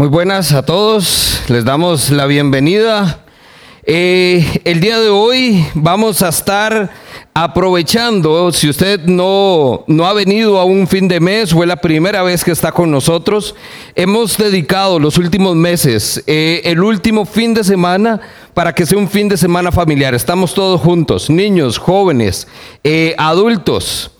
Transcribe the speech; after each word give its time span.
Muy 0.00 0.08
buenas 0.08 0.54
a 0.54 0.62
todos, 0.62 1.42
les 1.48 1.62
damos 1.62 2.08
la 2.08 2.24
bienvenida. 2.24 3.22
Eh, 3.84 4.62
el 4.64 4.80
día 4.80 4.98
de 4.98 5.10
hoy 5.10 5.66
vamos 5.74 6.22
a 6.22 6.30
estar 6.30 6.90
aprovechando, 7.34 8.50
si 8.50 8.70
usted 8.70 9.00
no, 9.04 9.84
no 9.88 10.06
ha 10.06 10.14
venido 10.14 10.58
a 10.58 10.64
un 10.64 10.88
fin 10.88 11.06
de 11.06 11.20
mes 11.20 11.52
o 11.52 11.62
es 11.62 11.68
la 11.68 11.76
primera 11.76 12.22
vez 12.22 12.42
que 12.42 12.50
está 12.50 12.72
con 12.72 12.90
nosotros, 12.90 13.54
hemos 13.94 14.38
dedicado 14.38 14.98
los 14.98 15.18
últimos 15.18 15.54
meses, 15.54 16.24
eh, 16.26 16.62
el 16.64 16.82
último 16.82 17.26
fin 17.26 17.52
de 17.52 17.62
semana, 17.62 18.22
para 18.54 18.74
que 18.74 18.86
sea 18.86 18.96
un 18.96 19.06
fin 19.06 19.28
de 19.28 19.36
semana 19.36 19.70
familiar. 19.70 20.14
Estamos 20.14 20.54
todos 20.54 20.80
juntos, 20.80 21.28
niños, 21.28 21.76
jóvenes, 21.76 22.48
eh, 22.84 23.14
adultos. 23.18 24.12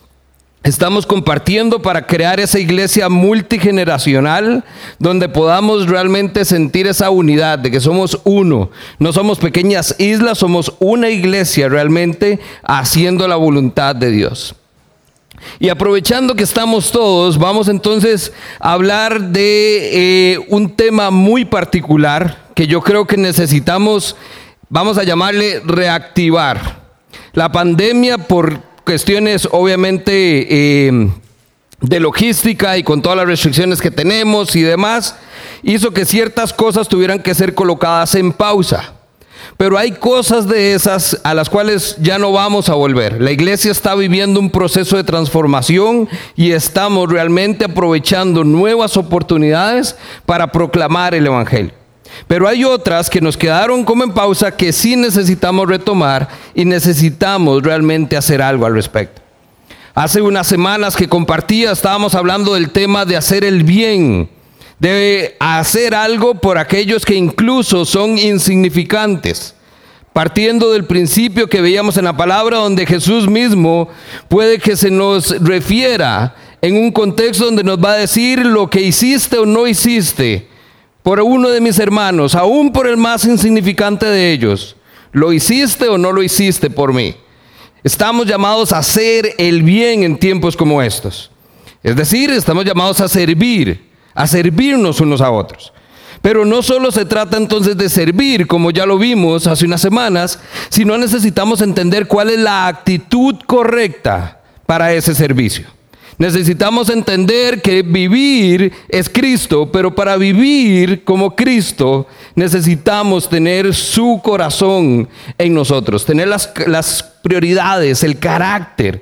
Estamos 0.63 1.07
compartiendo 1.07 1.81
para 1.81 2.07
crear 2.07 2.39
esa 2.39 2.59
iglesia 2.59 3.09
multigeneracional 3.09 4.63
donde 4.99 5.31
podamos 5.31 5.87
realmente 5.87 6.45
sentir 6.45 6.87
esa 6.87 7.09
unidad 7.09 7.59
de 7.59 7.71
que 7.71 7.81
somos 7.81 8.21
uno. 8.25 8.71
No 8.99 9.15
somos 9.15 9.39
pequeñas 9.39 9.95
islas, 9.99 10.37
somos 10.37 10.75
una 10.79 11.09
iglesia 11.09 11.71
realmente 11.71 12.41
haciendo 12.63 13.27
la 13.27 13.37
voluntad 13.37 13.97
de 13.97 14.11
Dios. 14.11 14.55
Y 15.59 15.71
aprovechando 15.71 16.35
que 16.35 16.45
estamos 16.45 16.93
todos, 16.93 17.39
vamos 17.39 17.69
entonces 17.69 18.31
a 18.59 18.75
hablar 18.75 19.19
de 19.31 20.35
eh, 20.35 20.39
un 20.51 20.77
tema 20.77 21.11
muy 21.11 21.47
particular 21.47 22.51
que 22.55 22.67
yo 22.67 22.83
creo 22.83 23.07
que 23.07 23.17
necesitamos, 23.17 24.15
vamos 24.69 24.99
a 24.99 25.05
llamarle 25.05 25.63
reactivar. 25.65 26.81
La 27.33 27.51
pandemia 27.51 28.19
por 28.19 28.70
cuestiones 28.85 29.49
obviamente 29.51 30.89
eh, 30.89 31.11
de 31.81 32.01
logística 32.01 32.77
y 32.77 32.83
con 32.83 33.03
todas 33.03 33.19
las 33.19 33.27
restricciones 33.27 33.81
que 33.81 33.91
tenemos 33.91 34.55
y 34.57 34.63
demás, 34.63 35.17
hizo 35.63 35.93
que 35.93 36.05
ciertas 36.05 36.53
cosas 36.53 36.89
tuvieran 36.89 37.21
que 37.21 37.35
ser 37.35 37.55
colocadas 37.55 38.15
en 38.15 38.33
pausa. 38.33 38.95
Pero 39.57 39.77
hay 39.77 39.93
cosas 39.93 40.49
de 40.49 40.75
esas 40.75 41.21
a 41.23 41.35
las 41.35 41.51
cuales 41.51 41.97
ya 42.01 42.19
no 42.19 42.33
vamos 42.33 42.69
a 42.69 42.75
volver. 42.75 43.21
La 43.21 43.31
iglesia 43.31 43.71
está 43.71 43.95
viviendo 43.95 44.41
un 44.41 44.51
proceso 44.51 44.97
de 44.97 45.05
transformación 45.05 46.09
y 46.35 46.53
estamos 46.53 47.11
realmente 47.11 47.67
aprovechando 47.67 48.45
nuevas 48.45 48.97
oportunidades 48.97 49.97
para 50.25 50.51
proclamar 50.51 51.15
el 51.15 51.27
Evangelio. 51.27 51.80
Pero 52.27 52.49
hay 52.49 52.65
otras 52.65 53.11
que 53.11 53.21
nos 53.21 53.37
quedaron 53.37 53.85
como 53.85 54.05
en 54.05 54.13
pausa 54.13 54.57
que 54.57 54.73
sí 54.73 54.97
necesitamos 54.97 55.69
retomar 55.69 56.29
y 56.55 56.65
necesitamos 56.65 57.63
realmente 57.63 58.17
hacer 58.17 58.43
algo 58.43 58.67
al 58.67 58.75
respecto. 58.75 59.21
Hace 59.95 60.23
unas 60.23 60.47
semanas 60.47 60.95
que 60.97 61.09
compartía 61.09 61.73
estábamos 61.73 62.15
hablando 62.15 62.55
del 62.55 62.71
tema 62.71 63.05
de 63.05 63.17
hacer 63.17 63.45
el 63.45 63.65
bien, 63.65 64.31
de 64.79 65.37
hacer 65.41 65.95
algo 65.95 66.37
por 66.37 66.59
aquellos 66.59 67.05
que 67.05 67.15
incluso 67.15 67.85
son 67.85 68.17
insignificantes. 68.17 69.55
Partiendo 70.13 70.73
del 70.73 70.85
principio 70.85 71.49
que 71.49 71.61
veíamos 71.61 71.97
en 71.97 72.05
la 72.05 72.17
palabra 72.17 72.59
donde 72.59 72.87
Jesús 72.87 73.29
mismo 73.29 73.89
puede 74.29 74.59
que 74.59 74.77
se 74.77 74.91
nos 74.91 75.31
refiera 75.41 76.35
en 76.63 76.77
un 76.77 76.93
contexto 76.93 77.45
donde 77.45 77.65
nos 77.65 77.79
va 77.79 77.93
a 77.93 77.97
decir 77.97 78.45
lo 78.45 78.69
que 78.69 78.83
hiciste 78.83 79.39
o 79.39 79.47
no 79.47 79.67
hiciste 79.67 80.49
por 81.03 81.21
uno 81.21 81.49
de 81.49 81.61
mis 81.61 81.79
hermanos, 81.79 82.35
aún 82.35 82.73
por 82.73 82.87
el 82.87 82.97
más 82.97 83.25
insignificante 83.25 84.07
de 84.07 84.33
ellos. 84.33 84.77
¿Lo 85.13 85.33
hiciste 85.33 85.89
o 85.89 85.99
no 85.99 86.13
lo 86.13 86.23
hiciste 86.23 86.71
por 86.71 86.93
mí? 86.93 87.15
Estamos 87.83 88.27
llamados 88.27 88.73
a 88.73 88.79
hacer 88.79 89.35
el 89.39 89.63
bien 89.63 90.03
en 90.03 90.19
tiempos 90.19 90.57
como 90.57 90.83
estos. 90.83 91.31
Es 91.83 91.97
decir, 91.97 92.31
estamos 92.31 92.65
llamados 92.65 93.01
a 93.01 93.09
servir, 93.09 93.91
a 94.15 94.27
servirnos 94.27 95.01
unos 95.01 95.21
a 95.21 95.31
otros. 95.31 95.73
Pero 96.21 96.45
no 96.45 96.63
solo 96.63 96.93
se 96.93 97.07
trata 97.07 97.39
entonces 97.39 97.79
de 97.79 97.89
servir, 97.89 98.47
como 98.47 98.71
ya 98.71 98.85
lo 98.85 98.99
vimos 98.99 99.47
hace 99.47 99.65
unas 99.65 99.81
semanas, 99.81 100.39
sino 100.69 100.99
necesitamos 100.99 101.63
entender 101.63 102.07
cuál 102.07 102.29
es 102.29 102.39
la 102.39 102.67
actitud 102.67 103.37
correcta 103.47 104.43
para 104.67 104.93
ese 104.93 105.15
servicio. 105.15 105.80
Necesitamos 106.21 106.91
entender 106.91 107.63
que 107.63 107.81
vivir 107.81 108.75
es 108.91 109.09
Cristo, 109.09 109.73
pero 109.73 109.95
para 109.95 110.19
vivir 110.19 111.03
como 111.03 111.35
Cristo 111.35 112.07
necesitamos 112.35 113.27
tener 113.27 113.75
su 113.75 114.21
corazón 114.23 115.09
en 115.39 115.55
nosotros, 115.55 116.05
tener 116.05 116.29
las, 116.29 117.03
prioridades, 117.23 118.03
el 118.03 118.19
carácter 118.19 119.01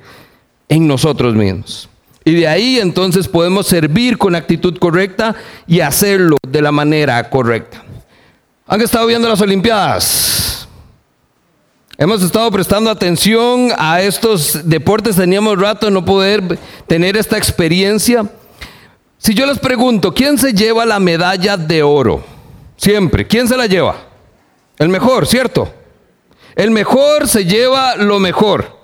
en 0.69 0.87
nosotros 0.87 1.35
mismos. 1.35 1.89
Y 2.23 2.35
de 2.35 2.47
ahí 2.47 2.79
entonces 2.79 3.27
podemos 3.27 3.67
servir 3.67 4.17
con 4.17 4.33
actitud 4.33 4.77
correcta 4.77 5.35
y 5.67 5.81
hacerlo 5.81 6.37
de 6.47 6.61
la 6.61 6.71
manera 6.71 7.29
correcta. 7.29 7.83
¿Han 8.65 8.79
estado 8.79 9.05
viendo 9.07 9.27
las 9.27 9.41
Olimpiadas? 9.41 10.38
Hemos 12.01 12.23
estado 12.23 12.49
prestando 12.49 12.89
atención 12.89 13.73
a 13.77 14.01
estos 14.01 14.69
deportes, 14.69 15.17
teníamos 15.17 15.59
rato 15.59 15.87
de 15.87 15.91
no 15.91 16.05
poder 16.05 16.57
tener 16.87 17.17
esta 17.17 17.37
experiencia. 17.37 18.23
Si 19.17 19.33
yo 19.33 19.45
les 19.45 19.59
pregunto, 19.59 20.13
¿quién 20.13 20.37
se 20.37 20.53
lleva 20.53 20.85
la 20.85 21.01
medalla 21.01 21.57
de 21.57 21.83
oro? 21.83 22.23
Siempre, 22.77 23.27
¿quién 23.27 23.49
se 23.49 23.57
la 23.57 23.65
lleva? 23.65 23.97
El 24.77 24.87
mejor, 24.87 25.27
¿cierto? 25.27 25.73
El 26.55 26.71
mejor 26.71 27.27
se 27.27 27.43
lleva 27.43 27.97
lo 27.97 28.17
mejor. 28.17 28.77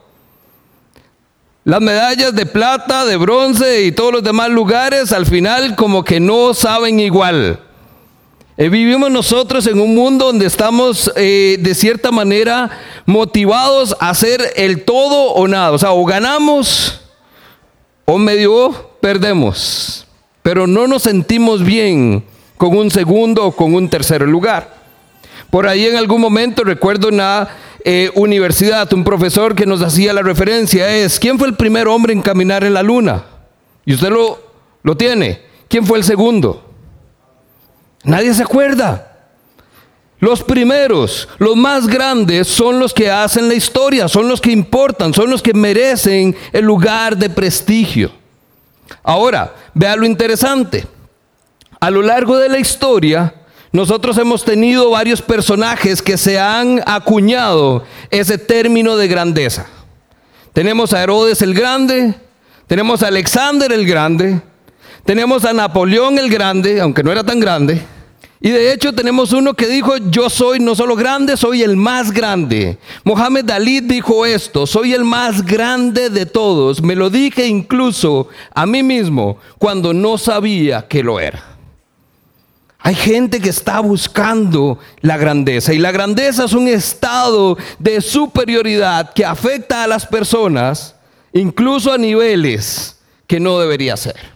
Las 1.64 1.80
medallas 1.80 2.36
de 2.36 2.46
plata, 2.46 3.06
de 3.06 3.16
bronce 3.16 3.84
y 3.84 3.94
todos 3.94 4.12
los 4.12 4.24
demás 4.24 4.50
lugares 4.50 5.14
al 5.14 5.26
final 5.26 5.78
como 5.78 6.04
que 6.04 6.20
no 6.20 6.54
saben 6.54 7.00
igual. 7.00 7.65
Eh, 8.58 8.70
vivimos 8.70 9.12
nosotros 9.12 9.68
en 9.68 9.82
un 9.82 9.94
mundo 9.94 10.28
donde 10.28 10.46
estamos 10.46 11.12
eh, 11.18 11.58
de 11.60 11.76
cierta 11.76 12.10
manera 12.10 12.70
motivados 13.06 13.98
a 14.00 14.12
hacer 14.12 14.42
el 14.56 14.86
todo 14.86 15.34
o 15.34 15.46
nada. 15.46 15.72
O 15.72 15.78
sea, 15.78 15.92
o 15.92 16.06
ganamos 16.06 17.02
o 18.06 18.18
medio 18.18 18.92
perdemos. 19.02 20.08
Pero 20.42 20.68
no 20.68 20.88
nos 20.88 21.04
sentimos 21.04 21.64
bien 21.66 22.24
con 22.56 22.78
un 22.78 22.90
segundo 22.92 23.46
o 23.46 23.52
con 23.52 23.76
un 23.76 23.90
tercer 23.90 24.22
lugar. 24.22 24.74
Por 25.50 25.68
ahí 25.68 25.86
en 25.86 25.98
algún 25.98 26.22
momento 26.22 26.64
recuerdo 26.64 27.10
una 27.10 27.50
eh, 27.84 28.10
universidad, 28.16 28.92
un 28.94 29.04
profesor 29.04 29.54
que 29.54 29.66
nos 29.66 29.82
hacía 29.82 30.14
la 30.14 30.22
referencia 30.22 30.90
es, 30.96 31.20
¿quién 31.20 31.38
fue 31.38 31.50
el 31.50 31.56
primer 31.56 31.90
hombre 31.90 32.14
en 32.14 32.22
caminar 32.22 32.64
en 32.64 32.74
la 32.74 32.84
luna? 32.84 33.26
Y 33.86 33.94
usted 33.94 34.12
lo, 34.12 34.40
lo 34.82 34.96
tiene. 34.96 35.42
¿Quién 35.68 35.86
fue 35.86 35.98
el 35.98 36.06
segundo? 36.06 36.65
Nadie 38.06 38.34
se 38.34 38.44
acuerda. 38.44 39.12
Los 40.20 40.44
primeros, 40.44 41.28
los 41.40 41.56
más 41.56 41.88
grandes, 41.88 42.48
son 42.48 42.80
los 42.80 42.94
que 42.94 43.12
hacen 43.12 43.48
la 43.48 43.54
historia, 43.54 44.08
son 44.08 44.28
los 44.28 44.40
que 44.40 44.52
importan, 44.52 45.14
son 45.14 45.30
los 45.30 45.42
que 45.42 45.54
merecen 45.54 46.36
el 46.54 46.66
lugar 46.66 47.18
de 47.18 47.30
prestigio. 47.30 48.12
Ahora, 49.04 49.54
vea 49.74 49.96
lo 49.96 50.06
interesante. 50.06 50.88
A 51.80 51.92
lo 51.92 52.02
largo 52.02 52.38
de 52.38 52.50
la 52.50 52.58
historia, 52.58 53.34
nosotros 53.72 54.18
hemos 54.18 54.46
tenido 54.46 54.90
varios 54.92 55.22
personajes 55.22 56.02
que 56.02 56.18
se 56.18 56.40
han 56.40 56.82
acuñado 56.86 57.84
ese 58.10 58.38
término 58.38 58.96
de 58.96 59.08
grandeza. 59.08 59.68
Tenemos 60.54 60.94
a 60.94 61.04
Herodes 61.04 61.42
el 61.42 61.54
Grande, 61.54 62.16
tenemos 62.68 63.04
a 63.04 63.10
Alexander 63.10 63.72
el 63.74 63.86
Grande, 63.86 64.40
tenemos 65.04 65.44
a 65.44 65.52
Napoleón 65.52 66.18
el 66.18 66.30
Grande, 66.30 66.80
aunque 66.80 67.04
no 67.04 67.12
era 67.12 67.24
tan 67.24 67.40
grande, 67.40 67.82
y 68.42 68.50
de 68.50 68.74
hecho 68.74 68.94
tenemos 68.94 69.32
uno 69.32 69.54
que 69.54 69.68
dijo, 69.68 69.98
yo 69.98 70.30
soy 70.30 70.60
no 70.60 70.76
solo 70.76 70.96
grande, 70.96 71.38
soy 71.38 71.64
el 71.64 71.78
más 71.78 72.12
grande. 72.12 72.78
Mohamed 73.04 73.50
Ali 73.50 73.80
dijo 73.80 74.26
esto, 74.26 74.68
soy 74.68 74.94
el 74.94 75.06
más 75.06 75.44
grande 75.44 76.10
de 76.10 76.26
todos. 76.26 76.82
Me 76.82 76.96
lo 76.96 77.10
dije 77.10 77.48
incluso 77.48 78.28
a 78.54 78.66
mí 78.66 78.84
mismo 78.84 79.38
cuando 79.58 79.94
no 79.94 80.18
sabía 80.18 80.88
que 80.88 81.02
lo 81.02 81.20
era. 81.20 81.44
Hay 82.80 82.94
gente 82.94 83.40
que 83.40 83.50
está 83.50 83.80
buscando 83.80 84.78
la 85.02 85.18
grandeza 85.18 85.74
y 85.74 85.80
la 85.80 85.92
grandeza 85.92 86.44
es 86.44 86.54
un 86.54 86.68
estado 86.68 87.58
de 87.80 88.00
superioridad 88.00 89.12
que 89.14 89.26
afecta 89.26 89.84
a 89.84 89.88
las 89.88 90.06
personas 90.06 90.94
incluso 91.34 91.92
a 91.92 91.98
niveles 91.98 93.00
que 93.26 93.40
no 93.40 93.60
debería 93.60 93.98
ser. 93.98 94.35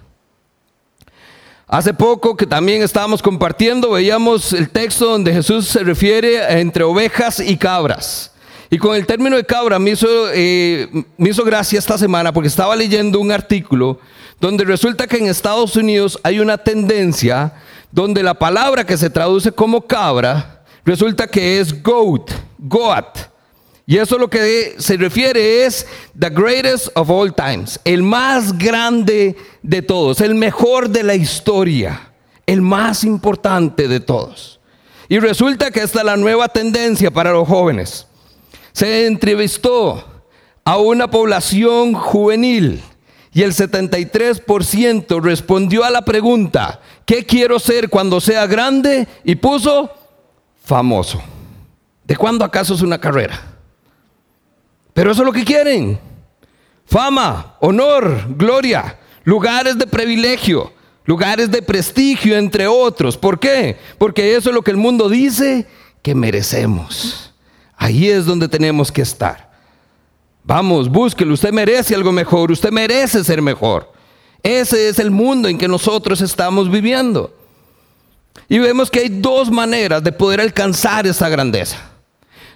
Hace 1.71 1.93
poco 1.93 2.35
que 2.35 2.47
también 2.47 2.81
estábamos 2.81 3.21
compartiendo, 3.21 3.91
veíamos 3.91 4.53
el 4.53 4.71
texto 4.71 5.05
donde 5.05 5.31
Jesús 5.31 5.67
se 5.67 5.83
refiere 5.83 6.59
entre 6.59 6.83
ovejas 6.83 7.39
y 7.39 7.57
cabras. 7.57 8.31
Y 8.71 8.79
con 8.79 8.95
el 8.95 9.05
término 9.05 9.35
de 9.35 9.45
cabra 9.45 9.77
me 9.77 9.91
hizo, 9.91 10.07
eh, 10.33 10.89
me 11.15 11.29
hizo 11.29 11.43
gracia 11.43 11.77
esta 11.77 11.95
semana 11.95 12.33
porque 12.33 12.47
estaba 12.47 12.75
leyendo 12.75 13.19
un 13.19 13.31
artículo 13.31 13.99
donde 14.39 14.63
resulta 14.63 15.05
que 15.05 15.17
en 15.17 15.27
Estados 15.27 15.75
Unidos 15.75 16.19
hay 16.23 16.39
una 16.39 16.57
tendencia 16.57 17.53
donde 17.91 18.23
la 18.23 18.33
palabra 18.33 18.83
que 18.83 18.97
se 18.97 19.11
traduce 19.11 19.51
como 19.51 19.85
cabra 19.85 20.63
resulta 20.83 21.27
que 21.27 21.59
es 21.59 21.83
goat, 21.83 22.31
goat. 22.57 23.28
Y 23.89 23.97
eso 23.97 24.19
lo 24.19 24.29
que 24.29 24.75
se 24.77 24.97
refiere 24.97 25.65
es 25.65 25.87
the 26.15 26.29
greatest 26.29 26.89
of 26.93 27.09
all 27.09 27.33
times, 27.33 27.79
el 27.83 28.03
más 28.03 28.55
grande 28.55 29.35
de 29.63 29.81
todos, 29.81 30.21
el 30.21 30.35
mejor 30.35 30.91
de 30.91 31.01
la 31.01 31.15
historia, 31.15 32.11
el 32.45 32.61
más 32.61 33.03
importante 33.03 33.87
de 33.87 33.99
todos. 33.99 34.59
Y 35.07 35.17
resulta 35.17 35.71
que 35.71 35.81
esta 35.81 36.01
es 36.01 36.05
la 36.05 36.17
nueva 36.17 36.49
tendencia 36.49 37.09
para 37.09 37.31
los 37.31 37.47
jóvenes. 37.47 38.05
Se 38.73 39.07
entrevistó 39.07 40.05
a 40.63 40.77
una 40.77 41.09
población 41.09 41.95
juvenil 41.95 42.83
y 43.33 43.41
el 43.41 43.53
73% 43.53 45.19
respondió 45.19 45.83
a 45.83 45.89
la 45.89 46.05
pregunta, 46.05 46.79
¿qué 47.07 47.25
quiero 47.25 47.57
ser 47.57 47.89
cuando 47.89 48.21
sea 48.21 48.45
grande? 48.45 49.07
Y 49.23 49.33
puso 49.33 49.89
famoso. 50.63 51.19
¿De 52.03 52.15
cuándo 52.15 52.45
acaso 52.45 52.75
es 52.75 52.83
una 52.83 52.99
carrera? 52.99 53.55
Pero 54.99 55.13
eso 55.13 55.21
es 55.21 55.25
lo 55.27 55.31
que 55.31 55.45
quieren. 55.45 55.97
Fama, 56.85 57.55
honor, 57.61 58.35
gloria, 58.35 58.99
lugares 59.23 59.77
de 59.77 59.87
privilegio, 59.87 60.73
lugares 61.05 61.49
de 61.49 61.61
prestigio, 61.61 62.37
entre 62.37 62.67
otros. 62.67 63.15
¿Por 63.15 63.39
qué? 63.39 63.77
Porque 63.97 64.35
eso 64.35 64.49
es 64.49 64.53
lo 64.53 64.61
que 64.61 64.71
el 64.71 64.75
mundo 64.75 65.07
dice 65.07 65.65
que 66.01 66.13
merecemos. 66.13 67.33
Ahí 67.77 68.09
es 68.09 68.25
donde 68.25 68.49
tenemos 68.49 68.91
que 68.91 69.01
estar. 69.01 69.49
Vamos, 70.43 70.89
búsquelo. 70.89 71.33
Usted 71.33 71.53
merece 71.53 71.95
algo 71.95 72.11
mejor. 72.11 72.51
Usted 72.51 72.69
merece 72.69 73.23
ser 73.23 73.41
mejor. 73.41 73.93
Ese 74.43 74.89
es 74.89 74.99
el 74.99 75.11
mundo 75.11 75.47
en 75.47 75.57
que 75.57 75.69
nosotros 75.69 76.19
estamos 76.19 76.69
viviendo. 76.69 77.33
Y 78.49 78.59
vemos 78.59 78.91
que 78.91 78.99
hay 78.99 79.07
dos 79.07 79.49
maneras 79.49 80.03
de 80.03 80.11
poder 80.11 80.41
alcanzar 80.41 81.07
esa 81.07 81.29
grandeza. 81.29 81.88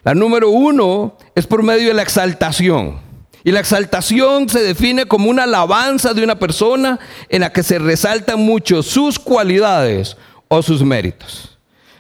La 0.04 0.14
número 0.14 0.50
uno 0.50 1.18
es 1.34 1.48
por 1.48 1.64
medio 1.64 1.88
de 1.88 1.94
la 1.94 2.02
exaltación. 2.02 3.00
Y 3.46 3.52
la 3.52 3.60
exaltación 3.60 4.48
se 4.48 4.62
define 4.62 5.06
como 5.06 5.30
una 5.30 5.44
alabanza 5.44 6.14
de 6.14 6.24
una 6.24 6.40
persona 6.40 7.00
en 7.30 7.42
la 7.42 7.52
que 7.52 7.64
se 7.64 7.80
resaltan 7.80 8.40
mucho 8.40 8.84
sus 8.84 9.20
cualidades 9.20 10.16
o 10.48 10.62
sus 10.62 10.84
méritos. 10.84 11.58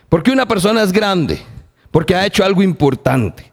Porque 0.09 0.31
una 0.31 0.47
persona 0.47 0.83
es 0.83 0.91
grande, 0.91 1.41
porque 1.91 2.15
ha 2.15 2.25
hecho 2.25 2.45
algo 2.45 2.61
importante. 2.61 3.51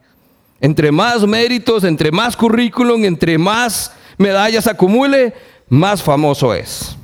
Entre 0.61 0.93
más 0.93 1.27
méritos, 1.27 1.85
entre 1.85 2.13
más 2.13 2.37
currículum, 2.37 3.05
entre 3.05 3.39
más 3.39 3.93
medallas 4.19 4.67
acumule, 4.67 5.33
más 5.69 6.03
famoso 6.03 6.53
es. 6.55 6.97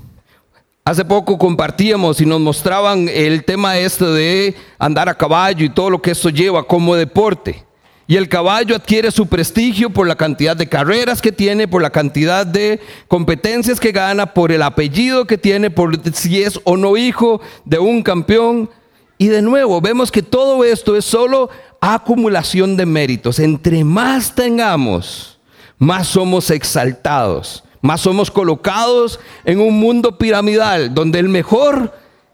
Hace 0.86 1.04
poco 1.04 1.36
compartíamos 1.36 2.20
y 2.20 2.26
nos 2.26 2.40
mostraban 2.40 3.08
el 3.08 3.42
tema 3.42 3.76
este 3.76 4.04
de 4.04 4.54
andar 4.78 5.08
a 5.08 5.16
caballo 5.16 5.64
y 5.64 5.68
todo 5.68 5.90
lo 5.90 6.00
que 6.00 6.12
esto 6.12 6.30
lleva 6.30 6.64
como 6.64 6.94
deporte. 6.94 7.64
Y 8.06 8.14
el 8.14 8.28
caballo 8.28 8.76
adquiere 8.76 9.10
su 9.10 9.26
prestigio 9.26 9.90
por 9.90 10.06
la 10.06 10.14
cantidad 10.14 10.56
de 10.56 10.68
carreras 10.68 11.20
que 11.20 11.32
tiene, 11.32 11.66
por 11.66 11.82
la 11.82 11.90
cantidad 11.90 12.46
de 12.46 12.78
competencias 13.08 13.80
que 13.80 13.90
gana, 13.90 14.32
por 14.32 14.52
el 14.52 14.62
apellido 14.62 15.26
que 15.26 15.36
tiene, 15.36 15.70
por 15.70 16.00
si 16.14 16.40
es 16.40 16.60
o 16.62 16.76
no 16.76 16.96
hijo 16.96 17.40
de 17.64 17.80
un 17.80 18.04
campeón. 18.04 18.70
Y 19.18 19.26
de 19.26 19.42
nuevo, 19.42 19.80
vemos 19.80 20.12
que 20.12 20.22
todo 20.22 20.62
esto 20.62 20.94
es 20.94 21.04
solo 21.04 21.50
acumulación 21.80 22.76
de 22.76 22.86
méritos. 22.86 23.40
Entre 23.40 23.82
más 23.82 24.36
tengamos, 24.36 25.40
más 25.78 26.06
somos 26.06 26.48
exaltados, 26.52 27.64
más 27.80 28.00
somos 28.00 28.30
colocados 28.30 29.20
en 29.44 29.60
un 29.60 29.78
mundo 29.78 30.18
piramidal 30.18 30.94
donde 30.94 31.18
el 31.18 31.28
mejor 31.28 31.92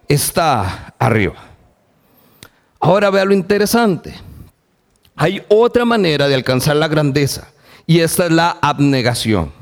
está 0.09 0.95
arriba. 0.99 1.37
Ahora 2.81 3.11
vea 3.11 3.25
lo 3.25 3.35
interesante. 3.35 4.15
Hay 5.15 5.43
otra 5.49 5.85
manera 5.85 6.29
de 6.29 6.35
alcanzar 6.35 6.77
la 6.77 6.89
grandeza 6.89 7.49
y 7.87 8.01
esta 8.01 8.27
es 8.27 8.33
la 8.33 8.59
abnegación. 8.61 9.53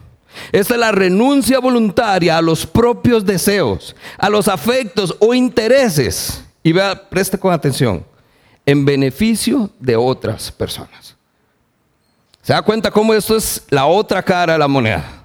Esta 0.52 0.74
es 0.74 0.80
la 0.80 0.92
renuncia 0.92 1.58
voluntaria 1.58 2.38
a 2.38 2.42
los 2.42 2.64
propios 2.64 3.24
deseos, 3.24 3.96
a 4.16 4.30
los 4.30 4.48
afectos 4.48 5.16
o 5.18 5.34
intereses. 5.34 6.44
Y 6.62 6.72
vea, 6.72 7.08
preste 7.08 7.38
con 7.38 7.52
atención 7.52 8.04
en 8.64 8.84
beneficio 8.84 9.70
de 9.78 9.96
otras 9.96 10.52
personas. 10.52 11.16
¿Se 12.42 12.52
da 12.52 12.62
cuenta 12.62 12.90
cómo 12.90 13.12
esto 13.12 13.36
es 13.36 13.64
la 13.70 13.86
otra 13.86 14.22
cara 14.22 14.54
de 14.54 14.58
la 14.58 14.68
moneda? 14.68 15.19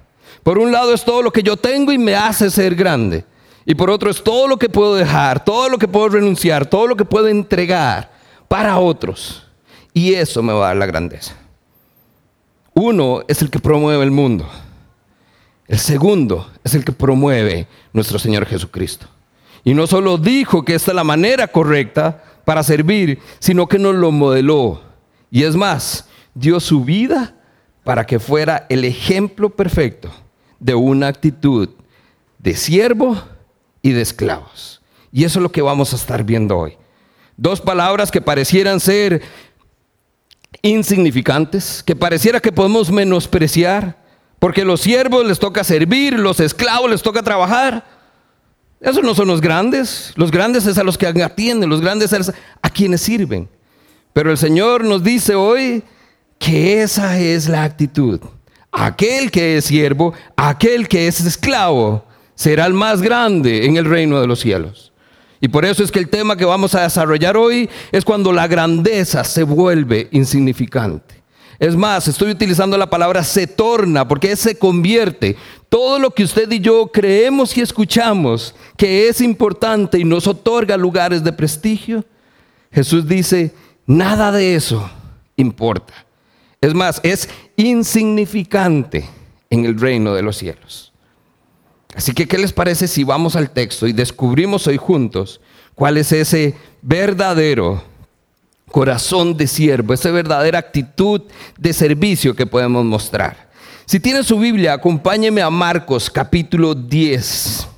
Por 0.46 0.58
un 0.60 0.70
lado 0.70 0.94
es 0.94 1.04
todo 1.04 1.22
lo 1.22 1.32
que 1.32 1.42
yo 1.42 1.56
tengo 1.56 1.90
y 1.90 1.98
me 1.98 2.14
hace 2.14 2.52
ser 2.52 2.76
grande. 2.76 3.24
Y 3.64 3.74
por 3.74 3.90
otro 3.90 4.08
es 4.08 4.22
todo 4.22 4.46
lo 4.46 4.56
que 4.56 4.68
puedo 4.68 4.94
dejar, 4.94 5.44
todo 5.44 5.68
lo 5.68 5.76
que 5.76 5.88
puedo 5.88 6.08
renunciar, 6.08 6.66
todo 6.66 6.86
lo 6.86 6.96
que 6.96 7.04
puedo 7.04 7.26
entregar 7.26 8.12
para 8.46 8.78
otros. 8.78 9.44
Y 9.92 10.14
eso 10.14 10.44
me 10.44 10.52
va 10.52 10.66
a 10.66 10.68
dar 10.68 10.76
la 10.76 10.86
grandeza. 10.86 11.34
Uno 12.74 13.24
es 13.26 13.42
el 13.42 13.50
que 13.50 13.58
promueve 13.58 14.04
el 14.04 14.12
mundo. 14.12 14.48
El 15.66 15.80
segundo 15.80 16.48
es 16.62 16.76
el 16.76 16.84
que 16.84 16.92
promueve 16.92 17.66
nuestro 17.92 18.20
Señor 18.20 18.46
Jesucristo. 18.46 19.08
Y 19.64 19.74
no 19.74 19.88
solo 19.88 20.16
dijo 20.16 20.64
que 20.64 20.76
esta 20.76 20.92
es 20.92 20.94
la 20.94 21.02
manera 21.02 21.48
correcta, 21.48 22.22
para 22.44 22.62
servir, 22.62 23.18
sino 23.40 23.66
que 23.66 23.80
nos 23.80 23.96
lo 23.96 24.12
modeló. 24.12 24.80
Y 25.28 25.42
es 25.42 25.56
más, 25.56 26.08
dio 26.34 26.60
su 26.60 26.84
vida 26.84 27.34
para 27.82 28.06
que 28.06 28.20
fuera 28.20 28.64
el 28.68 28.84
ejemplo 28.84 29.50
perfecto 29.50 30.08
de 30.60 30.74
una 30.74 31.08
actitud 31.08 31.68
de 32.38 32.56
siervo 32.56 33.22
y 33.82 33.92
de 33.92 34.02
esclavos. 34.02 34.82
Y 35.12 35.24
eso 35.24 35.38
es 35.38 35.42
lo 35.42 35.52
que 35.52 35.62
vamos 35.62 35.92
a 35.92 35.96
estar 35.96 36.24
viendo 36.24 36.56
hoy. 36.58 36.76
Dos 37.36 37.60
palabras 37.60 38.10
que 38.10 38.20
parecieran 38.20 38.80
ser 38.80 39.22
insignificantes, 40.62 41.82
que 41.82 41.96
pareciera 41.96 42.40
que 42.40 42.52
podemos 42.52 42.90
menospreciar, 42.90 43.96
porque 44.38 44.64
los 44.64 44.80
siervos 44.80 45.26
les 45.26 45.38
toca 45.38 45.64
servir, 45.64 46.18
los 46.18 46.40
esclavos 46.40 46.90
les 46.90 47.02
toca 47.02 47.22
trabajar. 47.22 47.84
Esos 48.80 49.02
no 49.02 49.14
son 49.14 49.28
los 49.28 49.40
grandes. 49.40 50.12
Los 50.16 50.30
grandes 50.30 50.66
es 50.66 50.78
a 50.78 50.84
los 50.84 50.98
que 50.98 51.06
atienden, 51.06 51.70
los 51.70 51.80
grandes 51.80 52.12
es 52.12 52.32
a 52.62 52.70
quienes 52.70 53.00
sirven. 53.00 53.48
Pero 54.12 54.30
el 54.30 54.38
Señor 54.38 54.84
nos 54.84 55.02
dice 55.02 55.34
hoy 55.34 55.82
que 56.38 56.82
esa 56.82 57.18
es 57.18 57.48
la 57.48 57.64
actitud. 57.64 58.20
Aquel 58.78 59.30
que 59.30 59.56
es 59.56 59.64
siervo, 59.64 60.12
aquel 60.36 60.86
que 60.86 61.08
es 61.08 61.22
esclavo, 61.22 62.04
será 62.34 62.66
el 62.66 62.74
más 62.74 63.00
grande 63.00 63.64
en 63.64 63.78
el 63.78 63.86
reino 63.86 64.20
de 64.20 64.26
los 64.26 64.40
cielos. 64.40 64.92
Y 65.40 65.48
por 65.48 65.64
eso 65.64 65.82
es 65.82 65.90
que 65.90 65.98
el 65.98 66.10
tema 66.10 66.36
que 66.36 66.44
vamos 66.44 66.74
a 66.74 66.82
desarrollar 66.82 67.38
hoy 67.38 67.70
es 67.90 68.04
cuando 68.04 68.34
la 68.34 68.46
grandeza 68.46 69.24
se 69.24 69.44
vuelve 69.44 70.08
insignificante. 70.12 71.22
Es 71.58 71.74
más, 71.74 72.06
estoy 72.06 72.30
utilizando 72.30 72.76
la 72.76 72.90
palabra 72.90 73.24
se 73.24 73.46
torna 73.46 74.06
porque 74.06 74.36
se 74.36 74.58
convierte. 74.58 75.38
Todo 75.70 75.98
lo 75.98 76.10
que 76.10 76.24
usted 76.24 76.52
y 76.52 76.60
yo 76.60 76.88
creemos 76.92 77.56
y 77.56 77.62
escuchamos 77.62 78.54
que 78.76 79.08
es 79.08 79.22
importante 79.22 79.98
y 79.98 80.04
nos 80.04 80.26
otorga 80.26 80.76
lugares 80.76 81.24
de 81.24 81.32
prestigio, 81.32 82.04
Jesús 82.70 83.08
dice, 83.08 83.54
nada 83.86 84.30
de 84.32 84.54
eso 84.54 84.90
importa. 85.36 85.94
Es 86.60 86.74
más, 86.74 87.00
es 87.02 87.28
insignificante 87.56 89.04
en 89.50 89.64
el 89.64 89.78
reino 89.78 90.14
de 90.14 90.22
los 90.22 90.36
cielos. 90.36 90.92
Así 91.94 92.12
que, 92.12 92.28
¿qué 92.28 92.38
les 92.38 92.52
parece 92.52 92.88
si 92.88 93.04
vamos 93.04 93.36
al 93.36 93.50
texto 93.50 93.86
y 93.86 93.92
descubrimos 93.92 94.66
hoy 94.66 94.76
juntos 94.76 95.40
cuál 95.74 95.96
es 95.96 96.12
ese 96.12 96.54
verdadero 96.82 97.82
corazón 98.70 99.36
de 99.36 99.46
siervo, 99.46 99.94
esa 99.94 100.10
verdadera 100.10 100.58
actitud 100.58 101.22
de 101.56 101.72
servicio 101.72 102.34
que 102.34 102.46
podemos 102.46 102.84
mostrar. 102.84 103.48
Si 103.86 104.00
tiene 104.00 104.22
su 104.22 104.38
Biblia, 104.38 104.74
acompáñeme 104.74 105.40
a 105.40 105.50
Marcos 105.50 106.10
capítulo 106.10 106.74
10. 106.74 107.68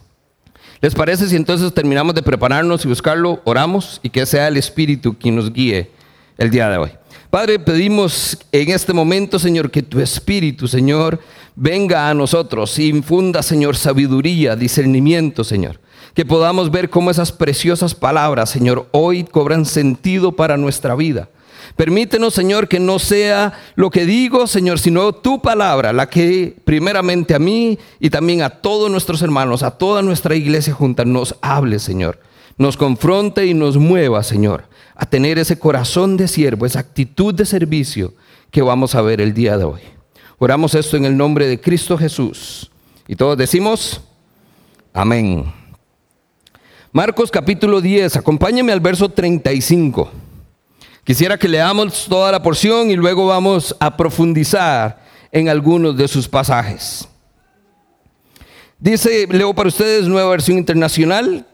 ¿Les 0.81 0.95
parece 0.95 1.29
si 1.29 1.37
entonces 1.37 1.73
terminamos 1.75 2.15
de 2.15 2.23
prepararnos 2.23 2.85
y 2.85 2.89
buscarlo, 2.89 3.41
oramos 3.45 4.01
y 4.03 4.11
que 4.11 4.25
sea 4.25 4.49
el 4.49 4.57
Espíritu 4.57 5.17
quien 5.19 5.37
nos 5.37 5.53
guíe 5.53 5.91
el 6.39 6.51
día 6.51 6.69
de 6.71 6.79
hoy? 6.79 6.91
Padre, 7.31 7.59
pedimos 7.59 8.39
en 8.53 8.71
este 8.71 8.93
momento, 8.93 9.39
Señor, 9.39 9.71
que 9.71 9.83
tu 9.83 10.01
Espíritu, 10.01 10.67
Señor, 10.67 11.21
venga 11.55 12.09
a 12.09 12.15
nosotros, 12.15 12.79
infunda, 12.79 13.43
Señor, 13.43 13.77
sabiduría, 13.77 14.57
discernimiento, 14.57 15.45
Señor 15.45 15.79
que 16.19 16.25
podamos 16.25 16.73
ver 16.73 16.91
cómo 16.91 17.13
esas 17.13 17.31
preciosas 17.31 17.95
palabras, 17.95 18.51
Señor, 18.51 18.89
hoy 18.91 19.23
cobran 19.23 19.65
sentido 19.65 20.33
para 20.33 20.57
nuestra 20.57 20.97
vida. 20.97 21.29
Permítenos, 21.77 22.35
Señor, 22.35 22.67
que 22.67 22.81
no 22.81 22.99
sea 22.99 23.53
lo 23.77 23.89
que 23.89 24.05
digo, 24.05 24.49
Señor, 24.49 24.81
sino 24.81 25.13
tu 25.13 25.41
palabra, 25.41 25.93
la 25.93 26.09
que 26.09 26.57
primeramente 26.65 27.37
a 27.37 27.39
mí 27.39 27.79
y 28.01 28.11
también 28.11 28.43
a 28.43 28.51
todos 28.51 28.91
nuestros 28.91 29.23
hermanos, 29.23 29.63
a 29.63 29.71
toda 29.71 30.03
nuestra 30.03 30.35
iglesia 30.35 30.75
junta, 30.75 31.05
nos 31.05 31.37
hable, 31.41 31.79
Señor. 31.79 32.19
Nos 32.57 32.77
confronte 32.77 33.47
y 33.47 33.55
nos 33.55 33.77
mueva, 33.77 34.25
Señor, 34.25 34.65
a 34.99 35.07
tener 35.07 35.39
ese 35.39 35.59
corazón 35.59 36.17
de 36.17 36.27
siervo, 36.27 36.67
esa 36.67 36.81
actitud 36.81 37.33
de 37.33 37.47
servicio 37.47 38.13
que 38.51 38.63
vamos 38.63 38.97
a 38.97 39.01
ver 39.01 39.21
el 39.21 39.33
día 39.33 39.57
de 39.57 39.63
hoy. 39.63 39.81
Oramos 40.39 40.75
esto 40.75 40.97
en 40.97 41.05
el 41.05 41.17
nombre 41.17 41.47
de 41.47 41.61
Cristo 41.61 41.97
Jesús. 41.97 42.71
Y 43.07 43.15
todos 43.15 43.39
decimos, 43.39 44.01
amén. 44.93 45.45
Marcos 46.91 47.31
capítulo 47.31 47.81
10, 47.81 48.17
acompáñeme 48.17 48.73
al 48.73 48.81
verso 48.81 49.09
35. 49.09 50.11
Quisiera 51.05 51.39
que 51.39 51.49
leamos 51.49 52.07
toda 52.09 52.33
la 52.33 52.43
porción 52.43 52.91
y 52.91 52.97
luego 52.97 53.25
vamos 53.25 53.77
a 53.79 53.97
profundizar 53.97 55.07
en 55.31 55.49
algunos 55.49 55.97
de 55.97 56.09
sus 56.09 56.27
pasajes. 56.29 57.09
Dice, 58.81 59.29
leo 59.31 59.55
para 59.55 59.69
ustedes 59.69 60.09
nueva 60.09 60.31
versión 60.31 60.59
internacional, 60.59 61.47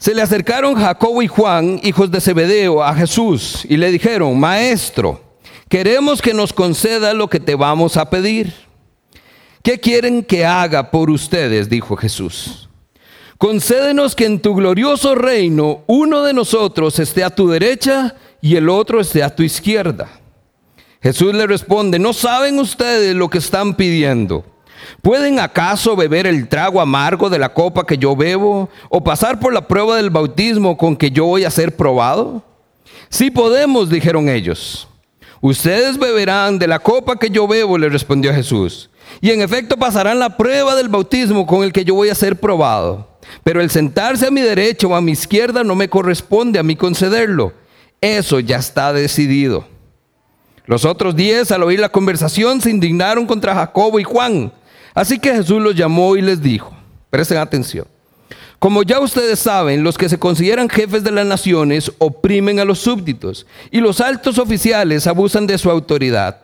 Se 0.00 0.14
le 0.14 0.22
acercaron 0.22 0.76
Jacobo 0.76 1.20
y 1.20 1.26
Juan, 1.26 1.78
hijos 1.82 2.10
de 2.10 2.22
Zebedeo, 2.22 2.82
a 2.82 2.94
Jesús 2.94 3.66
y 3.68 3.76
le 3.76 3.92
dijeron, 3.92 4.40
Maestro, 4.40 5.20
queremos 5.68 6.22
que 6.22 6.32
nos 6.32 6.54
conceda 6.54 7.12
lo 7.12 7.28
que 7.28 7.38
te 7.38 7.54
vamos 7.54 7.98
a 7.98 8.08
pedir. 8.08 8.50
¿Qué 9.62 9.78
quieren 9.78 10.24
que 10.24 10.46
haga 10.46 10.90
por 10.90 11.10
ustedes? 11.10 11.68
dijo 11.68 11.98
Jesús. 11.98 12.70
Concédenos 13.36 14.16
que 14.16 14.24
en 14.24 14.40
tu 14.40 14.54
glorioso 14.54 15.14
reino 15.14 15.84
uno 15.86 16.22
de 16.22 16.32
nosotros 16.32 16.98
esté 16.98 17.22
a 17.22 17.34
tu 17.34 17.50
derecha 17.50 18.16
y 18.40 18.56
el 18.56 18.70
otro 18.70 19.02
esté 19.02 19.22
a 19.22 19.36
tu 19.36 19.42
izquierda. 19.42 20.08
Jesús 21.02 21.34
le 21.34 21.46
responde, 21.46 21.98
¿no 21.98 22.14
saben 22.14 22.58
ustedes 22.58 23.14
lo 23.14 23.28
que 23.28 23.36
están 23.36 23.74
pidiendo? 23.74 24.46
¿Pueden 25.02 25.38
acaso 25.38 25.96
beber 25.96 26.26
el 26.26 26.48
trago 26.48 26.80
amargo 26.80 27.30
de 27.30 27.38
la 27.38 27.52
copa 27.52 27.86
que 27.86 27.98
yo 27.98 28.14
bebo 28.14 28.68
o 28.88 29.02
pasar 29.02 29.40
por 29.40 29.52
la 29.52 29.66
prueba 29.66 29.96
del 29.96 30.10
bautismo 30.10 30.76
con 30.76 30.96
que 30.96 31.10
yo 31.10 31.24
voy 31.24 31.44
a 31.44 31.50
ser 31.50 31.76
probado? 31.76 32.42
Sí 33.08 33.30
podemos, 33.30 33.88
dijeron 33.88 34.28
ellos. 34.28 34.88
Ustedes 35.40 35.98
beberán 35.98 36.58
de 36.58 36.66
la 36.66 36.78
copa 36.78 37.18
que 37.18 37.30
yo 37.30 37.48
bebo, 37.48 37.78
le 37.78 37.88
respondió 37.88 38.32
Jesús. 38.32 38.90
Y 39.20 39.30
en 39.30 39.40
efecto 39.40 39.76
pasarán 39.76 40.18
la 40.18 40.36
prueba 40.36 40.74
del 40.74 40.88
bautismo 40.88 41.46
con 41.46 41.64
el 41.64 41.72
que 41.72 41.84
yo 41.84 41.94
voy 41.94 42.10
a 42.10 42.14
ser 42.14 42.38
probado. 42.38 43.08
Pero 43.42 43.60
el 43.60 43.70
sentarse 43.70 44.26
a 44.26 44.30
mi 44.30 44.40
derecha 44.40 44.86
o 44.86 44.94
a 44.94 45.00
mi 45.00 45.12
izquierda 45.12 45.64
no 45.64 45.74
me 45.74 45.88
corresponde 45.88 46.58
a 46.58 46.62
mí 46.62 46.76
concederlo. 46.76 47.52
Eso 48.00 48.40
ya 48.40 48.56
está 48.56 48.92
decidido. 48.92 49.66
Los 50.66 50.84
otros 50.84 51.16
diez, 51.16 51.50
al 51.50 51.62
oír 51.62 51.80
la 51.80 51.88
conversación, 51.88 52.60
se 52.60 52.70
indignaron 52.70 53.26
contra 53.26 53.54
Jacobo 53.54 53.98
y 53.98 54.04
Juan. 54.04 54.52
Así 55.00 55.18
que 55.18 55.34
Jesús 55.34 55.62
los 55.62 55.74
llamó 55.74 56.14
y 56.14 56.20
les 56.20 56.42
dijo, 56.42 56.76
presten 57.08 57.38
atención, 57.38 57.86
como 58.58 58.82
ya 58.82 59.00
ustedes 59.00 59.38
saben, 59.38 59.82
los 59.82 59.96
que 59.96 60.10
se 60.10 60.18
consideran 60.18 60.68
jefes 60.68 61.02
de 61.02 61.10
las 61.10 61.24
naciones 61.24 61.90
oprimen 61.96 62.60
a 62.60 62.66
los 62.66 62.80
súbditos 62.80 63.46
y 63.70 63.80
los 63.80 64.02
altos 64.02 64.36
oficiales 64.38 65.06
abusan 65.06 65.46
de 65.46 65.56
su 65.56 65.70
autoridad. 65.70 66.36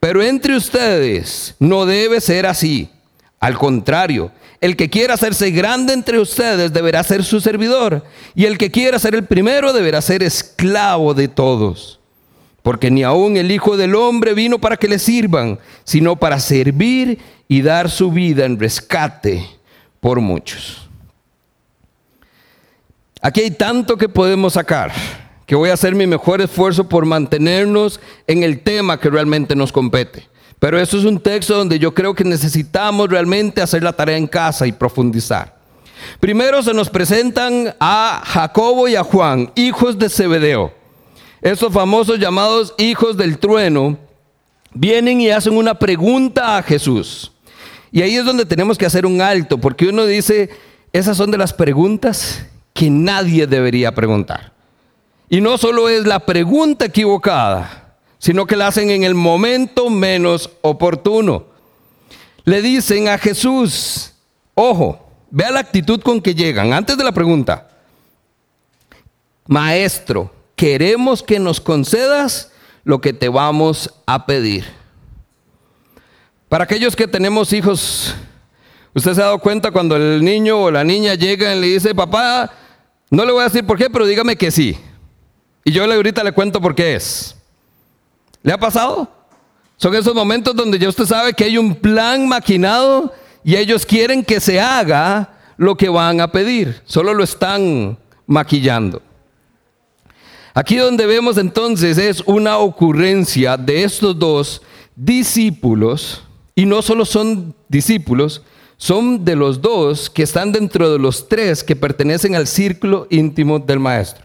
Pero 0.00 0.22
entre 0.22 0.54
ustedes 0.54 1.54
no 1.58 1.86
debe 1.86 2.20
ser 2.20 2.44
así. 2.44 2.90
Al 3.40 3.56
contrario, 3.56 4.30
el 4.60 4.76
que 4.76 4.90
quiera 4.90 5.14
hacerse 5.14 5.50
grande 5.50 5.94
entre 5.94 6.18
ustedes 6.18 6.74
deberá 6.74 7.02
ser 7.04 7.24
su 7.24 7.40
servidor, 7.40 8.04
y 8.34 8.44
el 8.44 8.58
que 8.58 8.70
quiera 8.70 8.98
ser 8.98 9.14
el 9.14 9.24
primero 9.24 9.72
deberá 9.72 10.02
ser 10.02 10.22
esclavo 10.22 11.14
de 11.14 11.28
todos. 11.28 12.00
Porque 12.64 12.90
ni 12.90 13.02
aun 13.02 13.36
el 13.36 13.50
Hijo 13.50 13.76
del 13.76 13.94
Hombre 13.94 14.32
vino 14.32 14.58
para 14.58 14.78
que 14.78 14.88
le 14.88 14.98
sirvan, 14.98 15.58
sino 15.84 16.16
para 16.16 16.40
servir 16.40 17.18
y 17.46 17.60
dar 17.60 17.90
su 17.90 18.10
vida 18.10 18.46
en 18.46 18.58
rescate 18.58 19.46
por 20.00 20.20
muchos. 20.20 20.88
Aquí 23.20 23.42
hay 23.42 23.50
tanto 23.50 23.98
que 23.98 24.08
podemos 24.08 24.54
sacar, 24.54 24.92
que 25.44 25.54
voy 25.54 25.68
a 25.68 25.74
hacer 25.74 25.94
mi 25.94 26.06
mejor 26.06 26.40
esfuerzo 26.40 26.88
por 26.88 27.04
mantenernos 27.04 28.00
en 28.26 28.42
el 28.42 28.62
tema 28.62 28.98
que 28.98 29.10
realmente 29.10 29.54
nos 29.54 29.70
compete. 29.70 30.26
Pero 30.58 30.80
eso 30.80 30.96
es 30.96 31.04
un 31.04 31.20
texto 31.20 31.58
donde 31.58 31.78
yo 31.78 31.92
creo 31.92 32.14
que 32.14 32.24
necesitamos 32.24 33.10
realmente 33.10 33.60
hacer 33.60 33.82
la 33.82 33.92
tarea 33.92 34.16
en 34.16 34.26
casa 34.26 34.66
y 34.66 34.72
profundizar. 34.72 35.54
Primero 36.18 36.62
se 36.62 36.72
nos 36.72 36.88
presentan 36.88 37.74
a 37.78 38.22
Jacobo 38.24 38.88
y 38.88 38.96
a 38.96 39.04
Juan, 39.04 39.52
hijos 39.54 39.98
de 39.98 40.08
Zebedeo. 40.08 40.83
Esos 41.44 41.74
famosos 41.74 42.18
llamados 42.18 42.72
hijos 42.78 43.18
del 43.18 43.38
trueno 43.38 43.98
vienen 44.72 45.20
y 45.20 45.28
hacen 45.28 45.54
una 45.54 45.78
pregunta 45.78 46.56
a 46.56 46.62
Jesús. 46.62 47.32
Y 47.92 48.00
ahí 48.00 48.16
es 48.16 48.24
donde 48.24 48.46
tenemos 48.46 48.78
que 48.78 48.86
hacer 48.86 49.04
un 49.04 49.20
alto, 49.20 49.58
porque 49.58 49.88
uno 49.88 50.06
dice, 50.06 50.48
esas 50.90 51.18
son 51.18 51.30
de 51.30 51.36
las 51.36 51.52
preguntas 51.52 52.46
que 52.72 52.88
nadie 52.88 53.46
debería 53.46 53.94
preguntar. 53.94 54.54
Y 55.28 55.42
no 55.42 55.58
solo 55.58 55.90
es 55.90 56.06
la 56.06 56.20
pregunta 56.20 56.86
equivocada, 56.86 57.98
sino 58.18 58.46
que 58.46 58.56
la 58.56 58.68
hacen 58.68 58.88
en 58.88 59.04
el 59.04 59.14
momento 59.14 59.90
menos 59.90 60.48
oportuno. 60.62 61.44
Le 62.44 62.62
dicen 62.62 63.08
a 63.08 63.18
Jesús, 63.18 64.14
ojo, 64.54 65.06
vea 65.30 65.50
la 65.50 65.60
actitud 65.60 66.00
con 66.00 66.22
que 66.22 66.34
llegan 66.34 66.72
antes 66.72 66.96
de 66.96 67.04
la 67.04 67.12
pregunta. 67.12 67.68
Maestro, 69.46 70.33
queremos 70.56 71.22
que 71.22 71.38
nos 71.38 71.60
concedas 71.60 72.52
lo 72.84 73.00
que 73.00 73.12
te 73.12 73.28
vamos 73.28 73.92
a 74.06 74.26
pedir. 74.26 74.64
Para 76.48 76.64
aquellos 76.64 76.94
que 76.94 77.08
tenemos 77.08 77.52
hijos, 77.52 78.14
usted 78.94 79.14
se 79.14 79.20
ha 79.20 79.26
dado 79.26 79.38
cuenta 79.38 79.70
cuando 79.70 79.96
el 79.96 80.24
niño 80.24 80.60
o 80.60 80.70
la 80.70 80.84
niña 80.84 81.14
llega 81.14 81.54
y 81.54 81.60
le 81.60 81.66
dice, 81.66 81.94
papá, 81.94 82.50
no 83.10 83.24
le 83.24 83.32
voy 83.32 83.40
a 83.40 83.44
decir 83.44 83.66
por 83.66 83.78
qué, 83.78 83.90
pero 83.90 84.06
dígame 84.06 84.36
que 84.36 84.50
sí. 84.50 84.78
Y 85.64 85.72
yo 85.72 85.84
ahorita 85.84 86.22
le 86.22 86.32
cuento 86.32 86.60
por 86.60 86.74
qué 86.74 86.94
es. 86.94 87.34
¿Le 88.42 88.52
ha 88.52 88.58
pasado? 88.58 89.08
Son 89.76 89.94
esos 89.94 90.14
momentos 90.14 90.54
donde 90.54 90.78
ya 90.78 90.88
usted 90.88 91.06
sabe 91.06 91.32
que 91.32 91.44
hay 91.44 91.58
un 91.58 91.74
plan 91.74 92.28
maquinado 92.28 93.12
y 93.42 93.56
ellos 93.56 93.84
quieren 93.84 94.24
que 94.24 94.40
se 94.40 94.60
haga 94.60 95.30
lo 95.56 95.76
que 95.76 95.88
van 95.88 96.20
a 96.20 96.30
pedir. 96.30 96.82
Solo 96.84 97.14
lo 97.14 97.24
están 97.24 97.98
maquillando. 98.26 99.02
Aquí 100.56 100.76
donde 100.76 101.04
vemos 101.06 101.36
entonces 101.36 101.98
es 101.98 102.22
una 102.26 102.58
ocurrencia 102.58 103.56
de 103.56 103.82
estos 103.82 104.16
dos 104.16 104.62
discípulos 104.94 106.22
y 106.54 106.64
no 106.64 106.80
solo 106.80 107.04
son 107.04 107.56
discípulos, 107.68 108.40
son 108.76 109.24
de 109.24 109.34
los 109.34 109.60
dos 109.60 110.08
que 110.08 110.22
están 110.22 110.52
dentro 110.52 110.92
de 110.92 111.00
los 111.00 111.28
tres 111.28 111.64
que 111.64 111.74
pertenecen 111.74 112.36
al 112.36 112.46
círculo 112.46 113.08
íntimo 113.10 113.58
del 113.58 113.80
Maestro. 113.80 114.24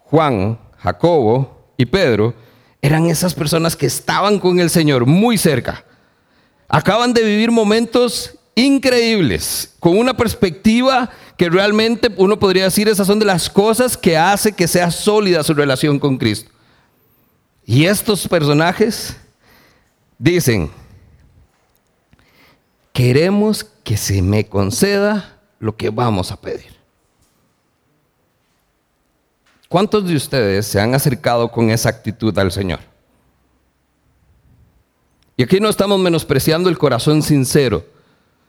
Juan, 0.00 0.58
Jacobo 0.76 1.64
y 1.78 1.86
Pedro 1.86 2.34
eran 2.82 3.06
esas 3.06 3.32
personas 3.32 3.74
que 3.74 3.86
estaban 3.86 4.38
con 4.38 4.60
el 4.60 4.68
Señor 4.68 5.06
muy 5.06 5.38
cerca. 5.38 5.82
Acaban 6.68 7.14
de 7.14 7.22
vivir 7.22 7.50
momentos 7.50 8.34
increíbles, 8.54 9.74
con 9.80 9.96
una 9.96 10.14
perspectiva 10.14 11.10
que 11.36 11.50
realmente 11.50 12.10
uno 12.16 12.38
podría 12.38 12.64
decir 12.64 12.88
esas 12.88 13.06
son 13.06 13.18
de 13.18 13.26
las 13.26 13.50
cosas 13.50 13.96
que 13.96 14.16
hace 14.16 14.52
que 14.52 14.66
sea 14.66 14.90
sólida 14.90 15.42
su 15.42 15.54
relación 15.54 15.98
con 15.98 16.16
Cristo. 16.16 16.50
Y 17.64 17.84
estos 17.84 18.26
personajes 18.26 19.16
dicen, 20.18 20.70
queremos 22.92 23.64
que 23.84 23.96
se 23.96 24.22
me 24.22 24.46
conceda 24.46 25.38
lo 25.58 25.76
que 25.76 25.90
vamos 25.90 26.32
a 26.32 26.40
pedir. 26.40 26.74
¿Cuántos 29.68 30.06
de 30.06 30.14
ustedes 30.14 30.66
se 30.66 30.80
han 30.80 30.94
acercado 30.94 31.50
con 31.50 31.70
esa 31.70 31.88
actitud 31.88 32.36
al 32.38 32.52
Señor? 32.52 32.78
Y 35.36 35.42
aquí 35.42 35.60
no 35.60 35.68
estamos 35.68 35.98
menospreciando 35.98 36.70
el 36.70 36.78
corazón 36.78 37.20
sincero, 37.20 37.84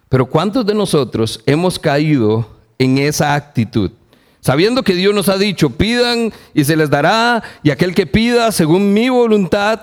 pero 0.08 0.28
¿cuántos 0.28 0.66
de 0.66 0.74
nosotros 0.74 1.42
hemos 1.46 1.80
caído 1.80 2.57
en 2.80 2.98
esa 2.98 3.36
actitud? 3.36 3.92
Sabiendo 4.40 4.84
que 4.84 4.96
Dios 4.96 5.14
nos 5.14 5.30
ha 5.30 5.38
dicho, 5.38 5.72
pidan 5.72 6.32
y 6.54 6.64
se 6.64 6.76
les 6.76 6.90
dará, 6.90 7.44
y 7.64 7.70
aquel 7.70 7.94
que 7.94 8.08
pida 8.08 8.52
según 8.52 8.94
mi 8.94 9.10
voluntad 9.10 9.82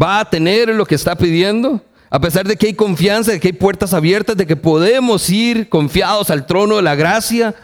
va 0.00 0.20
a 0.20 0.30
tener 0.30 0.68
lo 0.70 0.86
que 0.86 0.94
está 0.94 1.16
pidiendo. 1.16 1.82
A 2.10 2.20
pesar 2.20 2.46
de 2.46 2.56
que 2.56 2.68
hay 2.68 2.74
confianza, 2.74 3.32
de 3.32 3.40
que 3.40 3.48
hay 3.48 3.52
puertas 3.52 3.92
abiertas, 3.92 4.36
de 4.36 4.46
que 4.46 4.56
podemos 4.56 5.28
ir 5.28 5.68
confiados 5.68 6.30
al 6.30 6.46
trono 6.46 6.76
de 6.76 6.82
la 6.82 6.94
gracia. 6.94 7.54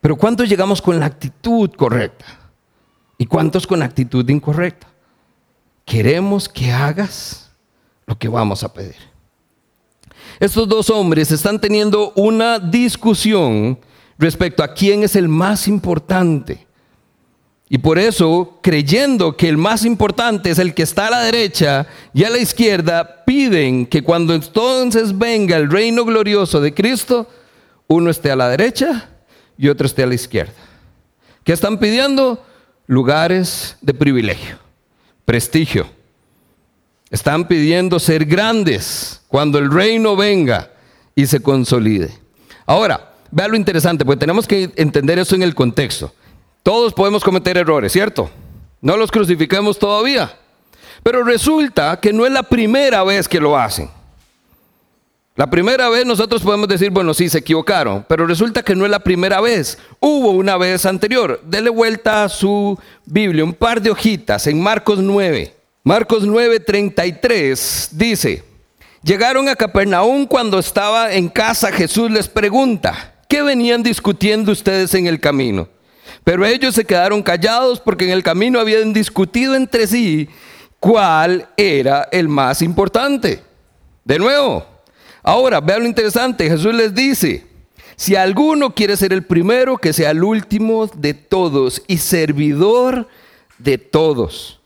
Pero 0.00 0.16
¿cuántos 0.16 0.48
llegamos 0.48 0.80
con 0.80 0.98
la 0.98 1.06
actitud 1.06 1.70
correcta? 1.72 2.24
¿Y 3.18 3.26
cuántos 3.26 3.66
con 3.66 3.82
actitud 3.82 4.26
incorrecta? 4.30 4.86
Queremos 5.84 6.48
que 6.48 6.72
hagas 6.72 7.50
lo 8.06 8.18
que 8.18 8.28
vamos 8.28 8.64
a 8.64 8.72
pedir. 8.72 9.13
Estos 10.40 10.68
dos 10.68 10.90
hombres 10.90 11.30
están 11.30 11.60
teniendo 11.60 12.12
una 12.16 12.58
discusión 12.58 13.78
respecto 14.18 14.62
a 14.62 14.72
quién 14.72 15.02
es 15.02 15.16
el 15.16 15.28
más 15.28 15.68
importante. 15.68 16.66
Y 17.68 17.78
por 17.78 17.98
eso, 17.98 18.58
creyendo 18.62 19.36
que 19.36 19.48
el 19.48 19.56
más 19.56 19.84
importante 19.84 20.50
es 20.50 20.58
el 20.58 20.74
que 20.74 20.82
está 20.82 21.08
a 21.08 21.10
la 21.10 21.22
derecha 21.22 21.86
y 22.12 22.24
a 22.24 22.30
la 22.30 22.38
izquierda, 22.38 23.24
piden 23.24 23.86
que 23.86 24.02
cuando 24.02 24.34
entonces 24.34 25.16
venga 25.16 25.56
el 25.56 25.70
reino 25.70 26.04
glorioso 26.04 26.60
de 26.60 26.74
Cristo, 26.74 27.28
uno 27.86 28.10
esté 28.10 28.30
a 28.30 28.36
la 28.36 28.48
derecha 28.48 29.10
y 29.56 29.68
otro 29.68 29.86
esté 29.86 30.02
a 30.02 30.06
la 30.06 30.14
izquierda. 30.14 30.52
¿Qué 31.42 31.52
están 31.52 31.78
pidiendo? 31.78 32.44
Lugares 32.86 33.76
de 33.80 33.94
privilegio, 33.94 34.58
prestigio. 35.24 35.86
Están 37.14 37.46
pidiendo 37.46 38.00
ser 38.00 38.24
grandes 38.24 39.20
cuando 39.28 39.60
el 39.60 39.70
reino 39.70 40.16
venga 40.16 40.72
y 41.14 41.26
se 41.26 41.40
consolide. 41.40 42.12
Ahora, 42.66 43.12
vea 43.30 43.46
lo 43.46 43.54
interesante, 43.54 44.04
porque 44.04 44.18
tenemos 44.18 44.48
que 44.48 44.72
entender 44.74 45.20
eso 45.20 45.36
en 45.36 45.44
el 45.44 45.54
contexto. 45.54 46.12
Todos 46.64 46.92
podemos 46.92 47.22
cometer 47.22 47.56
errores, 47.56 47.92
¿cierto? 47.92 48.28
No 48.80 48.96
los 48.96 49.12
crucifiquemos 49.12 49.78
todavía. 49.78 50.36
Pero 51.04 51.22
resulta 51.22 52.00
que 52.00 52.12
no 52.12 52.26
es 52.26 52.32
la 52.32 52.42
primera 52.42 53.04
vez 53.04 53.28
que 53.28 53.38
lo 53.38 53.56
hacen. 53.56 53.88
La 55.36 55.48
primera 55.48 55.88
vez 55.90 56.04
nosotros 56.04 56.42
podemos 56.42 56.66
decir, 56.66 56.90
bueno, 56.90 57.14
sí, 57.14 57.28
se 57.28 57.38
equivocaron, 57.38 58.04
pero 58.08 58.26
resulta 58.26 58.64
que 58.64 58.74
no 58.74 58.86
es 58.86 58.90
la 58.90 58.98
primera 58.98 59.40
vez. 59.40 59.78
Hubo 60.00 60.32
una 60.32 60.56
vez 60.56 60.84
anterior. 60.84 61.40
Dele 61.44 61.70
vuelta 61.70 62.24
a 62.24 62.28
su 62.28 62.76
Biblia, 63.04 63.44
un 63.44 63.54
par 63.54 63.80
de 63.80 63.92
hojitas 63.92 64.48
en 64.48 64.60
Marcos 64.60 64.98
9. 64.98 65.53
Marcos 65.84 66.24
9, 66.24 66.60
33 66.60 67.90
dice, 67.92 68.42
llegaron 69.02 69.48
a 69.48 69.54
Capernaum 69.54 70.26
cuando 70.26 70.58
estaba 70.58 71.12
en 71.12 71.28
casa, 71.28 71.70
Jesús 71.70 72.10
les 72.10 72.26
pregunta, 72.26 73.14
¿qué 73.28 73.42
venían 73.42 73.82
discutiendo 73.82 74.50
ustedes 74.50 74.94
en 74.94 75.06
el 75.06 75.20
camino? 75.20 75.68
Pero 76.24 76.44
ellos 76.44 76.74
se 76.74 76.84
quedaron 76.84 77.22
callados 77.22 77.80
porque 77.80 78.06
en 78.06 78.12
el 78.12 78.22
camino 78.22 78.58
habían 78.58 78.92
discutido 78.92 79.54
entre 79.54 79.86
sí 79.86 80.28
cuál 80.80 81.48
era 81.56 82.08
el 82.10 82.28
más 82.28 82.62
importante. 82.62 83.42
De 84.04 84.18
nuevo, 84.18 84.66
Ahora, 85.26 85.62
vean 85.62 85.80
lo 85.80 85.86
interesante, 85.86 86.50
Jesús 86.50 86.74
les 86.74 86.94
dice, 86.94 87.46
si 87.96 88.14
alguno 88.14 88.74
quiere 88.74 88.94
ser 88.94 89.10
el 89.14 89.24
primero, 89.24 89.78
que 89.78 89.94
sea 89.94 90.10
el 90.10 90.22
último 90.22 90.86
de 90.86 91.14
todos 91.14 91.82
y 91.88 91.96
servidor 91.96 93.08
de 93.56 93.78
todos. 93.78 94.60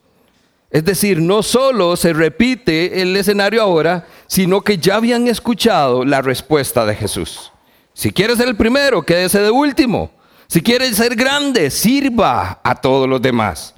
Es 0.70 0.84
decir, 0.84 1.20
no 1.20 1.42
solo 1.42 1.96
se 1.96 2.12
repite 2.12 3.00
el 3.00 3.16
escenario 3.16 3.62
ahora, 3.62 4.06
sino 4.26 4.60
que 4.60 4.76
ya 4.76 4.96
habían 4.96 5.26
escuchado 5.26 6.04
la 6.04 6.20
respuesta 6.20 6.84
de 6.84 6.94
Jesús. 6.94 7.52
Si 7.94 8.12
quiere 8.12 8.37
ser 8.37 8.48
el 8.48 8.56
primero, 8.56 9.02
quédese 9.02 9.40
de 9.40 9.50
último. 9.50 10.10
Si 10.46 10.62
quiere 10.62 10.92
ser 10.92 11.16
grande, 11.16 11.70
sirva 11.70 12.60
a 12.62 12.75
todos 12.75 13.08
los 13.08 13.20
demás. 13.20 13.75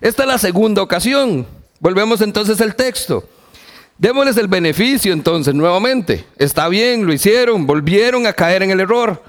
Esta 0.00 0.24
es 0.24 0.28
la 0.28 0.38
segunda 0.38 0.82
ocasión. 0.82 1.46
Volvemos 1.78 2.20
entonces 2.20 2.60
al 2.60 2.74
texto. 2.74 3.28
Démosles 3.96 4.36
el 4.36 4.48
beneficio 4.48 5.12
entonces 5.12 5.54
nuevamente. 5.54 6.26
Está 6.36 6.68
bien, 6.68 7.06
lo 7.06 7.12
hicieron, 7.12 7.66
volvieron 7.66 8.26
a 8.26 8.32
caer 8.32 8.64
en 8.64 8.72
el 8.72 8.80
error. 8.80 9.22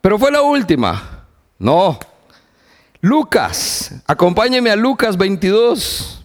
Pero 0.00 0.18
fue 0.18 0.30
la 0.30 0.42
última. 0.42 1.26
No. 1.58 1.98
Lucas, 3.00 3.92
acompáñeme 4.06 4.70
a 4.70 4.76
Lucas 4.76 5.16
22. 5.16 6.21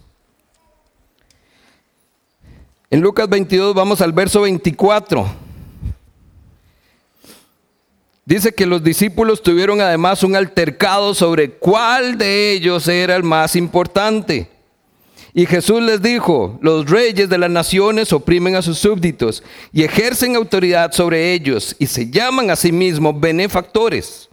En 2.90 3.02
Lucas 3.02 3.28
22 3.28 3.76
vamos 3.76 4.00
al 4.00 4.14
verso 4.14 4.42
24. 4.42 5.28
Dice 8.24 8.54
que 8.54 8.66
los 8.66 8.82
discípulos 8.82 9.44
tuvieron 9.44 9.82
además 9.82 10.24
un 10.24 10.38
altercado 10.38 11.14
sobre 11.14 11.52
cuál 11.52 12.18
de 12.18 12.54
ellos 12.54 12.88
era 12.88 13.18
el 13.18 13.24
más 13.24 13.58
importante. 13.58 14.50
Y 15.34 15.46
Jesús 15.46 15.82
les 15.82 16.02
dijo, 16.02 16.58
los 16.62 16.90
reyes 16.90 17.28
de 17.28 17.38
las 17.38 17.50
naciones 17.50 18.14
oprimen 18.14 18.56
a 18.56 18.62
sus 18.62 18.80
súbditos 18.80 19.44
y 19.74 19.84
ejercen 19.84 20.38
autoridad 20.38 20.94
sobre 20.94 21.34
ellos 21.34 21.76
y 21.80 21.88
se 21.88 22.10
llaman 22.10 22.50
a 22.52 22.56
sí 22.56 22.72
mismos 22.72 23.20
benefactores. 23.20 24.30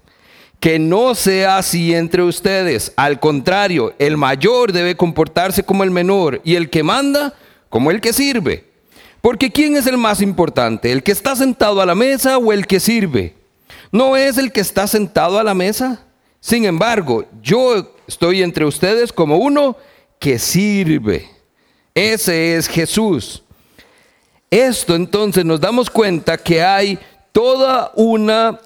Que 0.61 0.79
no 0.79 1.17
sea 1.17 1.59
así 1.59 1.93
entre 1.93 2.23
ustedes. 2.23 2.93
Al 2.97 3.19
contrario, 3.19 3.95
el 3.99 4.17
mayor 4.17 4.73
debe 4.73 4.97
comportarse 4.97 5.65
como 5.65 5.83
el 5.83 5.91
menor 5.91 6.41
y 6.45 6.55
el 6.55 6.71
que 6.71 6.85
manda 6.85 7.35
como 7.75 7.91
el 7.91 8.01
que 8.01 8.13
sirve. 8.13 8.63
Porque 9.21 9.51
¿quién 9.51 9.75
es 9.77 9.89
el 9.89 9.99
más 9.99 10.23
importante? 10.23 10.93
¿El 10.93 11.03
que 11.03 11.11
está 11.11 11.35
sentado 11.35 11.81
a 11.81 11.87
la 11.87 11.97
mesa 11.97 12.39
o 12.39 12.53
el 12.53 12.69
que 12.69 12.79
sirve? 12.79 13.35
¿No 13.91 14.17
es 14.17 14.39
el 14.39 14.53
que 14.53 14.61
está 14.61 14.87
sentado 14.87 15.41
a 15.41 15.43
la 15.43 15.55
mesa? 15.55 16.01
Sin 16.39 16.67
embargo, 16.67 17.25
yo 17.43 17.97
estoy 18.07 18.45
entre 18.45 18.65
ustedes 18.65 19.13
como 19.13 19.39
uno 19.39 19.77
que 20.21 20.39
sirve. 20.39 21.29
Ese 21.93 22.55
es 22.55 22.69
Jesús. 22.69 23.43
Esto 24.49 24.95
entonces 24.95 25.45
nos 25.45 25.61
damos 25.61 25.91
cuenta 25.91 26.39
que 26.39 26.63
hay 26.63 26.97
toda 27.33 27.91
una 27.97 28.61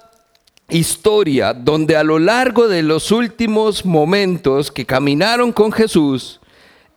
historia 0.69 1.55
donde 1.55 1.97
a 1.97 2.03
lo 2.03 2.19
largo 2.19 2.67
de 2.67 2.83
los 2.83 3.11
últimos 3.11 3.83
momentos 3.83 4.71
que 4.71 4.85
caminaron 4.85 5.51
con 5.51 5.71
Jesús, 5.71 6.38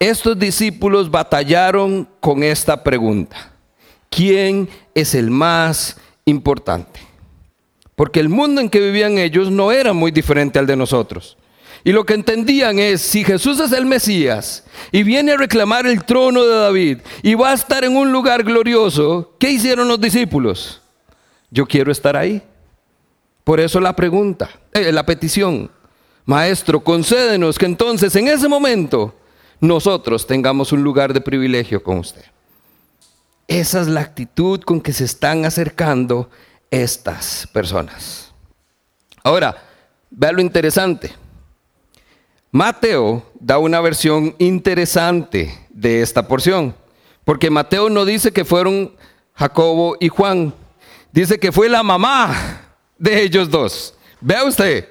estos 0.02 0.36
discípulos 0.36 1.10
batallaron 1.10 2.08
con 2.18 2.42
esta 2.42 2.82
pregunta. 2.82 3.52
¿Quién 4.10 4.68
es 4.94 5.14
el 5.14 5.30
más 5.30 5.96
importante? 6.24 7.00
Porque 7.94 8.18
el 8.18 8.28
mundo 8.28 8.60
en 8.60 8.68
que 8.68 8.80
vivían 8.80 9.16
ellos 9.16 9.50
no 9.50 9.70
era 9.70 9.92
muy 9.92 10.10
diferente 10.10 10.58
al 10.58 10.66
de 10.66 10.76
nosotros. 10.76 11.36
Y 11.84 11.92
lo 11.92 12.04
que 12.04 12.14
entendían 12.14 12.78
es, 12.80 13.00
si 13.00 13.22
Jesús 13.22 13.60
es 13.60 13.70
el 13.72 13.86
Mesías 13.86 14.64
y 14.90 15.04
viene 15.04 15.32
a 15.32 15.36
reclamar 15.36 15.86
el 15.86 16.04
trono 16.04 16.44
de 16.44 16.56
David 16.56 16.98
y 17.22 17.34
va 17.34 17.50
a 17.50 17.54
estar 17.54 17.84
en 17.84 17.96
un 17.96 18.10
lugar 18.10 18.42
glorioso, 18.42 19.34
¿qué 19.38 19.50
hicieron 19.50 19.88
los 19.88 20.00
discípulos? 20.00 20.80
Yo 21.50 21.66
quiero 21.66 21.92
estar 21.92 22.16
ahí. 22.16 22.42
Por 23.44 23.60
eso 23.60 23.80
la 23.80 23.94
pregunta, 23.94 24.50
eh, 24.72 24.90
la 24.90 25.06
petición, 25.06 25.70
Maestro, 26.24 26.80
concédenos 26.82 27.58
que 27.58 27.66
entonces 27.66 28.14
en 28.16 28.28
ese 28.28 28.48
momento 28.48 29.14
nosotros 29.62 30.27
tengamos 30.27 30.72
un 30.72 30.83
lugar 30.83 31.14
de 31.14 31.20
privilegio 31.20 31.83
con 31.85 31.98
usted. 31.98 32.25
Esa 33.46 33.81
es 33.81 33.87
la 33.87 34.01
actitud 34.01 34.61
con 34.61 34.81
que 34.81 34.92
se 34.92 35.05
están 35.05 35.44
acercando 35.44 36.29
estas 36.68 37.46
personas. 37.53 38.33
Ahora, 39.22 39.57
vea 40.11 40.33
lo 40.33 40.40
interesante. 40.40 41.12
Mateo 42.51 43.25
da 43.38 43.59
una 43.59 43.81
versión 43.81 44.35
interesante 44.38 45.68
de 45.70 46.03
esta 46.03 46.27
porción, 46.27 46.75
porque 47.25 47.48
Mateo 47.48 47.88
no 47.88 48.05
dice 48.05 48.33
que 48.33 48.44
fueron 48.44 48.96
Jacobo 49.35 49.96
y 50.01 50.09
Juan, 50.09 50.53
dice 51.12 51.38
que 51.38 51.53
fue 51.53 51.68
la 51.68 51.85
mamá 51.85 52.75
de 52.98 53.22
ellos 53.22 53.48
dos. 53.48 53.94
Vea 54.20 54.44
usted, 54.44 54.88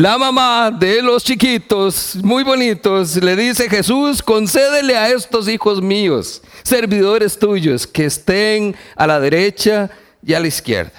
la 0.00 0.18
mamá 0.18 0.70
de 0.70 1.02
los 1.02 1.22
chiquitos, 1.22 2.16
muy 2.22 2.42
bonitos, 2.42 3.16
le 3.16 3.36
dice, 3.36 3.68
Jesús, 3.68 4.22
concédele 4.22 4.96
a 4.96 5.08
estos 5.10 5.48
hijos 5.48 5.82
míos, 5.82 6.42
servidores 6.62 7.38
tuyos, 7.38 7.86
que 7.86 8.06
estén 8.06 8.74
a 8.96 9.06
la 9.06 9.20
derecha 9.20 9.90
y 10.24 10.34
a 10.34 10.40
la 10.40 10.48
izquierda. 10.48 10.92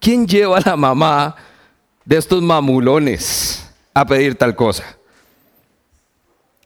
¿Quién 0.00 0.26
lleva 0.26 0.58
a 0.58 0.62
la 0.64 0.76
mamá 0.76 1.36
de 2.04 2.16
estos 2.16 2.42
mamulones? 2.42 3.62
a 3.96 4.04
pedir 4.04 4.34
tal 4.34 4.54
cosa. 4.54 4.84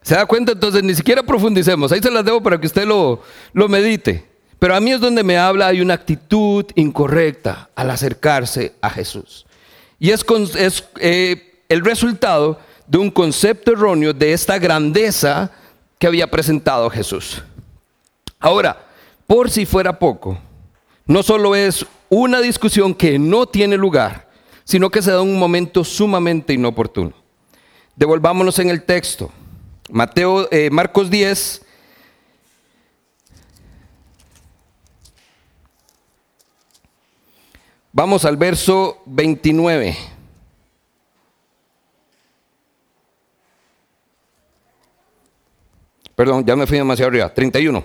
¿Se 0.03 0.17
da 0.17 0.27
cuenta? 0.27 0.51
Entonces 0.51 0.83
ni 0.83 0.97
siquiera 0.97 1.23
profundicemos. 1.23 1.93
Ahí 1.93 2.01
se 2.03 2.11
las 2.11 2.25
debo 2.25 2.43
para 2.43 2.61
que 2.61 2.67
usted 2.67 2.85
lo, 2.85 3.23
lo 3.53 3.69
medite. 3.69 4.27
Pero 4.59 4.75
a 4.75 4.81
mí 4.81 4.91
es 4.91 5.01
donde 5.01 5.23
me 5.23 5.39
habla, 5.39 5.69
hay 5.69 5.81
una 5.81 5.95
actitud 5.95 6.67
incorrecta 6.75 7.71
al 7.77 7.91
acercarse 7.91 8.75
a 8.81 8.91
Jesús. 8.91 9.47
Y 10.01 10.11
es, 10.11 10.25
eh, 10.99 11.63
el 11.69 11.85
resultado 11.85 12.59
de 12.87 12.99
un 12.99 13.11
concepto 13.11 13.73
erróneo 13.73 14.13
de 14.15 14.33
esta 14.33 14.59
grandeza 14.59 15.53
que 15.99 16.07
había 16.07 16.29
presentado 16.29 16.89
Jesús. 16.89 17.43
Ahora, 18.41 18.89
por 19.27 19.51
si 19.51 19.67
fuera 19.67 19.99
poco, 19.99 20.39
no 21.05 21.23
solo 21.23 21.55
es 21.55 21.85
una 22.09 22.41
discusión 22.41 22.95
que 22.95 23.19
no 23.19 23.47
tiene 23.47 23.77
lugar, 23.77 24.29
sino 24.65 24.91
que 24.91 25.03
se 25.03 25.11
da 25.11 25.21
un 25.21 25.39
momento 25.39 25.85
sumamente 25.85 26.55
inoportuno. 26.55 27.13
Devolvámonos 27.95 28.59
en 28.59 28.71
el 28.71 28.83
texto. 28.85 29.31
Mateo, 29.91 30.49
eh, 30.51 30.71
Marcos 30.71 31.11
10. 31.11 31.63
Vamos 37.93 38.25
al 38.25 38.37
verso 38.37 39.03
29. 39.07 39.97
Perdón, 46.15 46.45
ya 46.45 46.55
me 46.55 46.67
fui 46.67 46.79
demasiado 46.79 47.09
arriba. 47.09 47.33
31. 47.35 47.85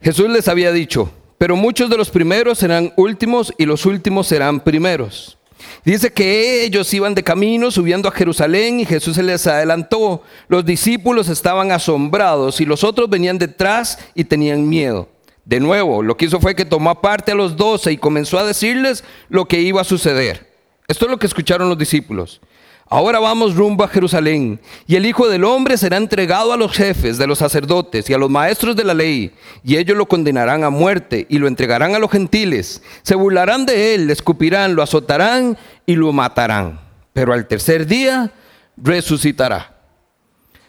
Jesús 0.00 0.28
les 0.30 0.48
había 0.48 0.72
dicho, 0.72 1.10
pero 1.38 1.54
muchos 1.54 1.88
de 1.88 1.96
los 1.96 2.10
primeros 2.10 2.58
serán 2.58 2.92
últimos 2.96 3.52
y 3.58 3.66
los 3.66 3.86
últimos 3.86 4.26
serán 4.26 4.58
primeros. 4.58 5.36
Dice 5.84 6.12
que 6.12 6.64
ellos 6.64 6.92
iban 6.94 7.14
de 7.14 7.22
camino 7.22 7.70
subiendo 7.70 8.08
a 8.08 8.12
Jerusalén 8.12 8.80
y 8.80 8.86
Jesús 8.86 9.14
se 9.14 9.22
les 9.22 9.46
adelantó. 9.46 10.22
Los 10.48 10.64
discípulos 10.64 11.28
estaban 11.28 11.70
asombrados 11.70 12.60
y 12.60 12.64
los 12.64 12.82
otros 12.82 13.08
venían 13.08 13.38
detrás 13.38 13.98
y 14.14 14.24
tenían 14.24 14.68
miedo. 14.68 15.08
De 15.50 15.58
nuevo, 15.58 16.00
lo 16.00 16.16
que 16.16 16.26
hizo 16.26 16.38
fue 16.38 16.54
que 16.54 16.64
tomó 16.64 16.90
aparte 16.90 17.32
a 17.32 17.34
los 17.34 17.56
doce 17.56 17.90
y 17.90 17.96
comenzó 17.96 18.38
a 18.38 18.44
decirles 18.44 19.02
lo 19.28 19.46
que 19.46 19.60
iba 19.60 19.80
a 19.80 19.84
suceder. 19.84 20.48
Esto 20.86 21.06
es 21.06 21.10
lo 21.10 21.18
que 21.18 21.26
escucharon 21.26 21.68
los 21.68 21.76
discípulos. 21.76 22.40
Ahora 22.86 23.18
vamos 23.18 23.56
rumbo 23.56 23.82
a 23.82 23.88
Jerusalén, 23.88 24.60
y 24.86 24.94
el 24.94 25.06
Hijo 25.06 25.28
del 25.28 25.42
Hombre 25.42 25.76
será 25.76 25.96
entregado 25.96 26.52
a 26.52 26.56
los 26.56 26.70
jefes 26.70 27.18
de 27.18 27.26
los 27.26 27.38
sacerdotes 27.38 28.08
y 28.08 28.14
a 28.14 28.18
los 28.18 28.30
maestros 28.30 28.76
de 28.76 28.84
la 28.84 28.94
ley, 28.94 29.32
y 29.64 29.76
ellos 29.76 29.96
lo 29.96 30.06
condenarán 30.06 30.62
a 30.62 30.70
muerte 30.70 31.26
y 31.28 31.38
lo 31.38 31.48
entregarán 31.48 31.96
a 31.96 31.98
los 31.98 32.12
gentiles. 32.12 32.80
Se 33.02 33.16
burlarán 33.16 33.66
de 33.66 33.96
él, 33.96 34.06
le 34.06 34.12
escupirán, 34.12 34.76
lo 34.76 34.84
azotarán 34.84 35.58
y 35.84 35.96
lo 35.96 36.12
matarán. 36.12 36.78
Pero 37.12 37.32
al 37.32 37.48
tercer 37.48 37.88
día 37.88 38.32
resucitará. 38.76 39.80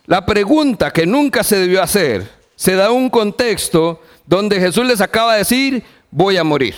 La 0.07 0.25
pregunta 0.25 0.89
que 0.89 1.05
nunca 1.05 1.43
se 1.43 1.57
debió 1.57 1.83
hacer, 1.83 2.27
se 2.55 2.73
da 2.75 2.91
un 2.91 3.11
contexto 3.11 4.01
donde 4.31 4.61
Jesús 4.61 4.87
les 4.87 5.01
acaba 5.01 5.33
de 5.33 5.39
decir, 5.39 5.83
voy 6.09 6.37
a 6.37 6.43
morir. 6.45 6.75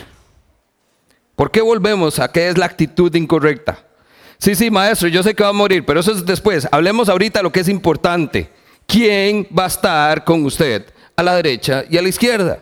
¿Por 1.36 1.52
qué 1.52 1.62
volvemos 1.62 2.18
a 2.18 2.32
qué 2.32 2.50
es 2.50 2.58
la 2.58 2.66
actitud 2.66 3.14
incorrecta? 3.14 3.78
Sí, 4.40 4.56
sí, 4.56 4.72
maestro, 4.72 5.08
yo 5.08 5.22
sé 5.22 5.36
que 5.36 5.44
va 5.44 5.50
a 5.50 5.54
morir, 5.54 5.86
pero 5.86 6.00
eso 6.00 6.14
es 6.14 6.26
después. 6.26 6.68
Hablemos 6.72 7.10
ahorita 7.10 7.44
lo 7.44 7.52
que 7.52 7.60
es 7.60 7.70
importante. 7.70 8.50
¿Quién 8.88 9.48
va 9.58 9.66
a 9.66 9.68
estar 9.68 10.24
con 10.24 10.44
usted 10.46 10.88
a 11.16 11.22
la 11.22 11.36
derecha 11.36 11.86
y 11.88 11.96
a 11.96 12.02
la 12.02 12.10
izquierda? 12.10 12.60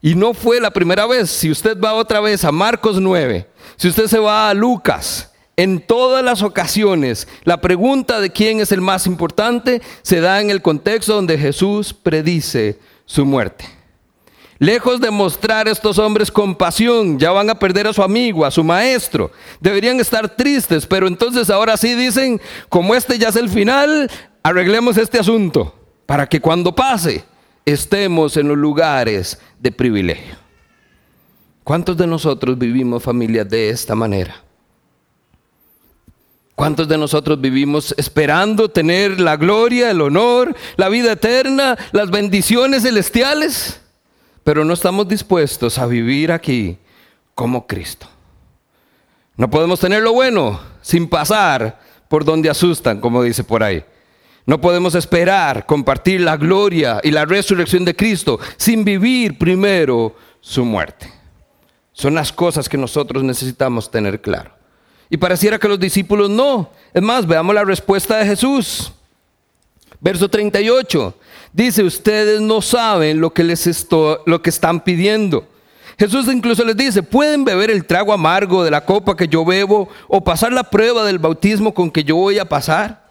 Y 0.00 0.14
no 0.14 0.34
fue 0.34 0.60
la 0.60 0.70
primera 0.70 1.04
vez. 1.06 1.28
Si 1.28 1.50
usted 1.50 1.76
va 1.80 1.94
otra 1.94 2.20
vez 2.20 2.44
a 2.44 2.52
Marcos 2.52 3.00
9, 3.00 3.48
si 3.76 3.88
usted 3.88 4.06
se 4.06 4.20
va 4.20 4.50
a 4.50 4.54
Lucas, 4.54 5.32
en 5.56 5.80
todas 5.80 6.24
las 6.24 6.42
ocasiones, 6.42 7.26
la 7.42 7.60
pregunta 7.60 8.20
de 8.20 8.30
quién 8.30 8.60
es 8.60 8.70
el 8.70 8.80
más 8.80 9.08
importante 9.08 9.82
se 10.02 10.20
da 10.20 10.40
en 10.40 10.50
el 10.50 10.62
contexto 10.62 11.14
donde 11.14 11.38
Jesús 11.38 11.92
predice 11.92 12.78
su 13.12 13.26
muerte. 13.26 13.66
Lejos 14.58 15.00
de 15.00 15.10
mostrar 15.10 15.68
a 15.68 15.70
estos 15.70 15.98
hombres 15.98 16.30
compasión, 16.30 17.18
ya 17.18 17.30
van 17.30 17.50
a 17.50 17.54
perder 17.58 17.86
a 17.86 17.92
su 17.92 18.02
amigo, 18.02 18.46
a 18.46 18.50
su 18.50 18.64
maestro. 18.64 19.30
Deberían 19.60 20.00
estar 20.00 20.34
tristes, 20.34 20.86
pero 20.86 21.06
entonces 21.06 21.50
ahora 21.50 21.76
sí 21.76 21.94
dicen, 21.94 22.40
como 22.70 22.94
este 22.94 23.18
ya 23.18 23.28
es 23.28 23.36
el 23.36 23.50
final, 23.50 24.10
arreglemos 24.42 24.96
este 24.96 25.18
asunto 25.18 25.74
para 26.06 26.26
que 26.26 26.40
cuando 26.40 26.74
pase 26.74 27.24
estemos 27.66 28.38
en 28.38 28.48
los 28.48 28.56
lugares 28.56 29.38
de 29.60 29.72
privilegio. 29.72 30.36
¿Cuántos 31.64 31.98
de 31.98 32.06
nosotros 32.06 32.58
vivimos 32.58 33.02
familias 33.02 33.46
de 33.48 33.68
esta 33.68 33.94
manera? 33.94 34.42
¿Cuántos 36.54 36.86
de 36.86 36.98
nosotros 36.98 37.40
vivimos 37.40 37.94
esperando 37.96 38.68
tener 38.68 39.18
la 39.18 39.36
gloria, 39.36 39.90
el 39.90 40.00
honor, 40.00 40.54
la 40.76 40.88
vida 40.88 41.12
eterna, 41.12 41.78
las 41.92 42.10
bendiciones 42.10 42.82
celestiales? 42.82 43.80
Pero 44.44 44.64
no 44.64 44.74
estamos 44.74 45.08
dispuestos 45.08 45.78
a 45.78 45.86
vivir 45.86 46.30
aquí 46.30 46.78
como 47.34 47.66
Cristo. 47.66 48.06
No 49.36 49.48
podemos 49.48 49.80
tener 49.80 50.02
lo 50.02 50.12
bueno 50.12 50.60
sin 50.82 51.08
pasar 51.08 51.80
por 52.08 52.24
donde 52.24 52.50
asustan, 52.50 53.00
como 53.00 53.22
dice 53.22 53.44
por 53.44 53.62
ahí. 53.62 53.84
No 54.44 54.60
podemos 54.60 54.94
esperar 54.94 55.64
compartir 55.66 56.20
la 56.20 56.36
gloria 56.36 57.00
y 57.02 57.10
la 57.10 57.24
resurrección 57.24 57.84
de 57.84 57.96
Cristo 57.96 58.38
sin 58.56 58.84
vivir 58.84 59.38
primero 59.38 60.14
su 60.40 60.64
muerte. 60.64 61.10
Son 61.92 62.14
las 62.14 62.32
cosas 62.32 62.68
que 62.68 62.76
nosotros 62.76 63.22
necesitamos 63.22 63.90
tener 63.90 64.20
claro. 64.20 64.61
Y 65.12 65.18
pareciera 65.18 65.58
que 65.58 65.68
los 65.68 65.78
discípulos 65.78 66.30
no. 66.30 66.70
Es 66.94 67.02
más, 67.02 67.26
veamos 67.26 67.54
la 67.54 67.66
respuesta 67.66 68.16
de 68.16 68.24
Jesús. 68.24 68.94
Verso 70.00 70.26
38. 70.26 71.14
Dice, 71.52 71.82
ustedes 71.82 72.40
no 72.40 72.62
saben 72.62 73.20
lo 73.20 73.30
que 73.30 73.44
les 73.44 73.66
esto, 73.66 74.22
lo 74.24 74.40
que 74.40 74.48
están 74.48 74.82
pidiendo. 74.82 75.46
Jesús 75.98 76.28
incluso 76.32 76.64
les 76.64 76.78
dice, 76.78 77.02
pueden 77.02 77.44
beber 77.44 77.70
el 77.70 77.84
trago 77.84 78.14
amargo 78.14 78.64
de 78.64 78.70
la 78.70 78.86
copa 78.86 79.14
que 79.14 79.28
yo 79.28 79.44
bebo 79.44 79.90
o 80.08 80.24
pasar 80.24 80.50
la 80.50 80.64
prueba 80.64 81.04
del 81.04 81.18
bautismo 81.18 81.74
con 81.74 81.90
que 81.90 82.04
yo 82.04 82.16
voy 82.16 82.38
a 82.38 82.48
pasar. 82.48 83.04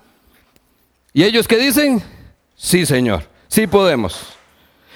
¿Y 1.13 1.23
ellos 1.23 1.47
qué 1.47 1.59
dicen? 1.59 2.01
Sí, 2.55 2.83
Señor, 2.87 3.29
sí 3.47 3.67
podemos. 3.67 4.19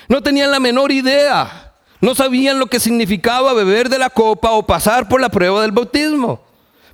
No 0.09 0.23
tenían 0.23 0.49
la 0.49 0.59
menor 0.59 0.91
idea. 0.91 1.71
No 2.01 2.15
sabían 2.15 2.57
lo 2.57 2.65
que 2.65 2.79
significaba 2.79 3.53
beber 3.53 3.89
de 3.89 3.99
la 3.99 4.09
copa 4.09 4.49
o 4.53 4.65
pasar 4.65 5.07
por 5.07 5.21
la 5.21 5.29
prueba 5.29 5.61
del 5.61 5.71
bautismo. 5.71 6.45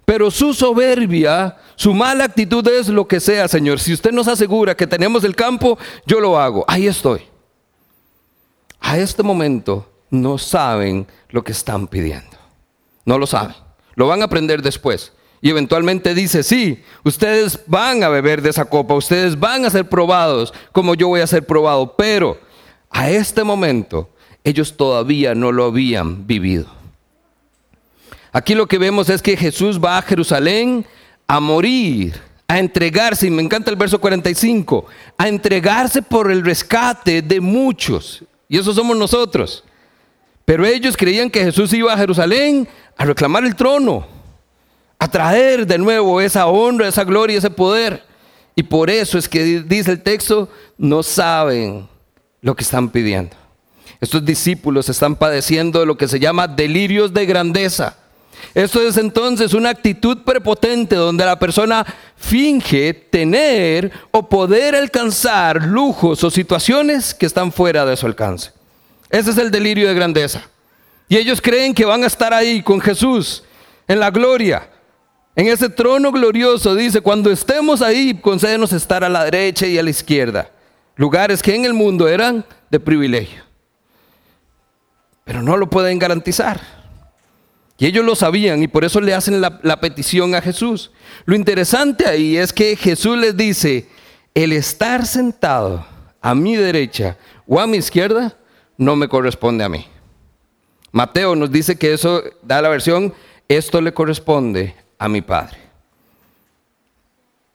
Pero 0.06 0.32
su 0.32 0.54
soberbia, 0.54 1.58
su 1.76 1.94
mala 1.94 2.26
actitud 2.26 2.68
es 2.68 2.90
lo 2.90 3.08
que 3.08 3.20
sea, 3.20 3.48
Señor. 3.48 3.80
Si 3.80 3.94
usted 3.94 4.12
nos 4.12 4.28
asegura 4.28 4.76
que 4.76 4.88
tenemos 4.88 5.24
el 5.24 5.36
campo, 5.36 5.78
yo 6.06 6.20
lo 6.20 6.40
hago. 6.40 6.66
Ahí 6.68 6.88
estoy. 6.88 7.22
A 8.80 8.98
este 8.98 9.24
momento 9.24 9.90
no 10.10 10.38
saben 10.38 11.08
lo 11.30 11.44
que 11.44 11.52
están 11.52 11.88
pidiendo. 11.88 12.38
No 13.06 13.18
lo 13.18 13.28
saben. 13.28 13.56
Lo 13.96 14.08
van 14.08 14.22
a 14.22 14.26
aprender 14.26 14.62
después. 14.62 15.14
Y 15.42 15.50
eventualmente 15.50 16.14
dice, 16.14 16.44
sí, 16.44 16.84
ustedes 17.04 17.60
van 17.66 18.04
a 18.04 18.10
beber 18.10 18.42
de 18.42 18.52
esa 18.52 18.66
copa, 18.66 18.94
ustedes 18.94 19.40
van 19.40 19.66
a 19.66 19.72
ser 19.72 19.90
probados 19.90 20.54
como 20.72 20.94
yo 20.94 21.08
voy 21.08 21.22
a 21.22 21.28
ser 21.28 21.46
probado. 21.46 21.96
Pero 21.96 22.40
a 22.90 23.10
este 23.10 23.44
momento 23.44 24.10
ellos 24.44 24.78
todavía 24.78 25.34
no 25.34 25.52
lo 25.52 25.66
habían 25.66 26.28
vivido. 26.28 26.81
Aquí 28.32 28.56
lo 28.56 28.68
que 28.68 28.78
vemos 28.78 29.10
es 29.10 29.22
que 29.22 29.36
Jesús 29.36 29.80
va 29.84 29.98
a 29.98 30.02
Jerusalén 30.02 30.86
a 31.28 31.40
morir, 31.40 32.20
a 32.48 32.60
entregarse, 32.60 33.28
y 33.28 33.30
me 33.30 33.42
encanta 33.42 33.70
el 33.70 33.76
verso 33.76 34.00
45, 34.00 34.86
a 35.18 35.28
entregarse 35.28 36.02
por 36.02 36.32
el 36.32 36.44
rescate 36.44 37.22
de 37.22 37.42
muchos. 37.42 38.24
Y 38.48 38.58
eso 38.58 38.74
somos 38.74 38.98
nosotros. 38.98 39.64
Pero 40.46 40.66
ellos 40.66 40.98
creían 40.98 41.30
que 41.30 41.44
Jesús 41.44 41.72
iba 41.74 41.94
a 41.94 41.98
Jerusalén 41.98 42.68
a 42.98 43.06
reclamar 43.06 43.46
el 43.46 43.56
trono, 43.56 44.06
a 45.00 45.10
traer 45.10 45.66
de 45.66 45.78
nuevo 45.78 46.20
esa 46.22 46.48
honra, 46.48 46.88
esa 46.88 47.04
gloria, 47.04 47.38
ese 47.38 47.50
poder. 47.50 48.04
Y 48.56 48.64
por 48.64 48.90
eso 48.90 49.18
es 49.18 49.30
que 49.30 49.62
dice 49.62 49.92
el 49.92 50.04
texto, 50.04 50.50
no 50.78 51.04
saben 51.04 51.88
lo 52.42 52.56
que 52.56 52.64
están 52.64 52.90
pidiendo. 52.90 53.36
Estos 54.00 54.26
discípulos 54.26 54.90
están 54.90 55.16
padeciendo 55.16 55.86
lo 55.86 55.96
que 55.96 56.08
se 56.08 56.20
llama 56.20 56.48
delirios 56.48 57.14
de 57.14 57.26
grandeza. 57.26 57.98
Esto 58.54 58.82
es 58.82 58.98
entonces 58.98 59.54
una 59.54 59.70
actitud 59.70 60.20
prepotente 60.20 60.96
donde 60.96 61.26
la 61.26 61.40
persona 61.40 61.86
finge 62.18 62.94
tener 62.94 63.92
o 64.12 64.28
poder 64.28 64.76
alcanzar 64.76 65.64
lujos 65.64 66.24
o 66.24 66.30
situaciones 66.30 67.14
que 67.14 67.26
están 67.26 67.52
fuera 67.52 67.86
de 67.86 67.98
su 67.98 68.06
alcance. 68.06 68.52
Ese 69.10 69.32
es 69.32 69.38
el 69.38 69.52
delirio 69.52 69.88
de 69.88 69.94
grandeza. 69.94 70.42
Y 71.08 71.18
ellos 71.18 71.42
creen 71.42 71.74
que 71.74 71.86
van 71.86 72.04
a 72.04 72.08
estar 72.08 72.34
ahí 72.34 72.62
con 72.62 72.80
Jesús 72.80 73.44
en 73.88 74.00
la 74.00 74.12
gloria, 74.12 74.70
en 75.36 75.48
ese 75.48 75.70
trono 75.70 76.12
glorioso. 76.12 76.76
Dice, 76.76 77.02
cuando 77.02 77.30
estemos 77.30 77.82
ahí, 77.82 78.14
concédenos 78.14 78.72
estar 78.72 79.04
a 79.04 79.10
la 79.10 79.26
derecha 79.26 79.68
y 79.68 79.78
a 79.78 79.84
la 79.84 79.90
izquierda. 79.90 80.50
Lugares 80.96 81.42
que 81.42 81.56
en 81.56 81.66
el 81.66 81.74
mundo 81.74 82.08
eran 82.08 82.46
de 82.70 82.80
privilegio. 82.80 83.44
Pero 85.26 85.42
no 85.42 85.58
lo 85.58 85.70
pueden 85.70 86.00
garantizar. 86.00 86.81
Y 87.78 87.88
ellos 87.88 88.06
lo 88.06 88.16
sabían 88.16 88.62
y 88.62 88.68
por 88.68 88.86
eso 88.86 89.02
le 89.02 89.14
hacen 89.14 89.42
la, 89.42 89.82
petición 89.82 90.36
a 90.36 90.42
Jesús. 90.42 90.92
Lo 91.26 91.36
interesante 91.36 92.06
ahí 92.06 92.38
es 92.38 92.54
que 92.54 92.76
Jesús 92.76 93.18
les 93.18 93.36
dice, 93.36 93.88
el 94.36 94.54
estar 94.54 95.06
sentado 95.06 95.86
a 96.22 96.36
mi 96.36 96.56
derecha 96.56 97.18
o 97.48 97.60
a 97.60 97.68
mi 97.68 97.78
izquierda 97.78 98.38
no 98.78 98.96
me 98.96 99.08
corresponde 99.08 99.64
a 99.64 99.70
mí. 99.70 99.88
Mateo 100.92 101.36
nos 101.36 101.52
dice 101.52 101.78
que 101.78 101.94
eso 101.94 102.22
da 102.44 102.62
la 102.62 102.70
versión, 102.70 103.14
esto 103.48 103.82
le 103.82 103.94
corresponde 103.94 104.76
a 105.00 105.10
mi 105.10 105.22
Padre. 105.22 105.58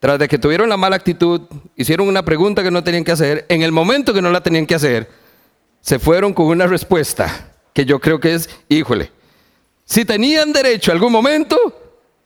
Tras 0.01 0.19
de 0.19 0.29
que 0.29 0.39
tuvieron 0.39 0.69
la 0.69 0.77
mala 0.77 0.97
actitud, 0.97 1.43
hicieron 1.75 2.09
una 2.09 2.25
pregunta 2.25 2.63
que 2.63 2.71
no 2.71 2.85
tenían 2.85 3.05
que 3.05 3.13
hacer, 3.13 3.47
en 3.49 3.63
el 3.63 3.73
momento 3.73 4.13
que 4.13 4.23
no 4.23 4.31
la 4.31 4.43
tenían 4.43 4.67
que 4.67 4.75
hacer, 4.75 5.11
se 5.81 5.99
fueron 5.99 6.33
con 6.33 6.47
una 6.47 6.67
respuesta 6.67 7.53
que 7.73 7.85
yo 7.85 8.01
creo 8.01 8.19
que 8.19 8.35
es, 8.35 8.51
híjole, 8.69 9.11
si 9.87 10.05
tenían 10.05 10.53
derecho 10.53 10.91
algún 10.91 11.13
momento, 11.13 11.57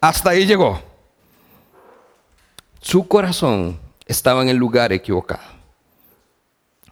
hasta 0.01 0.31
ahí 0.31 0.47
llegó. 0.47 0.81
Su 2.81 3.07
corazón 3.07 3.79
estaba 4.07 4.43
en 4.43 4.49
el 4.49 4.57
lugar 4.57 4.93
equivocado. 4.93 5.45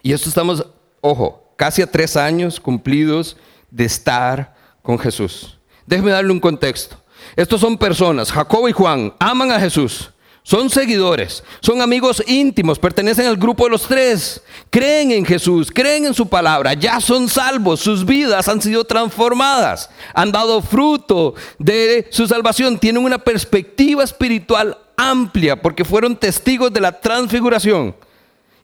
Y 0.02 0.12
esto 0.12 0.28
estamos, 0.28 0.64
ojo, 1.00 1.52
casi 1.56 1.82
a 1.82 1.90
tres 1.90 2.16
años 2.16 2.60
cumplidos 2.60 3.36
de 3.70 3.86
estar 3.86 4.54
con 4.82 4.98
Jesús. 4.98 5.58
Déjeme 5.86 6.10
darle 6.10 6.30
un 6.30 6.40
contexto. 6.40 7.02
Estos 7.34 7.60
son 7.62 7.76
personas, 7.78 8.30
Jacobo 8.30 8.68
y 8.68 8.72
Juan, 8.72 9.14
aman 9.18 9.50
a 9.50 9.58
Jesús. 9.58 10.12
Son 10.48 10.70
seguidores, 10.70 11.44
son 11.60 11.82
amigos 11.82 12.22
íntimos, 12.26 12.78
pertenecen 12.78 13.26
al 13.26 13.36
grupo 13.36 13.64
de 13.64 13.70
los 13.70 13.82
tres, 13.82 14.42
creen 14.70 15.12
en 15.12 15.26
Jesús, 15.26 15.70
creen 15.70 16.06
en 16.06 16.14
su 16.14 16.26
palabra, 16.26 16.72
ya 16.72 17.02
son 17.02 17.28
salvos, 17.28 17.80
sus 17.80 18.02
vidas 18.02 18.48
han 18.48 18.62
sido 18.62 18.82
transformadas, 18.84 19.90
han 20.14 20.32
dado 20.32 20.62
fruto 20.62 21.34
de 21.58 22.08
su 22.10 22.26
salvación, 22.26 22.78
tienen 22.78 23.04
una 23.04 23.18
perspectiva 23.18 24.02
espiritual 24.02 24.78
amplia 24.96 25.60
porque 25.60 25.84
fueron 25.84 26.16
testigos 26.16 26.72
de 26.72 26.80
la 26.80 26.98
transfiguración 26.98 27.94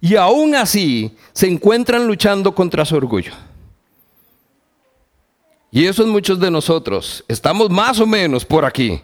y 0.01 0.17
aún 0.17 0.55
así 0.55 1.15
se 1.35 1.49
encuentran 1.49 2.07
luchando 2.07 2.55
contra 2.55 2.87
su 2.87 2.97
orgullo. 2.97 3.35
Y 5.71 5.85
eso 5.85 6.01
es 6.01 6.09
muchos 6.09 6.41
de 6.41 6.51
nosotros, 6.51 7.23
estamos 7.29 7.69
más 7.69 8.01
o 8.01 8.07
menos 8.07 8.43
por 8.43 8.65
aquí. 8.65 9.03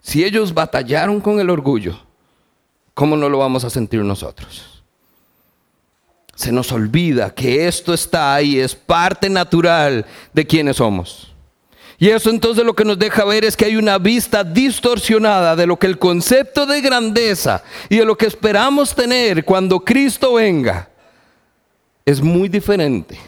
Si 0.00 0.24
ellos 0.24 0.54
batallaron 0.54 1.20
con 1.20 1.40
el 1.40 1.50
orgullo, 1.50 2.00
¿cómo 2.94 3.16
no 3.16 3.28
lo 3.28 3.38
vamos 3.38 3.64
a 3.64 3.70
sentir 3.70 4.02
nosotros? 4.02 4.82
Se 6.34 6.52
nos 6.52 6.72
olvida 6.72 7.34
que 7.34 7.68
esto 7.68 7.92
está 7.92 8.34
ahí, 8.34 8.58
es 8.58 8.74
parte 8.74 9.28
natural 9.28 10.06
de 10.32 10.46
quienes 10.46 10.76
somos. 10.76 11.30
Y 11.98 12.08
eso 12.08 12.30
entonces 12.30 12.64
lo 12.64 12.72
que 12.72 12.86
nos 12.86 12.98
deja 12.98 13.26
ver 13.26 13.44
es 13.44 13.54
que 13.54 13.66
hay 13.66 13.76
una 13.76 13.98
vista 13.98 14.42
distorsionada 14.42 15.54
de 15.54 15.66
lo 15.66 15.78
que 15.78 15.86
el 15.86 15.98
concepto 15.98 16.64
de 16.64 16.80
grandeza 16.80 17.62
y 17.90 17.98
de 17.98 18.06
lo 18.06 18.16
que 18.16 18.24
esperamos 18.24 18.94
tener 18.94 19.44
cuando 19.44 19.80
Cristo 19.80 20.34
venga 20.34 20.88
es 22.06 22.22
muy 22.22 22.48
diferente 22.48 23.18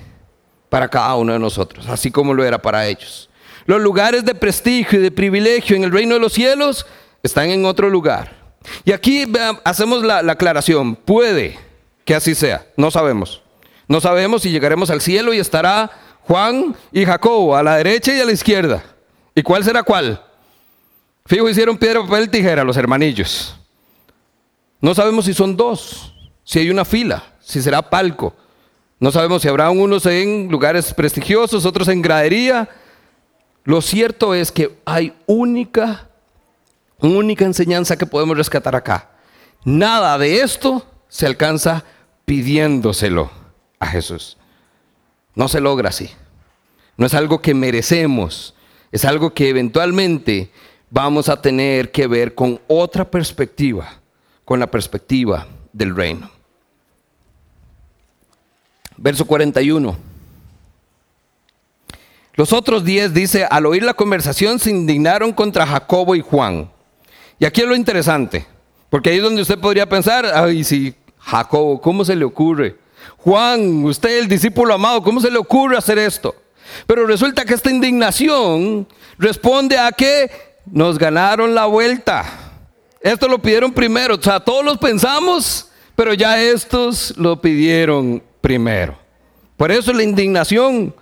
para 0.71 0.89
cada 0.89 1.15
uno 1.17 1.35
de 1.35 1.39
nosotros, 1.39 1.87
así 1.87 2.11
como 2.11 2.33
lo 2.33 2.43
era 2.45 2.61
para 2.61 2.87
ellos. 2.87 3.29
Los 3.67 3.81
lugares 3.81 4.25
de 4.25 4.35
prestigio 4.35 4.99
y 4.99 5.03
de 5.03 5.11
privilegio 5.11 5.77
en 5.77 5.85
el 5.85 5.93
reino 5.93 6.15
de 6.15 6.21
los 6.21 6.33
cielos 6.33 6.87
están 7.23 7.51
en 7.51 7.65
otro 7.65 7.89
lugar. 7.89 8.37
Y 8.85 8.93
aquí 8.93 9.27
hacemos 9.65 10.03
la, 10.03 10.23
la 10.23 10.33
aclaración, 10.33 10.97
puede 10.97 11.59
que 12.05 12.15
así 12.15 12.35
sea, 12.35 12.67
no 12.77 12.91
sabemos. 12.91 13.43
No 13.89 14.01
sabemos 14.01 14.43
si 14.43 14.51
llegaremos 14.51 14.91
al 14.91 15.01
cielo 15.01 15.33
y 15.33 15.39
estará 15.39 15.91
Juan 16.23 16.75
y 16.93 17.05
Jacobo 17.05 17.57
a 17.57 17.63
la 17.63 17.77
derecha 17.77 18.15
y 18.15 18.21
a 18.21 18.25
la 18.25 18.33
izquierda. 18.33 18.83
¿Y 19.35 19.43
cuál 19.43 19.65
será 19.65 19.83
cuál? 19.83 20.23
Fijo, 21.27 21.49
hicieron 21.49 21.79
piedra, 21.79 22.03
papel, 22.03 22.31
tijera 22.31 22.65
los 22.65 22.77
hermanillos. 22.77 23.57
No 24.81 24.95
sabemos 24.95 25.25
si 25.25 25.35
son 25.35 25.57
dos, 25.57 26.15
si 26.45 26.59
hay 26.59 26.71
una 26.71 26.85
fila, 26.85 27.23
si 27.41 27.63
será 27.63 27.83
palco. 27.83 28.35
No 28.99 29.11
sabemos 29.11 29.43
si 29.43 29.49
habrá 29.49 29.71
unos 29.71 30.07
en 30.07 30.49
lugares 30.51 30.93
prestigiosos, 30.95 31.65
otros 31.67 31.89
en 31.89 32.03
gradería. 32.03 32.69
Lo 33.65 33.81
cierto 33.81 34.35
es 34.35 34.51
que 34.51 34.79
hay 34.85 35.15
única, 35.27 36.09
única 36.99 37.45
enseñanza 37.45 37.97
que 37.97 38.07
podemos 38.07 38.37
rescatar 38.37 38.75
acá. 38.75 39.11
Nada 39.65 40.19
de 40.19 40.41
esto 40.41 40.85
se 41.09 41.27
alcanza 41.27 41.85
pidiéndoselo 42.25 43.31
a 43.79 43.87
Jesús. 43.87 44.37
No 45.35 45.49
se 45.49 45.61
logra 45.61 45.91
así. 45.91 46.11
No 46.97 47.07
es 47.07 47.15
algo 47.15 47.41
que 47.41 47.55
merecemos. 47.55 48.55
Es 48.91 49.05
algo 49.05 49.33
que 49.33 49.49
eventualmente 49.49 50.51
vamos 50.91 51.29
a 51.29 51.41
tener 51.41 51.91
que 51.93 52.07
ver 52.07 52.35
con 52.35 52.61
otra 52.67 53.11
perspectiva, 53.11 54.01
con 54.45 54.61
la 54.61 54.71
perspectiva 54.71 55.47
del 55.73 55.95
reino. 55.95 56.31
Verso 58.97 59.25
41. 59.25 60.12
Los 62.35 62.53
otros 62.53 62.85
diez 62.85 63.13
dice, 63.13 63.47
al 63.51 63.67
oír 63.67 63.83
la 63.83 63.95
conversación 63.95 64.59
se 64.59 64.71
indignaron 64.71 65.33
contra 65.33 65.67
Jacobo 65.67 66.15
y 66.15 66.21
Juan. 66.21 66.71
Y 67.39 67.45
aquí 67.45 67.61
es 67.61 67.67
lo 67.67 67.77
interesante, 67.77 68.47
porque 68.89 69.11
ahí 69.11 69.17
es 69.17 69.23
donde 69.23 69.43
usted 69.43 69.59
podría 69.59 69.89
pensar, 69.89 70.25
ay, 70.35 70.65
sí, 70.65 70.95
Jacobo, 71.19 71.81
¿cómo 71.81 72.05
se 72.05 72.17
le 72.17 72.25
ocurre? 72.25 72.77
Juan, 73.19 73.85
usted 73.85 74.19
el 74.19 74.29
discípulo 74.29 74.75
amado, 74.75 75.03
¿cómo 75.03 75.21
se 75.21 75.31
le 75.31 75.39
ocurre 75.39 75.77
hacer 75.77 75.99
esto? 75.99 76.35
Pero 76.87 77.07
resulta 77.07 77.45
que 77.45 77.55
esta 77.55 77.71
indignación 77.71 78.87
responde 79.19 79.79
a 79.79 79.93
que 79.93 80.31
nos 80.67 80.99
ganaron 80.99 81.55
la 81.55 81.67
vuelta. 81.67 82.25
Esto 83.01 83.29
lo 83.29 83.41
pidieron 83.41 83.73
primero, 83.73 84.15
o 84.15 84.23
sea, 84.23 84.41
todos 84.41 84.65
los 84.65 84.79
pensamos, 84.79 85.69
pero 85.95 86.15
ya 86.15 86.41
estos 86.41 87.15
lo 87.17 87.41
pidieron 87.41 88.23
primero. 88.41 88.97
Por 89.57 89.71
eso 89.71 89.93
la 89.93 90.03
indignación, 90.03 90.95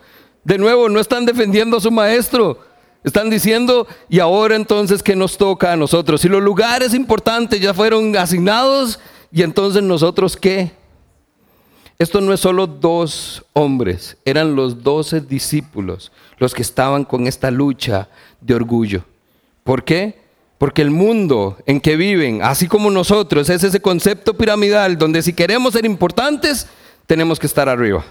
de 0.44 0.59
nuevo, 0.59 0.88
no 0.88 1.00
están 1.00 1.26
defendiendo 1.26 1.76
a 1.76 1.81
su 1.81 1.90
maestro, 1.90 2.59
están 3.05 3.31
diciendo, 3.31 3.87
y 4.09 4.20
ahora 4.20 4.57
entonces, 4.57 5.03
¿qué 5.03 5.16
nos 5.16 5.37
toca 5.37 5.72
a 5.72 5.76
nosotros? 5.76 6.20
Si 6.20 6.29
los 6.29 6.42
lugares 6.42 6.94
importantes 6.94 7.61
ya 7.61 7.74
fueron 7.74 8.16
asignados, 8.16 9.00
¿y 9.33 9.42
entonces 9.42 9.83
nosotros 9.83 10.37
qué? 10.37 10.72
Esto 11.98 12.20
no 12.20 12.33
es 12.33 12.40
solo 12.40 12.66
dos 12.66 13.44
hombres, 13.53 14.16
eran 14.24 14.57
los 14.57 14.83
doce 14.83 15.20
discípulos 15.20 16.11
los 16.38 16.55
que 16.55 16.62
estaban 16.62 17.05
con 17.05 17.26
esta 17.26 17.50
lucha 17.50 18.09
de 18.40 18.55
orgullo. 18.55 19.05
¿Por 19.62 19.85
qué? 19.85 20.18
Porque 20.57 20.83
el 20.83 20.90
mundo 20.90 21.59
en 21.66 21.81
que 21.81 21.96
viven, 21.96 22.42
así 22.42 22.66
como 22.66 22.90
nosotros, 22.90 23.48
es 23.50 23.62
ese 23.62 23.81
concepto 23.81 24.35
piramidal 24.35 24.96
donde 24.96 25.22
si 25.22 25.35
queremos 25.35 25.74
ser 25.74 25.85
importantes, 25.85 26.66
tenemos 27.07 27.38
que 27.38 27.46
estar 27.46 27.68
arriba. 27.68 28.05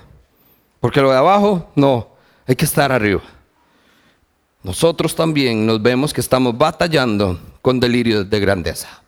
Porque 0.79 1.01
lo 1.01 1.11
de 1.11 1.17
abajo, 1.17 1.67
no, 1.75 2.08
hay 2.49 2.55
que 2.57 2.65
estar 2.65 2.91
arriba. 2.91 3.21
Nosotros 4.61 5.15
también 5.15 5.65
nos 5.65 5.81
vemos 5.81 6.13
que 6.13 6.19
estamos 6.19 6.57
batallando 6.57 7.39
con 7.61 7.79
delirios 7.79 8.29
de 8.29 8.39
grandeza. 8.41 9.01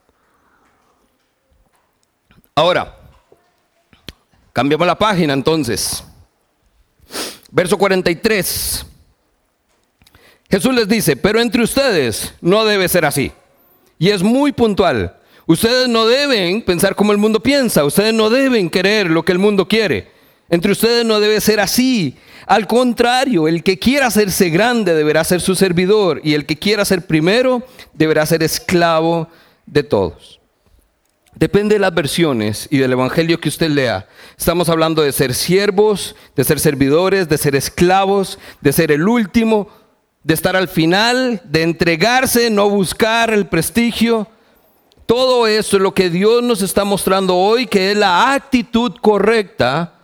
Ahora, 2.56 3.02
Cambiamos 4.54 4.86
la 4.86 4.98
página 4.98 5.34
entonces. 5.34 6.04
Verso 7.52 7.78
43. 7.78 8.86
Jesús 10.50 10.76
les 10.76 10.88
dice, 10.88 11.16
pero 11.16 11.40
entre 11.40 11.64
ustedes 11.64 12.34
no 12.42 12.66
debe 12.66 12.90
ser 12.90 13.06
así. 13.06 13.32
Y 13.98 14.10
es 14.10 14.22
muy 14.22 14.52
puntual. 14.52 15.18
Ustedes 15.46 15.88
no 15.88 16.06
deben 16.06 16.62
pensar 16.62 16.96
como 16.96 17.14
el 17.14 17.18
mundo 17.18 17.42
piensa. 17.42 17.86
Ustedes 17.86 18.14
no 18.14 18.30
deben 18.30 18.70
querer 18.70 19.10
lo 19.10 19.24
que 19.24 19.32
el 19.32 19.40
mundo 19.40 19.68
quiere. 19.68 20.12
Entre 20.52 20.74
ustedes 20.74 21.06
no 21.06 21.22
debe 21.22 21.40
ser 21.40 21.62
así. 21.62 22.18
Al 22.46 22.68
contrario, 22.68 23.48
el 23.48 23.64
que 23.64 23.80
quiera 23.80 24.08
hacerse 24.08 24.50
grande 24.50 24.94
deberá 24.94 25.24
ser 25.24 25.40
su 25.40 25.56
servidor 25.56 26.20
y 26.26 26.34
el 26.34 26.46
que 26.46 26.60
quiera 26.60 26.84
ser 26.84 27.08
primero 27.08 27.66
deberá 27.94 28.26
ser 28.26 28.44
esclavo 28.44 29.30
de 29.66 29.84
todos. 29.84 30.42
Depende 31.36 31.76
de 31.76 31.80
las 31.80 31.94
versiones 31.94 32.68
y 32.70 32.80
del 32.80 32.92
evangelio 32.92 33.40
que 33.40 33.48
usted 33.48 33.70
lea. 33.70 34.10
Estamos 34.38 34.68
hablando 34.68 35.02
de 35.02 35.14
ser 35.14 35.34
siervos, 35.34 36.18
de 36.36 36.44
ser 36.44 36.60
servidores, 36.60 37.30
de 37.30 37.38
ser 37.38 37.56
esclavos, 37.56 38.38
de 38.60 38.74
ser 38.74 38.92
el 38.92 39.08
último, 39.08 39.70
de 40.22 40.34
estar 40.34 40.58
al 40.58 40.68
final, 40.68 41.42
de 41.46 41.64
entregarse, 41.64 42.50
no 42.50 42.70
buscar 42.70 43.32
el 43.34 43.48
prestigio. 43.48 44.28
Todo 45.06 45.48
eso 45.48 45.78
es 45.78 45.82
lo 45.82 45.94
que 45.94 46.10
Dios 46.10 46.44
nos 46.44 46.62
está 46.62 46.84
mostrando 46.84 47.38
hoy, 47.38 47.68
que 47.68 47.92
es 47.92 47.98
la 47.98 48.34
actitud 48.34 48.92
correcta 49.00 50.01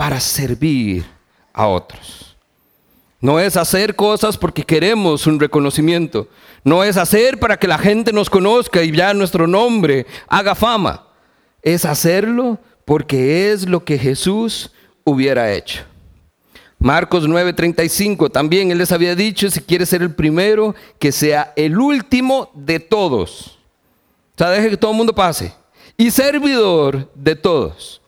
para 0.00 0.18
servir 0.18 1.04
a 1.52 1.66
otros. 1.66 2.34
No 3.20 3.38
es 3.38 3.58
hacer 3.58 3.94
cosas 3.94 4.38
porque 4.38 4.62
queremos 4.62 5.26
un 5.26 5.38
reconocimiento. 5.38 6.26
No 6.64 6.82
es 6.82 6.96
hacer 6.96 7.38
para 7.38 7.58
que 7.58 7.68
la 7.68 7.76
gente 7.76 8.10
nos 8.10 8.30
conozca 8.30 8.82
y 8.82 8.92
ya 8.92 9.12
nuestro 9.12 9.46
nombre 9.46 10.06
haga 10.26 10.54
fama. 10.54 11.06
Es 11.60 11.84
hacerlo 11.84 12.58
porque 12.86 13.52
es 13.52 13.68
lo 13.68 13.84
que 13.84 13.98
Jesús 13.98 14.72
hubiera 15.04 15.52
hecho. 15.52 15.82
Marcos 16.78 17.28
9:35, 17.28 18.30
también 18.30 18.70
él 18.70 18.78
les 18.78 18.92
había 18.92 19.14
dicho, 19.14 19.50
si 19.50 19.60
quiere 19.60 19.84
ser 19.84 20.00
el 20.00 20.14
primero, 20.14 20.74
que 20.98 21.12
sea 21.12 21.52
el 21.56 21.78
último 21.78 22.50
de 22.54 22.80
todos. 22.80 23.58
O 24.34 24.38
sea, 24.38 24.48
deje 24.48 24.70
que 24.70 24.76
todo 24.78 24.92
el 24.92 24.96
mundo 24.96 25.14
pase. 25.14 25.52
Y 25.98 26.10
servidor 26.10 27.06
de 27.14 27.36
todos. 27.36 27.99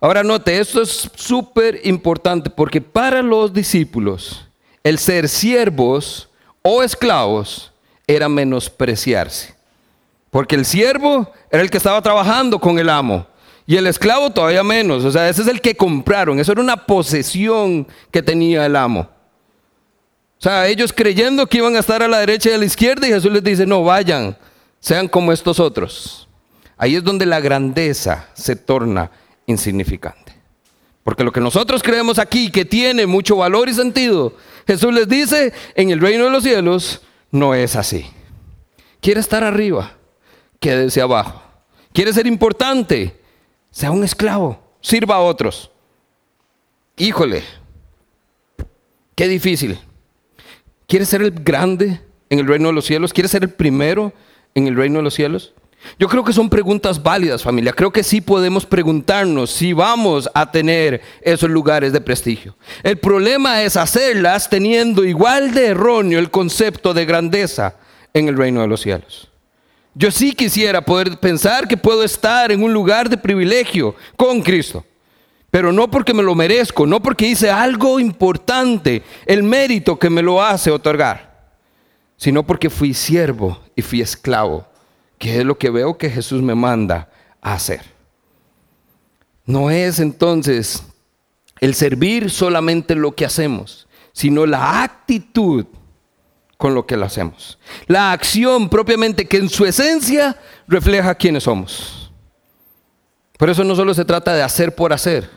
Ahora 0.00 0.22
note, 0.22 0.58
esto 0.58 0.82
es 0.82 1.10
súper 1.14 1.80
importante 1.84 2.50
porque 2.50 2.80
para 2.80 3.22
los 3.22 3.52
discípulos, 3.52 4.46
el 4.84 4.98
ser 4.98 5.28
siervos 5.28 6.28
o 6.62 6.82
esclavos 6.82 7.72
era 8.06 8.28
menospreciarse. 8.28 9.54
Porque 10.30 10.54
el 10.54 10.66
siervo 10.66 11.32
era 11.50 11.62
el 11.62 11.70
que 11.70 11.78
estaba 11.78 12.02
trabajando 12.02 12.58
con 12.58 12.78
el 12.78 12.90
amo. 12.90 13.26
Y 13.66 13.76
el 13.76 13.86
esclavo 13.86 14.30
todavía 14.30 14.62
menos. 14.62 15.04
O 15.04 15.10
sea, 15.10 15.28
ese 15.28 15.42
es 15.42 15.48
el 15.48 15.60
que 15.60 15.74
compraron. 15.74 16.38
Eso 16.38 16.52
era 16.52 16.60
una 16.60 16.84
posesión 16.84 17.86
que 18.10 18.22
tenía 18.22 18.66
el 18.66 18.76
amo. 18.76 19.08
O 20.38 20.42
sea, 20.42 20.68
ellos 20.68 20.92
creyendo 20.92 21.46
que 21.46 21.58
iban 21.58 21.74
a 21.74 21.78
estar 21.78 22.02
a 22.02 22.08
la 22.08 22.18
derecha 22.18 22.50
y 22.50 22.52
a 22.52 22.58
la 22.58 22.66
izquierda 22.66 23.08
y 23.08 23.12
Jesús 23.12 23.32
les 23.32 23.42
dice, 23.42 23.64
no, 23.64 23.82
vayan, 23.82 24.36
sean 24.78 25.08
como 25.08 25.32
estos 25.32 25.58
otros. 25.58 26.28
Ahí 26.76 26.94
es 26.94 27.02
donde 27.02 27.24
la 27.24 27.40
grandeza 27.40 28.28
se 28.34 28.54
torna 28.54 29.10
insignificante. 29.46 30.32
Porque 31.04 31.24
lo 31.24 31.32
que 31.32 31.40
nosotros 31.40 31.82
creemos 31.82 32.18
aquí 32.18 32.50
que 32.50 32.64
tiene 32.64 33.06
mucho 33.06 33.36
valor 33.36 33.68
y 33.68 33.74
sentido, 33.74 34.34
Jesús 34.66 34.92
les 34.92 35.08
dice, 35.08 35.52
en 35.74 35.90
el 35.90 36.00
reino 36.00 36.24
de 36.24 36.30
los 36.30 36.42
cielos 36.42 37.00
no 37.30 37.54
es 37.54 37.76
así. 37.76 38.06
Quiere 39.00 39.20
estar 39.20 39.44
arriba, 39.44 39.92
quédese 40.58 41.00
abajo. 41.00 41.42
Quiere 41.92 42.12
ser 42.12 42.26
importante, 42.26 43.20
sea 43.70 43.90
un 43.92 44.02
esclavo, 44.02 44.60
sirva 44.80 45.16
a 45.16 45.20
otros. 45.20 45.70
Híjole, 46.96 47.44
qué 49.14 49.28
difícil. 49.28 49.78
¿Quiere 50.88 51.04
ser 51.04 51.22
el 51.22 51.30
grande 51.30 52.00
en 52.30 52.38
el 52.40 52.46
reino 52.46 52.68
de 52.68 52.74
los 52.74 52.84
cielos? 52.84 53.12
¿Quiere 53.12 53.28
ser 53.28 53.44
el 53.44 53.50
primero 53.50 54.12
en 54.54 54.66
el 54.66 54.76
reino 54.76 54.98
de 54.98 55.04
los 55.04 55.14
cielos? 55.14 55.54
Yo 55.98 56.08
creo 56.08 56.24
que 56.24 56.32
son 56.32 56.50
preguntas 56.50 57.02
válidas, 57.02 57.42
familia. 57.42 57.72
Creo 57.72 57.92
que 57.92 58.02
sí 58.02 58.20
podemos 58.20 58.66
preguntarnos 58.66 59.50
si 59.50 59.72
vamos 59.72 60.28
a 60.34 60.50
tener 60.50 61.00
esos 61.22 61.48
lugares 61.48 61.92
de 61.92 62.00
prestigio. 62.00 62.56
El 62.82 62.98
problema 62.98 63.62
es 63.62 63.76
hacerlas 63.76 64.50
teniendo 64.50 65.04
igual 65.04 65.54
de 65.54 65.68
erróneo 65.68 66.18
el 66.18 66.30
concepto 66.30 66.92
de 66.92 67.04
grandeza 67.04 67.76
en 68.12 68.28
el 68.28 68.36
reino 68.36 68.60
de 68.62 68.68
los 68.68 68.80
cielos. 68.80 69.30
Yo 69.94 70.10
sí 70.10 70.34
quisiera 70.34 70.82
poder 70.82 71.18
pensar 71.18 71.66
que 71.66 71.76
puedo 71.76 72.02
estar 72.02 72.52
en 72.52 72.62
un 72.62 72.72
lugar 72.72 73.08
de 73.08 73.16
privilegio 73.16 73.94
con 74.16 74.42
Cristo. 74.42 74.84
pero 75.50 75.72
no 75.72 75.90
porque 75.90 76.12
me 76.12 76.22
lo 76.22 76.34
merezco, 76.34 76.86
no 76.86 77.00
porque 77.00 77.28
hice 77.28 77.50
algo 77.50 77.98
importante, 77.98 79.02
el 79.24 79.42
mérito 79.42 79.98
que 79.98 80.10
me 80.10 80.20
lo 80.20 80.42
hace 80.42 80.70
otorgar, 80.70 81.48
sino 82.18 82.42
porque 82.42 82.68
fui 82.68 82.92
siervo 82.92 83.62
y 83.74 83.80
fui 83.80 84.02
esclavo, 84.02 84.66
que 85.18 85.38
es 85.38 85.44
lo 85.44 85.58
que 85.58 85.70
veo 85.70 85.98
que 85.98 86.10
Jesús 86.10 86.42
me 86.42 86.54
manda 86.54 87.10
a 87.40 87.54
hacer. 87.54 87.82
No 89.44 89.70
es 89.70 90.00
entonces 90.00 90.82
el 91.60 91.74
servir 91.74 92.30
solamente 92.30 92.94
lo 92.94 93.14
que 93.14 93.24
hacemos, 93.24 93.86
sino 94.12 94.46
la 94.46 94.82
actitud 94.82 95.66
con 96.56 96.74
lo 96.74 96.86
que 96.86 96.96
lo 96.96 97.06
hacemos. 97.06 97.58
La 97.86 98.12
acción 98.12 98.68
propiamente 98.68 99.26
que 99.26 99.36
en 99.36 99.48
su 99.48 99.64
esencia 99.64 100.36
refleja 100.66 101.14
quiénes 101.14 101.44
somos. 101.44 102.10
Por 103.38 103.50
eso 103.50 103.64
no 103.64 103.76
solo 103.76 103.94
se 103.94 104.04
trata 104.04 104.34
de 104.34 104.42
hacer 104.42 104.74
por 104.74 104.92
hacer, 104.92 105.30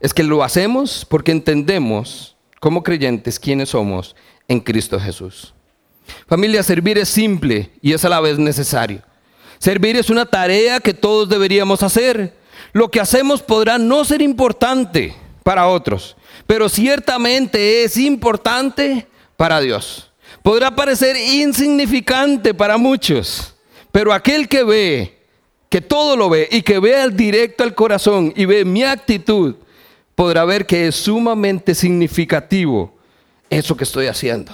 es 0.00 0.14
que 0.14 0.22
lo 0.22 0.42
hacemos 0.42 1.06
porque 1.08 1.32
entendemos 1.32 2.36
como 2.60 2.82
creyentes 2.82 3.38
quiénes 3.38 3.70
somos 3.70 4.16
en 4.48 4.60
Cristo 4.60 4.98
Jesús. 4.98 5.54
Familia, 6.26 6.62
servir 6.62 6.98
es 6.98 7.08
simple 7.08 7.70
y 7.80 7.92
es 7.92 8.04
a 8.04 8.08
la 8.08 8.20
vez 8.20 8.38
necesario. 8.38 9.02
Servir 9.64 9.96
es 9.96 10.10
una 10.10 10.26
tarea 10.26 10.78
que 10.78 10.92
todos 10.92 11.26
deberíamos 11.26 11.82
hacer. 11.82 12.34
Lo 12.74 12.90
que 12.90 13.00
hacemos 13.00 13.40
podrá 13.40 13.78
no 13.78 14.04
ser 14.04 14.20
importante 14.20 15.16
para 15.42 15.68
otros, 15.68 16.18
pero 16.46 16.68
ciertamente 16.68 17.82
es 17.82 17.96
importante 17.96 19.06
para 19.38 19.62
Dios. 19.62 20.10
Podrá 20.42 20.76
parecer 20.76 21.16
insignificante 21.16 22.52
para 22.52 22.76
muchos, 22.76 23.54
pero 23.90 24.12
aquel 24.12 24.50
que 24.50 24.64
ve, 24.64 25.18
que 25.70 25.80
todo 25.80 26.14
lo 26.14 26.28
ve 26.28 26.46
y 26.52 26.60
que 26.60 26.78
ve 26.78 27.08
directo 27.08 27.64
al 27.64 27.74
corazón 27.74 28.34
y 28.36 28.44
ve 28.44 28.66
mi 28.66 28.82
actitud, 28.82 29.54
podrá 30.14 30.44
ver 30.44 30.66
que 30.66 30.88
es 30.88 30.94
sumamente 30.94 31.74
significativo 31.74 32.92
eso 33.48 33.74
que 33.74 33.84
estoy 33.84 34.08
haciendo. 34.08 34.52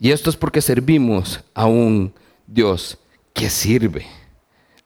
Y 0.00 0.10
esto 0.10 0.30
es 0.30 0.36
porque 0.36 0.60
servimos 0.60 1.38
a 1.54 1.66
un 1.66 2.12
Dios 2.48 2.98
que 3.34 3.50
sirve, 3.50 4.06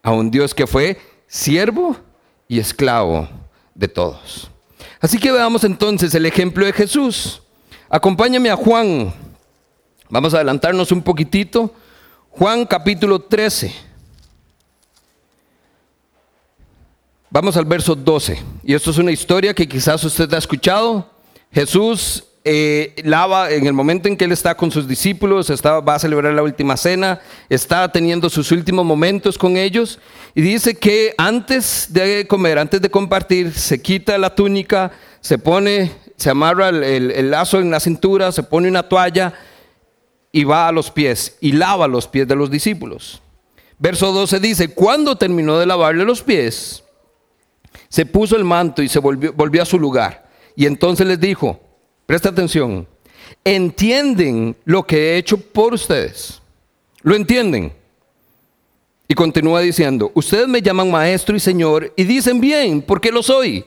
a 0.03 0.11
un 0.11 0.29
Dios 0.29 0.53
que 0.53 0.67
fue 0.67 0.99
siervo 1.27 1.95
y 2.47 2.59
esclavo 2.59 3.29
de 3.73 3.87
todos. 3.87 4.51
Así 4.99 5.17
que 5.17 5.31
veamos 5.31 5.63
entonces 5.63 6.13
el 6.15 6.25
ejemplo 6.25 6.65
de 6.65 6.73
Jesús. 6.73 7.41
Acompáñame 7.87 8.49
a 8.49 8.57
Juan. 8.57 9.13
Vamos 10.09 10.33
a 10.33 10.37
adelantarnos 10.37 10.91
un 10.91 11.01
poquitito. 11.01 11.73
Juan 12.31 12.65
capítulo 12.65 13.19
13. 13.19 13.73
Vamos 17.29 17.55
al 17.55 17.65
verso 17.65 17.95
12. 17.95 18.43
Y 18.63 18.73
esto 18.73 18.89
es 18.89 18.97
una 18.97 19.11
historia 19.11 19.53
que 19.53 19.67
quizás 19.67 20.03
usted 20.03 20.33
ha 20.33 20.37
escuchado. 20.37 21.09
Jesús 21.51 22.23
eh, 22.43 22.95
lava 23.03 23.51
en 23.51 23.67
el 23.67 23.73
momento 23.73 24.07
en 24.07 24.15
que 24.15 24.25
él 24.25 24.31
está 24.31 24.55
con 24.55 24.71
sus 24.71 24.87
discípulos, 24.87 25.51
va 25.65 25.95
a 25.95 25.99
celebrar 25.99 26.33
la 26.33 26.43
última 26.43 26.77
cena, 26.77 27.19
está 27.49 27.91
teniendo 27.91 28.29
sus 28.29 28.51
últimos 28.51 28.85
momentos 28.85 29.37
con 29.37 29.57
ellos. 29.57 29.99
Y 30.35 30.41
dice 30.41 30.75
que 30.75 31.13
antes 31.17 31.87
de 31.91 32.25
comer, 32.27 32.59
antes 32.59 32.81
de 32.81 32.89
compartir, 32.89 33.53
se 33.53 33.81
quita 33.81 34.17
la 34.17 34.33
túnica, 34.33 34.91
se 35.21 35.37
pone, 35.37 35.91
se 36.15 36.29
amarra 36.29 36.69
el 36.69 37.31
lazo 37.31 37.59
en 37.59 37.71
la 37.71 37.79
cintura, 37.79 38.31
se 38.31 38.43
pone 38.43 38.69
una 38.69 38.83
toalla 38.83 39.33
y 40.31 40.43
va 40.43 40.67
a 40.67 40.71
los 40.71 40.91
pies 40.91 41.37
y 41.41 41.53
lava 41.53 41.87
los 41.87 42.07
pies 42.07 42.27
de 42.27 42.35
los 42.35 42.49
discípulos. 42.49 43.21
Verso 43.77 44.11
12 44.11 44.39
dice, 44.39 44.67
cuando 44.73 45.15
terminó 45.15 45.57
de 45.57 45.65
lavarle 45.65 46.03
los 46.03 46.21
pies, 46.21 46.83
se 47.87 48.05
puso 48.05 48.35
el 48.35 48.43
manto 48.43 48.81
y 48.81 48.89
se 48.89 48.99
volvió, 48.99 49.33
volvió 49.33 49.61
a 49.61 49.65
su 49.65 49.79
lugar. 49.79 50.29
Y 50.55 50.65
entonces 50.65 51.07
les 51.07 51.19
dijo, 51.19 51.61
presta 52.09 52.29
atención, 52.29 52.87
entienden 53.43 54.55
lo 54.65 54.81
que 54.81 54.97
he 54.97 55.17
hecho 55.17 55.37
por 55.37 55.75
ustedes. 55.75 56.41
¿Lo 57.03 57.15
entienden? 57.15 57.71
Y 59.07 59.13
continúa 59.13 59.61
diciendo, 59.61 60.09
ustedes 60.15 60.47
me 60.47 60.63
llaman 60.63 60.89
maestro 60.89 61.35
y 61.35 61.39
señor 61.39 61.93
y 61.95 62.05
dicen 62.05 62.41
bien, 62.41 62.81
porque 62.81 63.11
lo 63.11 63.21
soy. 63.21 63.63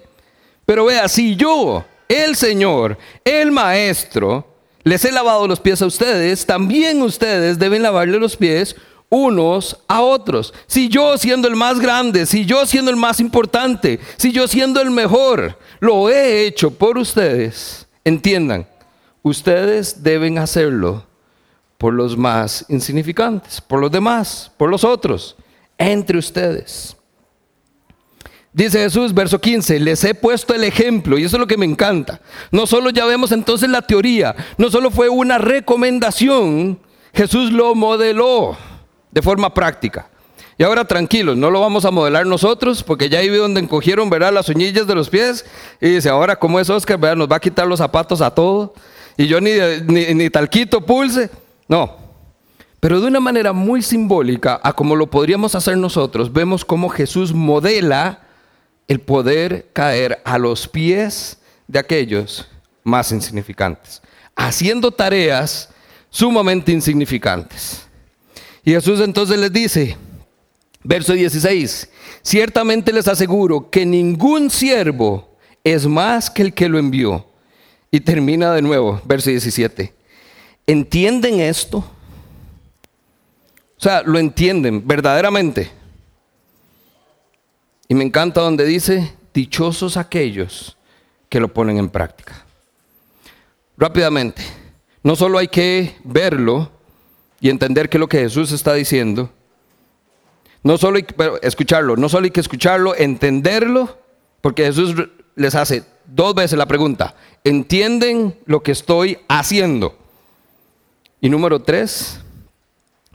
Pero 0.67 0.87
vea, 0.87 1.07
si 1.07 1.37
yo, 1.37 1.85
el 2.09 2.35
Señor, 2.35 2.99
el 3.25 3.53
maestro, 3.53 4.45
les 4.83 5.05
he 5.05 5.13
lavado 5.13 5.47
los 5.47 5.61
pies 5.61 5.81
a 5.81 5.87
ustedes, 5.87 6.45
también 6.45 7.01
ustedes 7.01 7.61
deben 7.61 7.85
lavarle 7.85 8.19
los 8.19 8.37
pies 8.37 8.75
unos 9.09 9.79
a 9.87 10.01
otros. 10.03 10.53
Si 10.67 10.89
yo 10.89 11.17
siendo 11.17 11.47
el 11.47 11.55
más 11.55 11.79
grande, 11.79 12.27
si 12.27 12.45
yo 12.45 12.67
siendo 12.67 12.91
el 12.91 12.97
más 12.97 13.21
importante, 13.21 14.01
si 14.17 14.33
yo 14.33 14.49
siendo 14.49 14.81
el 14.81 14.91
mejor, 14.91 15.57
lo 15.79 16.11
he 16.11 16.45
hecho 16.45 16.73
por 16.73 16.99
ustedes, 16.99 17.87
entiendan, 18.05 18.67
ustedes 19.23 20.03
deben 20.03 20.38
hacerlo 20.38 21.07
por 21.79 21.95
los 21.95 22.17
más 22.17 22.65
insignificantes, 22.69 23.61
por 23.61 23.81
los 23.81 23.91
demás, 23.91 24.51
por 24.57 24.71
los 24.71 24.85
otros, 24.85 25.37
entre 25.79 26.19
ustedes. 26.19 26.97
Dice 28.53 28.81
Jesús, 28.81 29.15
verso 29.15 29.41
15, 29.41 29.81
les 29.81 30.05
he 30.05 30.15
puesto 30.15 30.55
el 30.55 30.65
ejemplo, 30.65 31.17
y 31.17 31.25
eso 31.25 31.37
es 31.37 31.41
lo 31.41 31.47
que 31.47 31.57
me 31.57 31.65
encanta. 31.65 32.21
No 32.51 32.67
solo 32.67 32.91
ya 32.91 33.07
vemos 33.07 33.33
entonces 33.33 33.69
la 33.69 33.83
teoría, 33.83 34.37
no 34.59 34.71
solo 34.71 34.91
fue 34.91 35.09
una 35.09 35.38
recomendación, 35.38 36.79
Jesús 37.15 37.51
lo 37.51 37.75
modeló 37.75 38.57
de 39.11 39.23
forma 39.23 39.53
práctica. 39.53 40.12
Y 40.62 40.64
ahora 40.64 40.85
tranquilos, 40.85 41.37
no 41.37 41.51
lo 41.51 41.61
vamos 41.61 41.85
a 41.85 41.90
modelar 41.90 42.25
nosotros, 42.25 42.85
porque 42.85 43.09
ya 43.09 43.18
ahí 43.18 43.27
donde 43.27 43.61
encogieron, 43.61 44.09
¿verdad? 44.09 44.33
Las 44.33 44.48
uñillas 44.48 44.87
de 44.87 44.94
los 44.94 45.11
pies. 45.11 45.44
Y 45.81 45.88
dice, 45.88 46.09
ahora, 46.09 46.38
¿cómo 46.38 46.61
es 46.61 46.70
Oscar? 46.70 47.01
¿verdad? 47.01 47.16
Nos 47.16 47.29
va 47.29 47.35
a 47.35 47.40
quitar 47.40 47.66
los 47.66 47.79
zapatos 47.81 48.20
a 48.20 48.33
todo. 48.33 48.72
Y 49.16 49.27
yo 49.27 49.40
ni, 49.40 49.51
ni, 49.88 50.14
ni 50.14 50.31
talquito 50.31 50.81
pulse. 50.81 51.31
No. 51.66 51.96
Pero 52.79 53.01
de 53.01 53.09
una 53.09 53.18
manera 53.18 53.53
muy 53.53 53.83
simbólica, 53.83 54.61
a 54.62 54.72
como 54.72 54.94
lo 54.94 55.09
podríamos 55.09 55.57
hacer 55.57 55.77
nosotros, 55.77 56.33
vemos 56.33 56.64
cómo 56.64 56.88
Jesús 56.90 57.35
modela 57.35 58.20
el 58.87 59.01
poder 59.01 59.66
caer 59.72 60.22
a 60.25 60.38
los 60.38 60.68
pies 60.68 61.38
de 61.66 61.81
aquellos 61.81 62.46
más 62.85 63.11
insignificantes, 63.11 64.01
haciendo 64.37 64.92
tareas 64.92 65.70
sumamente 66.09 66.70
insignificantes. 66.70 67.85
Y 68.62 68.70
Jesús 68.70 69.01
entonces 69.01 69.40
les 69.40 69.53
dice, 69.53 69.96
verso 70.85 71.12
16, 71.12 71.88
ciertamente 72.23 72.92
les 72.92 73.09
aseguro 73.09 73.71
que 73.71 73.87
ningún 73.87 74.51
siervo 74.51 75.37
es 75.64 75.87
más 75.87 76.31
que 76.31 76.42
el 76.42 76.55
que 76.55 76.68
lo 76.68 76.79
envió. 76.79 77.27
Y 77.90 78.01
termina 78.01 78.53
de 78.53 78.62
nuevo, 78.62 79.01
verso 79.05 79.31
17. 79.31 79.92
¿Entienden 80.66 81.40
esto? 81.40 81.79
O 81.79 83.83
sea, 83.83 84.03
lo 84.03 84.18
entienden 84.18 84.87
verdaderamente. 84.87 85.71
Y 87.88 87.95
me 87.95 88.05
encanta 88.05 88.40
donde 88.40 88.64
dice, 88.64 89.12
dichosos 89.35 89.97
aquellos 89.97 90.77
que 91.29 91.40
lo 91.40 91.53
ponen 91.53 91.77
en 91.77 91.90
práctica. 91.90 92.47
Rápidamente, 93.77 94.42
no 95.03 95.16
solo 95.16 95.38
hay 95.38 95.49
que 95.49 95.97
verlo, 96.05 96.71
y 97.42 97.51
entender 97.51 97.88
qué 97.88 97.97
es 97.97 98.01
lo 98.01 98.09
que 98.09 98.21
Jesús 98.21 98.53
está 98.53 98.73
diciendo. 98.73 99.29
No 100.62 100.79
solo 100.79 100.96
hay 100.96 101.03
que 101.03 101.14
escucharlo, 101.42 101.96
no 101.96 102.09
solo 102.09 102.25
hay 102.25 102.31
que 102.31 102.40
escucharlo, 102.40 102.94
entenderlo, 102.94 103.98
porque 104.40 104.64
Jesús 104.64 104.94
les 105.35 105.55
hace 105.55 105.85
dos 106.07 106.35
veces 106.35 106.59
la 106.59 106.66
pregunta, 106.66 107.14
¿entienden 107.42 108.38
lo 108.46 108.62
que 108.62 108.72
estoy 108.72 109.18
haciendo? 109.29 109.96
Y 111.20 111.29
número 111.29 111.62
tres, 111.62 112.20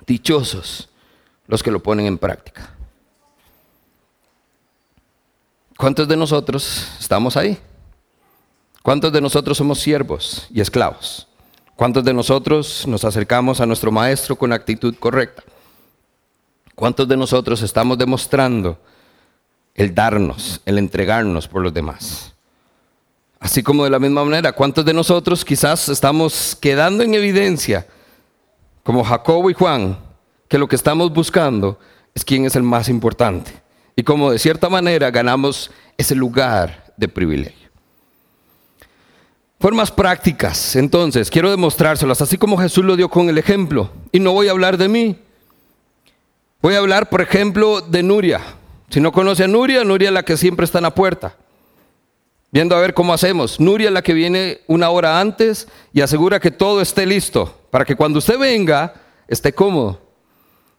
dichosos 0.06 0.90
los 1.48 1.64
que 1.64 1.72
lo 1.72 1.82
ponen 1.82 2.06
en 2.06 2.18
práctica. 2.18 2.74
¿Cuántos 5.78 6.08
de 6.08 6.18
nosotros 6.18 6.88
estamos 7.00 7.38
ahí? 7.38 7.58
¿Cuántos 8.82 9.12
de 9.14 9.22
nosotros 9.22 9.58
somos 9.58 9.80
siervos 9.80 10.48
y 10.50 10.60
esclavos? 10.60 11.28
¿Cuántos 11.76 12.04
de 12.04 12.14
nosotros 12.14 12.86
nos 12.88 13.04
acercamos 13.06 13.62
a 13.62 13.66
nuestro 13.66 13.92
maestro 13.92 14.36
con 14.36 14.52
actitud 14.52 14.96
correcta? 15.00 15.44
¿Cuántos 16.78 17.08
de 17.08 17.18
nosotros 17.18 17.64
estamos 17.64 17.98
demostrando 17.98 18.78
el 19.74 19.96
darnos, 19.96 20.62
el 20.64 20.78
entregarnos 20.78 21.48
por 21.48 21.64
los 21.64 21.74
demás? 21.74 22.36
Así 23.40 23.64
como 23.64 23.84
de 23.84 23.90
la 23.90 23.98
misma 23.98 24.24
manera, 24.24 24.52
¿cuántos 24.52 24.86
de 24.86 24.94
nosotros 24.94 25.44
quizás 25.44 25.90
estamos 25.90 26.56
quedando 26.62 27.04
en 27.04 27.16
evidencia, 27.16 27.88
como 28.84 29.04
Jacobo 29.04 29.50
y 29.50 29.56
Juan, 29.56 29.98
que 30.48 30.60
lo 30.60 30.68
que 30.68 30.76
estamos 30.76 31.12
buscando 31.12 31.80
es 32.14 32.24
quién 32.24 32.46
es 32.46 32.56
el 32.56 32.62
más 32.62 32.90
importante? 32.90 33.52
Y 33.96 34.04
como 34.04 34.30
de 34.30 34.38
cierta 34.38 34.70
manera 34.70 35.10
ganamos 35.10 35.72
ese 35.98 36.14
lugar 36.14 36.94
de 36.96 37.08
privilegio. 37.08 37.72
Formas 39.60 39.90
prácticas, 39.90 40.76
entonces, 40.76 41.32
quiero 41.32 41.50
demostrárselas, 41.50 42.22
así 42.22 42.38
como 42.38 42.56
Jesús 42.56 42.86
lo 42.86 42.96
dio 42.96 43.10
con 43.10 43.30
el 43.30 43.40
ejemplo. 43.40 43.90
Y 44.12 44.20
no 44.20 44.32
voy 44.32 44.48
a 44.48 44.52
hablar 44.52 44.78
de 44.78 44.88
mí. 44.88 45.18
Voy 46.62 46.74
a 46.74 46.80
hablar, 46.80 47.10
por 47.10 47.22
ejemplo, 47.22 47.82
de 47.82 48.02
Nuria. 48.04 48.42
Si 48.90 49.00
no 49.00 49.12
conoce 49.12 49.44
a 49.44 49.48
Nuria, 49.48 49.84
Nuria 49.84 50.10
es 50.10 50.14
la 50.14 50.24
que 50.24 50.38
siempre 50.38 50.66
está 50.66 50.80
en 50.80 50.84
la 50.84 50.96
puerta. 50.96 51.36
viendo 52.50 52.76
a 52.76 52.80
ver 52.80 52.94
cómo 52.94 53.14
hacemos. 53.14 53.60
Nuria 53.60 53.90
es 53.90 53.94
la 53.94 54.02
que 54.02 54.14
viene 54.14 54.62
una 54.68 54.90
hora 54.90 55.20
antes 55.20 55.68
y 55.94 56.02
asegura 56.02 56.40
que 56.40 56.50
todo 56.50 56.82
esté 56.82 57.06
listo 57.06 57.54
para 57.70 57.86
que 57.86 57.96
cuando 57.96 58.20
usted 58.20 58.40
venga 58.40 58.94
esté 59.28 59.54
cómodo. 59.54 60.02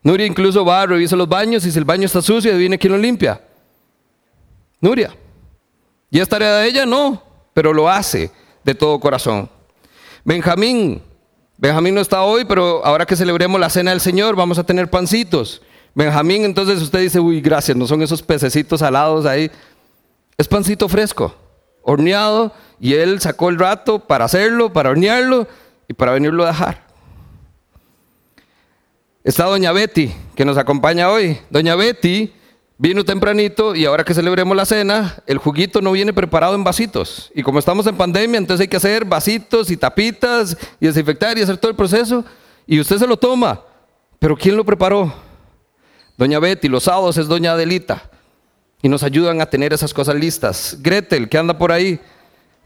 Nuria 0.03 0.27
incluso 0.27 0.65
va, 0.65 0.83
a 0.83 0.87
revisar 0.87 1.19
los 1.19 1.29
baños 1.29 1.65
y 1.67 1.71
si 1.71 1.79
el 1.79 1.85
baño 1.85 2.07
está 2.07 2.23
sucio, 2.23 2.51
adivine 2.51 2.79
quién 2.79 2.93
lo 2.93 2.99
limpia. 2.99 3.41
Nuria. 4.81 5.15
¿Y 6.11 6.19
es 6.19 6.29
tarea 6.29 6.57
de 6.57 6.69
ella? 6.69 6.87
No, 6.87 7.23
pero 7.53 7.73
lo 7.73 7.89
hace 7.89 8.31
de 8.65 8.75
todo 8.75 8.99
corazón. 8.99 9.49
Benjamín. 10.25 11.03
Benjamín 11.59 11.95
no 11.95 12.01
está 12.01 12.23
hoy, 12.23 12.45
pero 12.45 12.85
ahora 12.85 13.05
que 13.05 13.17
celebremos 13.17 13.61
la 13.61 13.69
cena 13.69 13.91
del 13.91 14.01
Señor, 14.01 14.37
vamos 14.37 14.59
a 14.59 14.65
tener 14.65 14.89
pancitos. 14.89 15.61
Benjamín, 15.99 16.45
entonces 16.45 16.81
usted 16.81 17.01
dice, 17.01 17.19
uy, 17.19 17.41
gracias, 17.41 17.77
no 17.77 17.85
son 17.85 18.01
esos 18.03 18.23
pececitos 18.23 18.79
salados 18.79 19.27
ahí. 19.27 19.51
Es 20.37 20.47
pancito 20.47 20.89
fresco, 20.89 21.35
horneado, 21.83 22.53
y 22.79 22.95
él 22.95 23.21
sacó 23.21 23.49
el 23.49 23.59
rato 23.59 23.99
para 23.99 24.27
hacerlo, 24.27 24.73
para 24.73 24.91
hornearlo 24.91 25.49
y 25.89 25.95
para 25.95 26.13
venirlo 26.13 26.45
a 26.45 26.53
dejar. 26.53 26.87
Está 29.25 29.47
doña 29.47 29.73
Betty, 29.73 30.15
que 30.37 30.45
nos 30.45 30.57
acompaña 30.57 31.11
hoy. 31.11 31.37
Doña 31.51 31.75
Betty 31.75 32.33
vino 32.77 33.05
tempranito 33.05 33.75
y 33.75 33.85
ahora 33.85 34.05
que 34.05 34.15
celebremos 34.15 34.57
la 34.57 34.67
cena, 34.67 35.17
el 35.27 35.39
juguito 35.39 35.83
no 35.83 35.91
viene 35.91 36.13
preparado 36.13 36.55
en 36.55 36.63
vasitos. 36.63 37.33
Y 37.35 37.43
como 37.43 37.59
estamos 37.59 37.89
en 37.89 37.97
pandemia, 37.97 38.39
entonces 38.39 38.63
hay 38.63 38.69
que 38.69 38.77
hacer 38.77 39.05
vasitos 39.05 39.69
y 39.73 39.77
tapitas 39.77 40.57
y 40.79 40.87
desinfectar 40.87 41.37
y 41.37 41.43
hacer 41.43 41.59
todo 41.59 41.73
el 41.73 41.77
proceso. 41.77 42.25
Y 42.69 42.79
usted 42.79 42.99
se 42.99 43.07
lo 43.09 43.17
toma. 43.17 43.63
Pero 44.21 44.37
¿quién 44.37 44.57
lo 44.57 44.65
preparó? 44.65 45.27
Doña 46.19 46.41
Betty, 46.41 46.69
los 46.69 46.85
sábados 46.85 47.17
es 47.17 47.29
doña 47.29 47.53
Adelita. 47.53 48.11
Y 48.83 48.89
nos 48.89 49.03
ayudan 49.05 49.41
a 49.41 49.47
tener 49.47 49.73
esas 49.73 49.95
cosas 49.95 50.17
listas. 50.17 50.77
Gretel, 50.81 51.29
que 51.29 51.39
anda 51.39 51.57
por 51.57 51.73
ahí. 51.73 52.01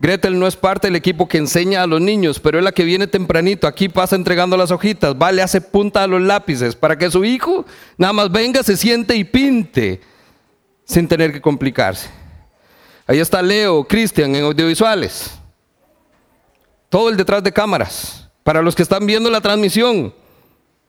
Gretel 0.00 0.38
no 0.38 0.46
es 0.46 0.56
parte 0.56 0.88
del 0.88 0.96
equipo 0.96 1.28
que 1.28 1.38
enseña 1.38 1.82
a 1.82 1.86
los 1.86 2.00
niños, 2.00 2.40
pero 2.40 2.58
es 2.58 2.64
la 2.64 2.72
que 2.72 2.82
viene 2.82 3.06
tempranito. 3.06 3.66
Aquí 3.66 3.88
pasa 3.88 4.16
entregando 4.16 4.56
las 4.56 4.70
hojitas, 4.70 5.14
va, 5.14 5.30
le 5.30 5.42
hace 5.42 5.60
punta 5.60 6.02
a 6.02 6.06
los 6.06 6.20
lápices 6.20 6.74
para 6.74 6.98
que 6.98 7.10
su 7.10 7.24
hijo 7.24 7.64
nada 7.96 8.12
más 8.12 8.32
venga, 8.32 8.62
se 8.62 8.76
siente 8.76 9.14
y 9.14 9.22
pinte 9.22 10.00
sin 10.84 11.06
tener 11.06 11.32
que 11.32 11.40
complicarse. 11.40 12.10
Ahí 13.06 13.20
está 13.20 13.42
Leo, 13.42 13.84
Cristian 13.84 14.34
en 14.34 14.44
audiovisuales. 14.44 15.30
Todo 16.88 17.08
el 17.08 17.16
detrás 17.16 17.44
de 17.44 17.52
cámaras. 17.52 18.28
Para 18.42 18.60
los 18.60 18.74
que 18.74 18.82
están 18.82 19.06
viendo 19.06 19.30
la 19.30 19.40
transmisión, 19.40 20.12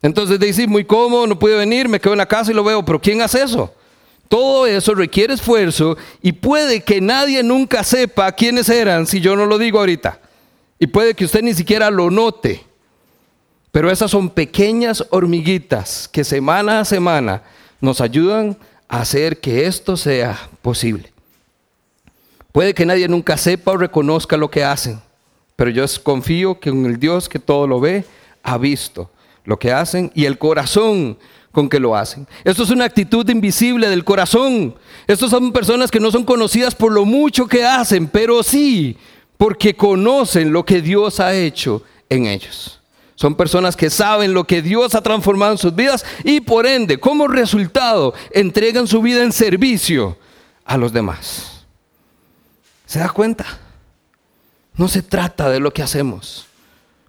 entonces 0.04 0.38
dice, 0.38 0.66
muy 0.66 0.84
cómodo, 0.84 1.26
no 1.26 1.38
puede 1.38 1.56
venir, 1.56 1.88
me 1.88 1.98
quedo 1.98 2.12
en 2.12 2.18
la 2.18 2.28
casa 2.28 2.50
y 2.50 2.54
lo 2.54 2.62
veo, 2.62 2.84
pero 2.84 3.00
¿quién 3.00 3.22
hace 3.22 3.42
eso? 3.42 3.74
Todo 4.28 4.66
eso 4.66 4.94
requiere 4.94 5.32
esfuerzo 5.32 5.96
y 6.20 6.32
puede 6.32 6.82
que 6.82 7.00
nadie 7.00 7.42
nunca 7.42 7.82
sepa 7.82 8.30
quiénes 8.32 8.68
eran 8.68 9.06
si 9.06 9.22
yo 9.22 9.34
no 9.34 9.46
lo 9.46 9.56
digo 9.56 9.78
ahorita. 9.78 10.20
Y 10.78 10.88
puede 10.88 11.14
que 11.14 11.24
usted 11.24 11.40
ni 11.40 11.54
siquiera 11.54 11.90
lo 11.90 12.10
note. 12.10 12.62
Pero 13.72 13.90
esas 13.90 14.10
son 14.10 14.28
pequeñas 14.28 15.06
hormiguitas 15.08 16.06
que 16.06 16.22
semana 16.22 16.80
a 16.80 16.84
semana 16.84 17.42
nos 17.80 18.02
ayudan 18.02 18.58
a 18.88 19.00
hacer 19.00 19.40
que 19.40 19.64
esto 19.64 19.96
sea 19.96 20.50
posible. 20.60 21.14
Puede 22.52 22.74
que 22.74 22.84
nadie 22.84 23.08
nunca 23.08 23.38
sepa 23.38 23.72
o 23.72 23.78
reconozca 23.78 24.36
lo 24.36 24.50
que 24.50 24.64
hacen, 24.64 25.00
pero 25.56 25.70
yo 25.70 25.86
confío 26.02 26.60
que 26.60 26.68
en 26.68 26.84
el 26.84 27.00
Dios 27.00 27.26
que 27.26 27.38
todo 27.38 27.66
lo 27.66 27.80
ve, 27.80 28.04
ha 28.42 28.58
visto 28.58 29.08
lo 29.44 29.58
que 29.58 29.72
hacen 29.72 30.10
y 30.14 30.24
el 30.24 30.38
corazón 30.38 31.18
con 31.52 31.68
que 31.68 31.78
lo 31.78 31.96
hacen. 31.96 32.26
Esto 32.42 32.64
es 32.64 32.70
una 32.70 32.84
actitud 32.84 33.28
invisible 33.30 33.88
del 33.88 34.04
corazón. 34.04 34.74
Estos 35.06 35.30
son 35.30 35.52
personas 35.52 35.90
que 35.90 36.00
no 36.00 36.10
son 36.10 36.24
conocidas 36.24 36.74
por 36.74 36.92
lo 36.92 37.04
mucho 37.04 37.46
que 37.46 37.64
hacen, 37.64 38.08
pero 38.08 38.42
sí 38.42 38.98
porque 39.36 39.74
conocen 39.74 40.52
lo 40.52 40.64
que 40.64 40.82
Dios 40.82 41.20
ha 41.20 41.34
hecho 41.34 41.82
en 42.08 42.26
ellos. 42.26 42.80
Son 43.14 43.36
personas 43.36 43.76
que 43.76 43.90
saben 43.90 44.34
lo 44.34 44.44
que 44.44 44.60
Dios 44.60 44.94
ha 44.94 45.02
transformado 45.02 45.52
en 45.52 45.58
sus 45.58 45.74
vidas 45.74 46.04
y 46.24 46.40
por 46.40 46.66
ende, 46.66 46.98
como 46.98 47.28
resultado, 47.28 48.12
entregan 48.32 48.88
su 48.88 49.00
vida 49.00 49.22
en 49.22 49.32
servicio 49.32 50.18
a 50.64 50.76
los 50.76 50.92
demás. 50.92 51.64
¿Se 52.86 52.98
da 52.98 53.08
cuenta? 53.08 53.46
No 54.76 54.88
se 54.88 55.02
trata 55.02 55.48
de 55.48 55.60
lo 55.60 55.72
que 55.72 55.82
hacemos 55.82 56.46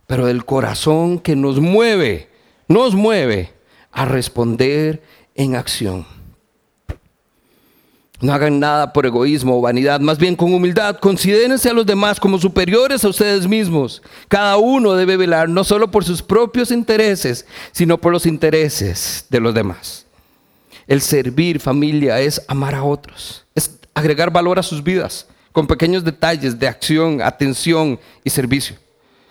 pero 0.08 0.26
del 0.26 0.45
corazón 0.45 1.20
que 1.20 1.36
nos 1.36 1.60
mueve, 1.60 2.30
nos 2.68 2.95
mueve 2.95 3.53
a 3.91 4.06
responder 4.06 5.01
en 5.36 5.56
acción. 5.56 6.06
No 8.22 8.34
hagan 8.34 8.60
nada 8.60 8.93
por 8.93 9.06
egoísmo 9.06 9.58
o 9.58 9.62
vanidad, 9.62 9.99
más 9.99 10.18
bien 10.18 10.36
con 10.36 10.53
humildad. 10.53 10.97
Considérense 10.99 11.70
a 11.70 11.74
los 11.74 11.86
demás 11.86 12.20
como 12.20 12.39
superiores 12.39 13.03
a 13.03 13.10
ustedes 13.10 13.45
mismos. 13.45 14.01
Cada 14.30 14.56
uno 14.58 14.93
debe 14.93 15.18
velar 15.18 15.49
no 15.49 15.64
solo 15.64 15.91
por 15.91 16.06
sus 16.06 16.22
propios 16.22 16.72
intereses, 16.72 17.45
sino 17.74 17.99
por 17.99 18.14
los 18.14 18.26
intereses 18.26 19.26
de 19.30 19.39
los 19.41 19.53
demás. 19.53 20.06
El 20.88 21.01
servir 21.01 21.60
familia 21.60 22.22
es 22.22 22.41
amar 22.47 22.76
a 22.76 22.84
otros, 22.84 23.45
es 23.53 23.80
agregar 23.93 24.32
valor 24.32 24.60
a 24.60 24.64
sus 24.64 24.84
vidas 24.84 25.28
con 25.51 25.68
pequeños 25.68 26.03
detalles 26.03 26.60
de 26.60 26.68
acción, 26.68 27.22
atención 27.22 27.99
y 28.24 28.30
servicio 28.30 28.78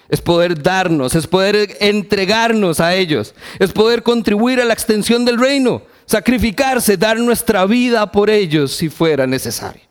es 0.09 0.21
poder 0.21 0.63
darnos, 0.63 1.15
es 1.15 1.27
poder 1.27 1.77
entregarnos 1.81 2.81
a 2.81 2.95
ellos, 2.95 3.35
es 3.59 3.73
poder 3.73 4.03
contribuir 4.03 4.61
a 4.61 4.65
la 4.65 4.75
extensión 4.75 5.25
del 5.25 5.39
reino, 5.39 5.83
sacrificarse, 6.07 6.97
dar 6.97 7.19
nuestra 7.19 7.65
vida 7.67 8.11
por 8.11 8.31
ellos 8.31 8.73
si 8.73 8.89
fuera 8.89 9.27
necesario. 9.27 9.83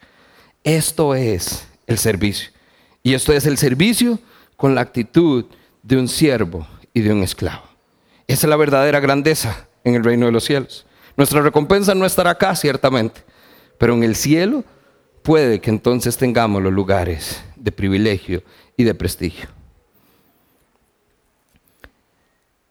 Esto 0.64 1.16
es 1.16 1.68
el 1.88 1.97
servicio. 1.97 2.49
Y 3.01 3.14
esto 3.14 3.34
es 3.34 3.45
el 3.45 3.57
servicio 3.57 4.20
con 4.55 4.76
la 4.76 4.82
actitud 4.82 5.45
de 5.82 5.97
un 5.97 6.07
siervo 6.07 6.66
y 6.93 7.01
de 7.01 7.11
un 7.11 7.24
esclavo. 7.24 7.64
Esa 8.28 8.45
es 8.45 8.49
la 8.49 8.55
verdadera 8.55 9.01
grandeza 9.01 9.68
en 9.84 9.95
el 9.95 10.03
reino 10.03 10.26
de 10.26 10.32
los 10.32 10.45
cielos. 10.45 10.86
Nuestra 11.18 11.41
recompensa 11.41 11.93
no 11.93 12.05
estará 12.05 12.32
acá, 12.32 12.55
ciertamente, 12.55 13.22
pero 13.78 13.93
en 13.93 14.03
el 14.03 14.16
cielo 14.16 14.64
puede 15.22 15.59
que 15.59 15.70
entonces 15.70 16.18
tengamos 16.18 16.61
los 16.64 16.72
lugares 16.72 17.43
de 17.55 17.72
privilegio 17.72 18.43
y 18.78 18.84
de 18.84 18.95
prestigio. 18.95 19.49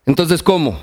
Entonces, 0.05 0.43
¿cómo? 0.43 0.79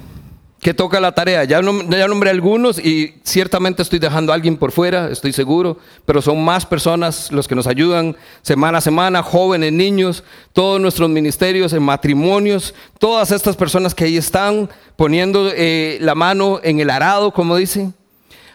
¿Qué 0.61 0.73
toca 0.73 0.99
la 0.99 1.13
tarea? 1.13 1.45
Ya, 1.45 1.61
nombré 1.61 2.29
algunos 2.29 2.79
y 2.79 3.15
ciertamente 3.23 3.81
estoy 3.81 3.99
dejando 3.99 4.31
a 4.31 4.35
alguien 4.35 4.57
por 4.57 4.73
fuera, 4.73 5.09
estoy 5.09 5.31
seguro, 5.31 5.77
pero 6.05 6.21
son 6.21 6.43
más 6.43 6.65
personas 6.65 7.31
los 7.31 7.47
que 7.47 7.55
nos 7.55 7.65
ayudan 7.65 8.17
semana 8.41 8.79
a 8.79 8.81
semana, 8.81 9.23
jóvenes, 9.23 9.71
niños, 9.71 10.23
todos 10.51 10.81
nuestros 10.81 11.09
ministerios 11.09 11.71
en 11.71 11.83
matrimonios, 11.83 12.73
todas 12.97 13.31
estas 13.31 13.55
personas 13.55 13.95
que 13.95 14.03
ahí 14.03 14.17
están 14.17 14.69
poniendo 14.97 15.49
eh, 15.55 15.97
la 16.01 16.13
mano 16.13 16.59
en 16.61 16.81
el 16.81 16.89
arado, 16.89 17.31
como 17.31 17.55
dicen. 17.55 17.93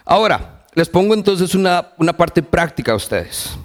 Ahora, 0.03 0.63
les 0.75 0.89
pongo 0.89 1.15
entonces 1.15 1.55
una, 1.55 1.87
una 1.97 2.13
parte 2.13 2.43
práctica 2.43 2.91
a 2.91 2.95
ustedes. 2.95 3.57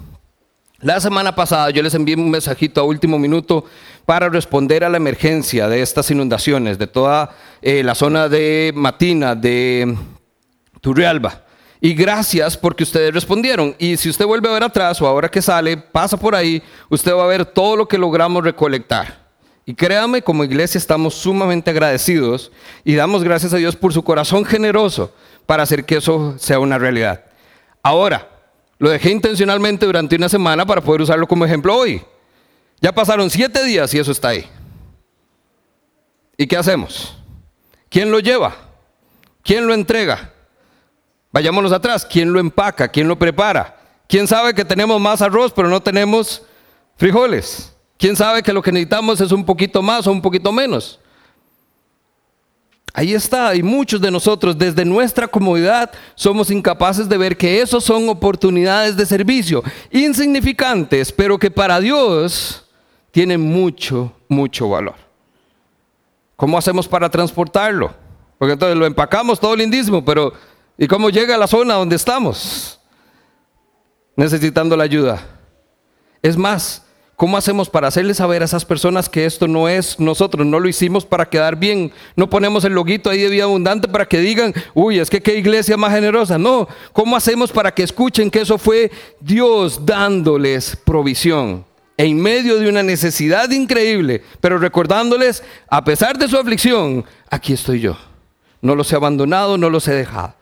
La 0.81 0.99
semana 0.99 1.35
pasada 1.35 1.69
yo 1.69 1.83
les 1.83 1.93
envié 1.93 2.15
un 2.15 2.31
mensajito 2.31 2.81
a 2.81 2.83
último 2.83 3.19
minuto 3.19 3.65
para 4.07 4.29
responder 4.29 4.83
a 4.83 4.89
la 4.89 4.97
emergencia 4.97 5.67
de 5.67 5.83
estas 5.83 6.09
inundaciones 6.09 6.79
de 6.79 6.87
toda 6.87 7.35
eh, 7.61 7.83
la 7.83 7.93
zona 7.93 8.27
de 8.27 8.71
Matina, 8.73 9.35
de 9.35 9.95
Turrialba. 10.81 11.43
Y 11.79 11.93
gracias 11.93 12.57
porque 12.57 12.81
ustedes 12.81 13.13
respondieron. 13.13 13.75
Y 13.77 13.95
si 13.97 14.09
usted 14.09 14.25
vuelve 14.25 14.49
a 14.49 14.53
ver 14.53 14.63
atrás 14.63 14.99
o 15.03 15.07
ahora 15.07 15.29
que 15.29 15.43
sale, 15.43 15.77
pasa 15.77 16.17
por 16.17 16.33
ahí, 16.33 16.63
usted 16.89 17.13
va 17.13 17.25
a 17.25 17.27
ver 17.27 17.45
todo 17.45 17.75
lo 17.75 17.87
que 17.87 17.99
logramos 17.99 18.43
recolectar. 18.43 19.21
Y 19.67 19.75
créame, 19.75 20.23
como 20.23 20.43
iglesia 20.43 20.79
estamos 20.79 21.13
sumamente 21.13 21.69
agradecidos 21.69 22.51
y 22.83 22.95
damos 22.95 23.23
gracias 23.23 23.53
a 23.53 23.57
Dios 23.57 23.75
por 23.75 23.93
su 23.93 24.03
corazón 24.03 24.45
generoso 24.45 25.13
para 25.45 25.61
hacer 25.61 25.85
que 25.85 25.97
eso 25.97 26.35
sea 26.39 26.57
una 26.57 26.79
realidad. 26.79 27.25
Ahora, 27.83 28.27
lo 28.81 28.89
dejé 28.89 29.11
intencionalmente 29.11 29.85
durante 29.85 30.15
una 30.15 30.27
semana 30.27 30.65
para 30.65 30.81
poder 30.81 31.03
usarlo 31.03 31.27
como 31.27 31.45
ejemplo 31.45 31.75
hoy. 31.75 32.01
Ya 32.81 32.91
pasaron 32.91 33.29
siete 33.29 33.63
días 33.63 33.93
y 33.93 33.99
eso 33.99 34.11
está 34.11 34.29
ahí. 34.29 34.49
¿Y 36.35 36.47
qué 36.47 36.57
hacemos? 36.57 37.15
¿Quién 37.89 38.09
lo 38.09 38.19
lleva? 38.19 38.55
¿Quién 39.43 39.67
lo 39.67 39.75
entrega? 39.75 40.33
Vayámonos 41.31 41.71
atrás. 41.71 42.07
¿Quién 42.09 42.33
lo 42.33 42.39
empaca? 42.39 42.87
¿Quién 42.87 43.07
lo 43.07 43.19
prepara? 43.19 43.77
¿Quién 44.07 44.27
sabe 44.27 44.55
que 44.55 44.65
tenemos 44.65 44.99
más 44.99 45.21
arroz 45.21 45.53
pero 45.55 45.69
no 45.69 45.79
tenemos 45.79 46.41
frijoles? 46.97 47.75
¿Quién 47.99 48.15
sabe 48.15 48.41
que 48.41 48.51
lo 48.51 48.63
que 48.63 48.71
necesitamos 48.71 49.21
es 49.21 49.31
un 49.31 49.45
poquito 49.45 49.83
más 49.83 50.07
o 50.07 50.11
un 50.11 50.23
poquito 50.23 50.51
menos? 50.51 50.99
Ahí 52.93 53.13
está, 53.13 53.55
y 53.55 53.63
muchos 53.63 54.01
de 54.01 54.11
nosotros 54.11 54.57
desde 54.57 54.83
nuestra 54.83 55.27
comodidad 55.27 55.91
somos 56.13 56.51
incapaces 56.51 57.07
de 57.07 57.17
ver 57.17 57.37
que 57.37 57.61
esos 57.61 57.85
son 57.85 58.09
oportunidades 58.09 58.97
de 58.97 59.05
servicio 59.05 59.63
insignificantes, 59.91 61.11
pero 61.11 61.39
que 61.39 61.49
para 61.49 61.79
Dios 61.79 62.65
tienen 63.11 63.39
mucho, 63.39 64.11
mucho 64.27 64.67
valor. 64.67 64.95
¿Cómo 66.35 66.57
hacemos 66.57 66.87
para 66.87 67.09
transportarlo? 67.09 67.93
Porque 68.37 68.53
entonces 68.53 68.77
lo 68.77 68.85
empacamos 68.85 69.39
todo 69.39 69.55
lindísimo, 69.55 70.03
pero 70.03 70.33
¿y 70.77 70.87
cómo 70.87 71.09
llega 71.09 71.35
a 71.35 71.37
la 71.37 71.47
zona 71.47 71.75
donde 71.75 71.95
estamos? 71.95 72.79
Necesitando 74.17 74.75
la 74.75 74.83
ayuda. 74.83 75.21
Es 76.21 76.35
más, 76.35 76.83
¿cómo 77.21 77.37
hacemos 77.37 77.69
para 77.69 77.87
hacerles 77.87 78.17
saber 78.17 78.41
a 78.41 78.45
esas 78.45 78.65
personas 78.65 79.07
que 79.07 79.27
esto 79.27 79.47
no 79.47 79.69
es 79.69 79.99
nosotros? 79.99 80.43
No 80.43 80.59
lo 80.59 80.67
hicimos 80.67 81.05
para 81.05 81.29
quedar 81.29 81.55
bien. 81.55 81.91
No 82.15 82.27
ponemos 82.27 82.65
el 82.65 82.73
loguito 82.73 83.11
ahí 83.11 83.21
de 83.21 83.29
vida 83.29 83.43
abundante 83.43 83.87
para 83.87 84.07
que 84.07 84.17
digan, 84.17 84.55
uy, 84.73 84.97
es 84.97 85.07
que 85.07 85.21
qué 85.21 85.37
iglesia 85.37 85.77
más 85.77 85.93
generosa. 85.93 86.39
No, 86.39 86.67
¿cómo 86.93 87.15
hacemos 87.15 87.51
para 87.51 87.75
que 87.75 87.83
escuchen 87.83 88.31
que 88.31 88.41
eso 88.41 88.57
fue 88.57 88.89
Dios 89.19 89.85
dándoles 89.85 90.75
provisión? 90.75 91.63
En 91.95 92.19
medio 92.19 92.57
de 92.57 92.67
una 92.67 92.81
necesidad 92.81 93.51
increíble, 93.51 94.23
pero 94.39 94.57
recordándoles, 94.57 95.43
a 95.69 95.83
pesar 95.83 96.17
de 96.17 96.27
su 96.27 96.39
aflicción, 96.39 97.05
aquí 97.29 97.53
estoy 97.53 97.81
yo. 97.81 97.99
No 98.63 98.73
los 98.73 98.91
he 98.91 98.95
abandonado, 98.95 99.59
no 99.59 99.69
los 99.69 99.87
he 99.87 99.93
dejado. 99.93 100.33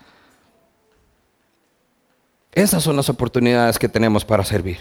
Esas 2.54 2.82
son 2.82 2.96
las 2.96 3.10
oportunidades 3.10 3.78
que 3.78 3.90
tenemos 3.90 4.24
para 4.24 4.46
servir. 4.46 4.78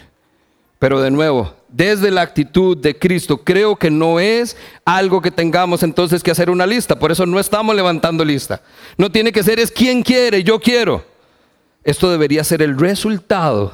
Pero 0.79 1.01
de 1.01 1.11
nuevo, 1.11 1.55
desde 1.68 2.11
la 2.11 2.22
actitud 2.22 2.76
de 2.76 2.99
Cristo, 2.99 3.39
creo 3.39 3.76
que 3.76 3.91
no 3.91 4.20
es 4.20 4.57
algo 4.85 5.20
que 5.20 5.31
tengamos 5.31 5.83
entonces 5.83 6.22
que 6.22 6.31
hacer 6.31 6.51
una 6.51 6.66
lista. 6.66 6.99
Por 6.99 7.11
eso 7.11 7.26
no 7.26 7.41
estamos 7.41 7.74
levantando 7.74 8.24
lista. 8.24 8.62
No 8.97 9.11
tiene 9.11 9.33
que 9.33 9.43
ser 9.43 9.59
es 9.59 9.72
quien 9.72 10.03
quiere, 10.03 10.45
yo 10.45 10.61
quiero. 10.61 11.05
Esto 11.83 12.11
debería 12.11 12.45
ser 12.45 12.62
el 12.62 12.79
resultado 12.79 13.72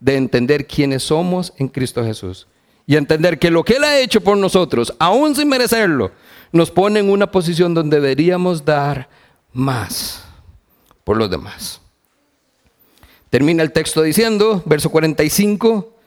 de 0.00 0.16
entender 0.16 0.66
quiénes 0.66 1.02
somos 1.02 1.52
en 1.58 1.68
Cristo 1.68 2.02
Jesús. 2.04 2.46
Y 2.86 2.96
entender 2.96 3.38
que 3.38 3.50
lo 3.50 3.62
que 3.62 3.74
Él 3.74 3.84
ha 3.84 3.98
hecho 3.98 4.20
por 4.20 4.36
nosotros, 4.36 4.94
aún 4.98 5.36
sin 5.36 5.48
merecerlo, 5.48 6.10
nos 6.52 6.70
pone 6.70 7.00
en 7.00 7.10
una 7.10 7.30
posición 7.30 7.74
donde 7.74 8.00
deberíamos 8.00 8.64
dar 8.64 9.08
más 9.52 10.24
por 11.04 11.16
los 11.16 11.30
demás. 11.30 11.80
Termina 13.28 13.62
el 13.62 13.72
texto 13.72 14.02
diciendo, 14.02 14.62
verso 14.64 14.90
45, 14.90 15.99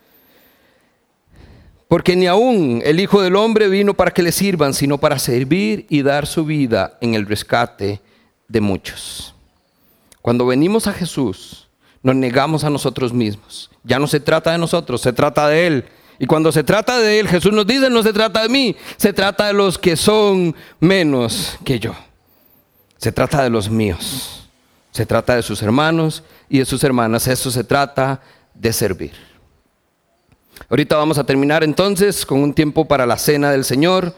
porque 1.94 2.16
ni 2.16 2.26
aún 2.26 2.82
el 2.84 3.00
Hijo 3.00 3.22
del 3.22 3.36
Hombre 3.36 3.70
vino 3.70 3.94
para 3.94 4.10
que 4.10 4.24
le 4.24 4.32
sirvan, 4.32 4.74
sino 4.74 4.98
para 4.98 5.20
servir 5.20 5.86
y 5.90 6.02
dar 6.02 6.26
su 6.26 6.44
vida 6.44 6.98
en 7.02 7.14
el 7.14 7.28
rescate 7.28 8.02
de 8.48 8.62
muchos. 8.62 9.36
Cuando 10.20 10.48
venimos 10.48 10.88
a 10.88 10.94
Jesús, 10.94 11.68
nos 12.02 12.16
negamos 12.16 12.64
a 12.64 12.72
nosotros 12.72 13.14
mismos. 13.14 13.70
Ya 13.84 14.00
no 14.00 14.08
se 14.08 14.20
trata 14.20 14.52
de 14.54 14.58
nosotros, 14.58 15.02
se 15.02 15.14
trata 15.14 15.48
de 15.48 15.68
Él. 15.68 15.86
Y 16.18 16.26
cuando 16.26 16.52
se 16.52 16.64
trata 16.64 16.98
de 16.98 17.20
Él, 17.20 17.28
Jesús 17.28 17.54
nos 17.54 17.68
dice, 17.68 17.92
no 17.92 18.02
se 18.02 18.12
trata 18.12 18.42
de 18.42 18.50
mí, 18.50 18.76
se 18.98 19.14
trata 19.14 19.46
de 19.46 19.54
los 19.54 19.78
que 19.78 19.96
son 19.96 20.56
menos 20.80 21.60
que 21.64 21.80
yo. 21.80 21.94
Se 22.98 23.12
trata 23.12 23.44
de 23.44 23.52
los 23.52 23.70
míos. 23.70 24.50
Se 24.90 25.06
trata 25.06 25.36
de 25.36 25.44
sus 25.44 25.62
hermanos 25.62 26.24
y 26.50 26.58
de 26.58 26.66
sus 26.66 26.84
hermanas. 26.84 27.28
Eso 27.28 27.52
se 27.52 27.64
trata 27.64 28.20
de 28.56 28.74
servir. 28.74 29.33
Ahorita 30.70 30.96
vamos 30.96 31.18
a 31.18 31.24
terminar 31.24 31.64
entonces 31.64 32.26
con 32.26 32.40
un 32.42 32.54
tiempo 32.54 32.86
para 32.86 33.06
la 33.06 33.18
cena 33.18 33.52
del 33.52 33.64
Señor. 33.64 34.16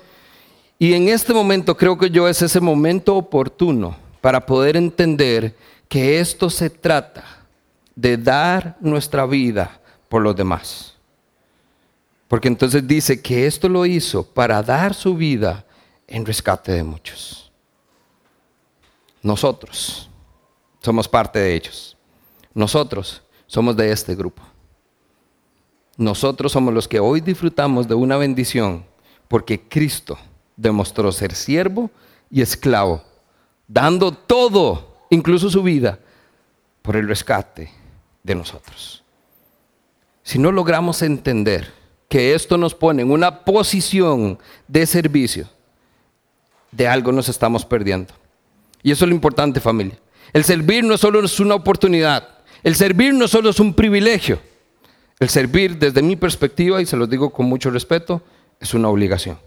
Y 0.77 0.93
en 0.93 1.09
este 1.09 1.33
momento 1.33 1.75
creo 1.75 1.97
que 1.97 2.09
yo 2.09 2.27
es 2.27 2.41
ese 2.41 2.59
momento 2.59 3.15
oportuno 3.15 3.95
para 4.21 4.45
poder 4.45 4.77
entender 4.77 5.55
que 5.87 6.19
esto 6.19 6.49
se 6.49 6.69
trata 6.69 7.23
de 7.95 8.17
dar 8.17 8.75
nuestra 8.79 9.25
vida 9.25 9.79
por 10.09 10.21
los 10.21 10.35
demás. 10.35 10.95
Porque 12.27 12.47
entonces 12.47 12.85
dice 12.87 13.21
que 13.21 13.45
esto 13.45 13.69
lo 13.69 13.85
hizo 13.85 14.25
para 14.25 14.61
dar 14.61 14.93
su 14.93 15.15
vida 15.15 15.65
en 16.07 16.25
rescate 16.25 16.71
de 16.71 16.83
muchos. 16.83 17.51
Nosotros 19.21 20.09
somos 20.81 21.07
parte 21.07 21.39
de 21.39 21.55
ellos. 21.55 21.97
Nosotros 22.53 23.21
somos 23.47 23.75
de 23.75 23.91
este 23.91 24.15
grupo. 24.15 24.41
Nosotros 25.97 26.51
somos 26.51 26.73
los 26.73 26.87
que 26.87 26.99
hoy 26.99 27.21
disfrutamos 27.21 27.87
de 27.87 27.95
una 27.95 28.17
bendición 28.17 28.85
porque 29.27 29.61
Cristo 29.61 30.17
demostró 30.55 31.11
ser 31.11 31.33
siervo 31.33 31.89
y 32.29 32.41
esclavo, 32.41 33.03
dando 33.67 34.11
todo, 34.11 34.97
incluso 35.09 35.49
su 35.49 35.63
vida, 35.63 35.99
por 36.81 36.95
el 36.95 37.07
rescate 37.07 37.71
de 38.23 38.35
nosotros. 38.35 39.03
Si 40.23 40.39
no 40.39 40.51
logramos 40.51 41.01
entender 41.01 41.71
que 42.09 42.33
esto 42.33 42.57
nos 42.57 42.75
pone 42.75 43.01
en 43.01 43.11
una 43.11 43.43
posición 43.43 44.39
de 44.67 44.85
servicio, 44.85 45.47
de 46.71 46.87
algo 46.87 47.11
nos 47.11 47.29
estamos 47.29 47.65
perdiendo. 47.65 48.13
Y 48.83 48.91
eso 48.91 49.05
es 49.05 49.09
lo 49.09 49.15
importante, 49.15 49.59
familia. 49.59 49.97
El 50.33 50.43
servir 50.43 50.83
no 50.83 50.97
solo 50.97 51.23
es 51.23 51.39
una 51.39 51.55
oportunidad, 51.55 52.27
el 52.63 52.75
servir 52.75 53.13
no 53.13 53.27
solo 53.27 53.49
es 53.49 53.59
un 53.59 53.73
privilegio, 53.73 54.39
el 55.19 55.29
servir 55.29 55.77
desde 55.77 56.01
mi 56.01 56.15
perspectiva, 56.15 56.81
y 56.81 56.85
se 56.85 56.97
lo 56.97 57.07
digo 57.07 57.31
con 57.31 57.45
mucho 57.45 57.69
respeto, 57.69 58.21
es 58.59 58.73
una 58.73 58.89
obligación. 58.89 59.39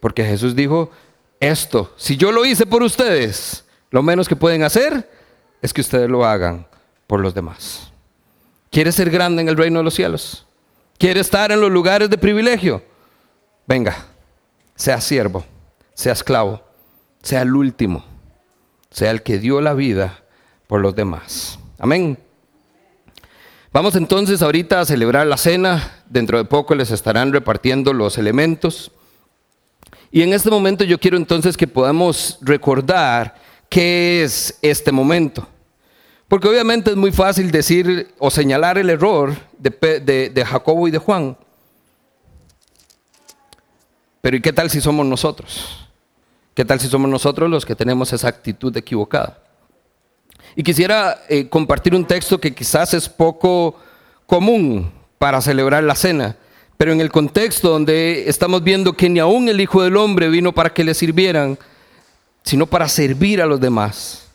Porque 0.00 0.24
Jesús 0.24 0.54
dijo, 0.54 0.90
esto, 1.40 1.92
si 1.96 2.16
yo 2.16 2.32
lo 2.32 2.44
hice 2.44 2.66
por 2.66 2.82
ustedes, 2.82 3.64
lo 3.90 4.02
menos 4.02 4.28
que 4.28 4.36
pueden 4.36 4.62
hacer 4.62 5.08
es 5.62 5.72
que 5.72 5.80
ustedes 5.80 6.08
lo 6.08 6.24
hagan 6.24 6.66
por 7.06 7.20
los 7.20 7.34
demás. 7.34 7.92
¿Quieres 8.70 8.94
ser 8.94 9.10
grande 9.10 9.42
en 9.42 9.48
el 9.48 9.56
reino 9.56 9.78
de 9.78 9.84
los 9.84 9.94
cielos? 9.94 10.46
¿Quieres 10.98 11.22
estar 11.22 11.52
en 11.52 11.60
los 11.60 11.70
lugares 11.70 12.10
de 12.10 12.18
privilegio? 12.18 12.82
Venga, 13.66 14.06
sea 14.74 15.00
siervo, 15.00 15.44
sea 15.94 16.12
esclavo, 16.12 16.62
sea 17.22 17.42
el 17.42 17.54
último 17.54 18.04
sea 18.94 19.10
el 19.10 19.22
que 19.22 19.38
dio 19.38 19.60
la 19.60 19.74
vida 19.74 20.22
por 20.68 20.80
los 20.80 20.94
demás. 20.94 21.58
Amén. 21.78 22.16
Vamos 23.74 23.96
entonces 23.96 24.40
ahorita 24.40 24.78
a 24.78 24.84
celebrar 24.84 25.26
la 25.26 25.36
cena. 25.36 26.04
Dentro 26.08 26.38
de 26.38 26.44
poco 26.44 26.76
les 26.76 26.92
estarán 26.92 27.32
repartiendo 27.32 27.92
los 27.92 28.18
elementos. 28.18 28.92
Y 30.12 30.22
en 30.22 30.32
este 30.32 30.48
momento 30.48 30.84
yo 30.84 31.00
quiero 31.00 31.16
entonces 31.16 31.56
que 31.56 31.66
podamos 31.66 32.38
recordar 32.40 33.34
qué 33.68 34.22
es 34.22 34.56
este 34.62 34.92
momento. 34.92 35.48
Porque 36.28 36.46
obviamente 36.46 36.92
es 36.92 36.96
muy 36.96 37.10
fácil 37.10 37.50
decir 37.50 38.14
o 38.20 38.30
señalar 38.30 38.78
el 38.78 38.90
error 38.90 39.34
de, 39.58 40.30
de 40.32 40.44
Jacobo 40.44 40.86
y 40.86 40.92
de 40.92 40.98
Juan. 40.98 41.36
Pero 44.20 44.36
¿y 44.36 44.40
qué 44.40 44.52
tal 44.52 44.70
si 44.70 44.80
somos 44.80 45.04
nosotros? 45.04 45.88
¿Qué 46.54 46.64
tal 46.64 46.78
si 46.78 46.86
somos 46.86 47.10
nosotros 47.10 47.50
los 47.50 47.66
que 47.66 47.74
tenemos 47.74 48.12
esa 48.12 48.28
actitud 48.28 48.76
equivocada? 48.76 49.43
Y 50.56 50.62
quisiera 50.62 51.22
eh, 51.28 51.48
compartir 51.48 51.94
un 51.94 52.04
texto 52.04 52.40
que 52.40 52.54
quizás 52.54 52.94
es 52.94 53.08
poco 53.08 53.76
común 54.26 54.90
para 55.18 55.40
celebrar 55.40 55.82
la 55.82 55.94
cena, 55.94 56.36
pero 56.76 56.92
en 56.92 57.00
el 57.00 57.10
contexto 57.10 57.70
donde 57.70 58.28
estamos 58.28 58.62
viendo 58.62 58.92
que 58.92 59.08
ni 59.08 59.18
aún 59.18 59.48
el 59.48 59.60
Hijo 59.60 59.82
del 59.82 59.96
Hombre 59.96 60.28
vino 60.28 60.52
para 60.52 60.70
que 60.70 60.84
le 60.84 60.94
sirvieran, 60.94 61.58
sino 62.42 62.66
para 62.66 62.88
servir 62.88 63.42
a 63.42 63.46
los 63.46 63.60
demás. 63.60 64.28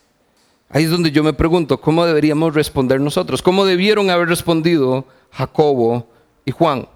Ahí 0.69 0.83
es 0.83 0.91
donde 0.91 1.11
yo 1.11 1.23
me 1.23 1.33
pregunto, 1.33 1.79
¿cómo 1.79 2.05
deberíamos 2.05 2.53
responder 2.53 2.99
nosotros? 2.99 3.41
¿Cómo 3.41 3.65
debieron 3.65 4.09
haber 4.09 4.27
respondido 4.27 5.05
Jacobo 5.31 6.07
y 6.45 6.51
Juan? 6.51 6.87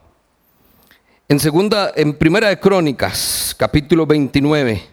En 1.30 1.40
segunda, 1.40 1.92
en 1.96 2.14
Primera 2.14 2.50
de 2.50 2.60
Crónicas, 2.60 3.56
capítulo 3.58 4.06
29, 4.06 4.84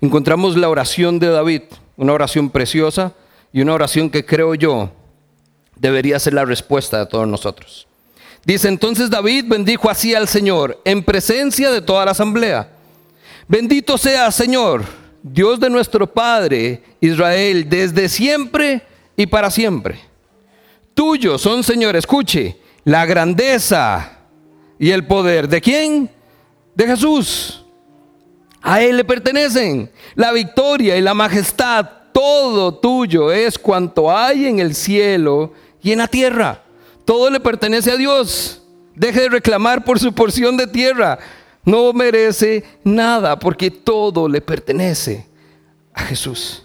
encontramos 0.00 0.56
la 0.56 0.68
oración 0.68 1.18
de 1.18 1.28
David, 1.28 1.62
una 1.96 2.12
oración 2.12 2.50
preciosa 2.50 3.14
y 3.52 3.60
una 3.60 3.74
oración 3.74 4.10
que 4.10 4.24
creo 4.24 4.54
yo 4.54 4.90
debería 5.76 6.18
ser 6.18 6.34
la 6.34 6.44
respuesta 6.44 6.98
de 6.98 7.06
todos 7.06 7.28
nosotros. 7.28 7.86
Dice 8.44 8.68
entonces 8.68 9.10
David 9.10 9.44
bendijo 9.46 9.90
así 9.90 10.14
al 10.14 10.28
Señor 10.28 10.80
en 10.84 11.02
presencia 11.02 11.70
de 11.70 11.80
toda 11.80 12.04
la 12.04 12.10
asamblea. 12.12 12.68
Bendito 13.46 13.98
sea 13.98 14.30
Señor, 14.30 14.84
Dios 15.22 15.60
de 15.60 15.70
nuestro 15.70 16.06
Padre 16.06 16.82
Israel, 17.00 17.68
desde 17.68 18.08
siempre 18.08 18.82
y 19.16 19.26
para 19.26 19.50
siempre. 19.50 20.00
Tuyo 20.94 21.38
son, 21.38 21.62
Señor, 21.62 21.96
escuche, 21.96 22.58
la 22.84 23.06
grandeza 23.06 24.18
y 24.78 24.90
el 24.90 25.06
poder. 25.06 25.48
¿De 25.48 25.60
quién? 25.60 26.10
De 26.74 26.86
Jesús 26.86 27.62
a 28.62 28.80
Él 28.80 28.96
le 28.96 29.04
pertenecen. 29.04 29.90
La 30.14 30.32
victoria 30.32 30.96
y 30.96 31.00
la 31.00 31.14
majestad, 31.14 31.88
todo 32.12 32.74
tuyo 32.74 33.32
es 33.32 33.58
cuanto 33.58 34.14
hay 34.14 34.46
en 34.46 34.58
el 34.58 34.74
cielo 34.74 35.52
y 35.82 35.92
en 35.92 35.98
la 35.98 36.08
tierra. 36.08 36.62
Todo 37.04 37.30
le 37.30 37.40
pertenece 37.40 37.90
a 37.90 37.96
Dios. 37.96 38.62
Deje 38.94 39.22
de 39.22 39.28
reclamar 39.30 39.84
por 39.84 39.98
su 39.98 40.12
porción 40.12 40.56
de 40.56 40.66
tierra. 40.66 41.18
No 41.64 41.92
merece 41.92 42.64
nada 42.84 43.38
porque 43.38 43.70
todo 43.70 44.28
le 44.28 44.40
pertenece 44.40 45.26
a 45.94 46.02
Jesús. 46.02 46.64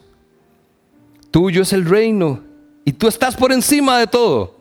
Tuyo 1.31 1.61
es 1.61 1.73
el 1.73 1.85
reino 1.85 2.43
y 2.83 2.91
tú 2.93 3.07
estás 3.07 3.35
por 3.35 3.51
encima 3.51 3.99
de 3.99 4.07
todo. 4.07 4.55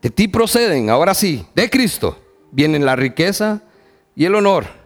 De 0.00 0.10
ti 0.10 0.28
proceden, 0.28 0.90
ahora 0.90 1.12
sí, 1.12 1.44
de 1.54 1.68
Cristo, 1.68 2.16
vienen 2.52 2.84
la 2.84 2.94
riqueza 2.94 3.62
y 4.14 4.24
el 4.24 4.34
honor 4.36 4.78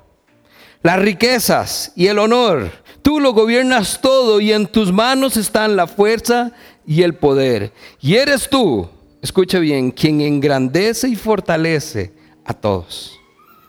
las 0.83 0.99
riquezas 0.99 1.93
y 1.95 2.09
el 2.09 2.19
honor. 2.19 2.71
Tú 3.03 3.21
lo 3.21 3.33
gobiernas 3.33 4.01
todo 4.01 4.41
y 4.41 4.53
en 4.53 4.67
tus 4.67 4.93
manos 4.93 5.37
están 5.37 5.77
la 5.77 5.87
fuerza 5.87 6.53
y 6.87 7.03
el 7.03 7.15
poder. 7.15 7.73
Y 8.01 8.15
eres 8.15 8.49
tú 8.49 8.89
escuche 9.23 9.61
bien, 9.61 9.93
quien 9.93 10.21
engrandece 10.21 11.09
y 11.09 11.17
fortalece 11.17 12.13
a 12.45 12.53
todos. 12.53 13.19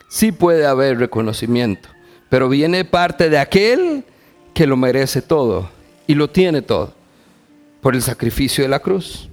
Sí 0.10 0.32
puede 0.32 0.66
haber 0.66 0.98
reconocimiento, 0.98 1.88
pero 2.28 2.50
viene 2.50 2.84
parte 2.84 3.30
de 3.30 3.38
aquel 3.38 4.04
que 4.54 4.68
lo 4.68 4.76
merece 4.76 5.22
todo 5.22 5.70
y 6.08 6.16
lo 6.16 6.30
tiene 6.30 6.62
todo 6.62 6.94
por 7.82 7.96
el 7.96 8.02
sacrificio 8.02 8.64
de 8.64 8.70
la 8.70 8.80
cruz. 8.80 9.30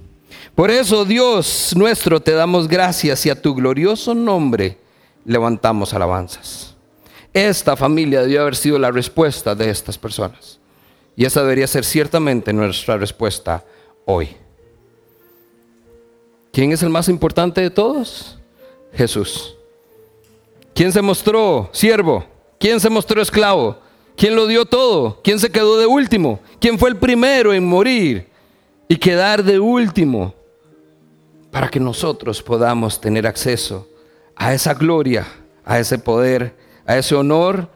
Por 0.55 0.69
eso, 0.69 1.05
Dios 1.05 1.73
nuestro, 1.75 2.21
te 2.21 2.31
damos 2.31 2.67
gracias 2.67 3.25
y 3.25 3.29
a 3.29 3.41
tu 3.41 3.55
glorioso 3.55 4.13
nombre 4.13 4.77
levantamos 5.25 5.93
alabanzas. 5.93 6.70
Esta 7.33 7.75
familia 7.75 8.21
debió 8.21 8.41
haber 8.41 8.55
sido 8.55 8.77
la 8.77 8.91
respuesta 8.91 9.55
de 9.55 9.69
estas 9.69 9.97
personas. 9.97 10.59
Y 11.15 11.25
esa 11.25 11.41
debería 11.41 11.67
ser 11.67 11.85
ciertamente 11.85 12.51
nuestra 12.53 12.97
respuesta 12.97 13.63
hoy. 14.05 14.29
¿Quién 16.51 16.71
es 16.71 16.83
el 16.83 16.89
más 16.89 17.07
importante 17.07 17.61
de 17.61 17.69
todos? 17.69 18.37
Jesús. 18.93 19.55
¿Quién 20.73 20.91
se 20.91 21.01
mostró 21.01 21.69
siervo? 21.71 22.25
¿Quién 22.59 22.79
se 22.79 22.89
mostró 22.89 23.21
esclavo? 23.21 23.79
¿Quién 24.15 24.35
lo 24.35 24.47
dio 24.47 24.65
todo? 24.65 25.19
¿Quién 25.23 25.39
se 25.39 25.49
quedó 25.49 25.77
de 25.77 25.85
último? 25.85 26.39
¿Quién 26.59 26.77
fue 26.77 26.89
el 26.89 26.97
primero 26.97 27.53
en 27.53 27.65
morir 27.65 28.27
y 28.87 28.97
quedar 28.97 29.43
de 29.43 29.59
último? 29.59 30.33
Para 31.49 31.69
que 31.69 31.79
nosotros 31.79 32.41
podamos 32.41 32.99
tener 32.99 33.25
acceso 33.25 33.87
a 34.35 34.53
esa 34.53 34.73
gloria, 34.73 35.25
a 35.65 35.79
ese 35.79 35.97
poder, 35.97 36.55
a 36.85 36.97
ese 36.97 37.15
honor. 37.15 37.69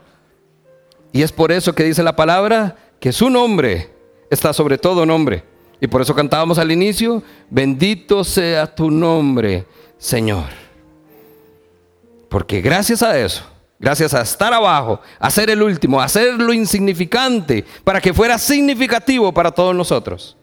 Y 1.11 1.21
es 1.21 1.31
por 1.31 1.51
eso 1.51 1.73
que 1.73 1.83
dice 1.83 2.03
la 2.03 2.15
palabra 2.15 2.75
que 2.99 3.11
su 3.11 3.29
nombre 3.29 3.89
está 4.29 4.53
sobre 4.53 4.77
todo 4.77 5.05
nombre. 5.05 5.43
Y 5.79 5.87
por 5.87 6.01
eso 6.01 6.15
cantábamos 6.15 6.57
al 6.57 6.71
inicio, 6.71 7.21
bendito 7.49 8.23
sea 8.23 8.73
tu 8.73 8.89
nombre, 8.89 9.65
Señor. 9.97 10.45
Porque 12.29 12.61
gracias 12.61 13.03
a 13.03 13.17
eso, 13.19 13.43
gracias 13.79 14.13
a 14.13 14.21
estar 14.21 14.53
abajo, 14.53 14.99
a 15.19 15.29
ser 15.29 15.49
el 15.49 15.61
último, 15.61 16.01
a 16.01 16.07
ser 16.07 16.35
lo 16.35 16.53
insignificante, 16.53 17.65
para 17.83 18.01
que 18.01 18.13
fuera 18.13 18.37
significativo 18.37 19.33
para 19.33 19.51
todos 19.51 19.75
nosotros, 19.75 20.37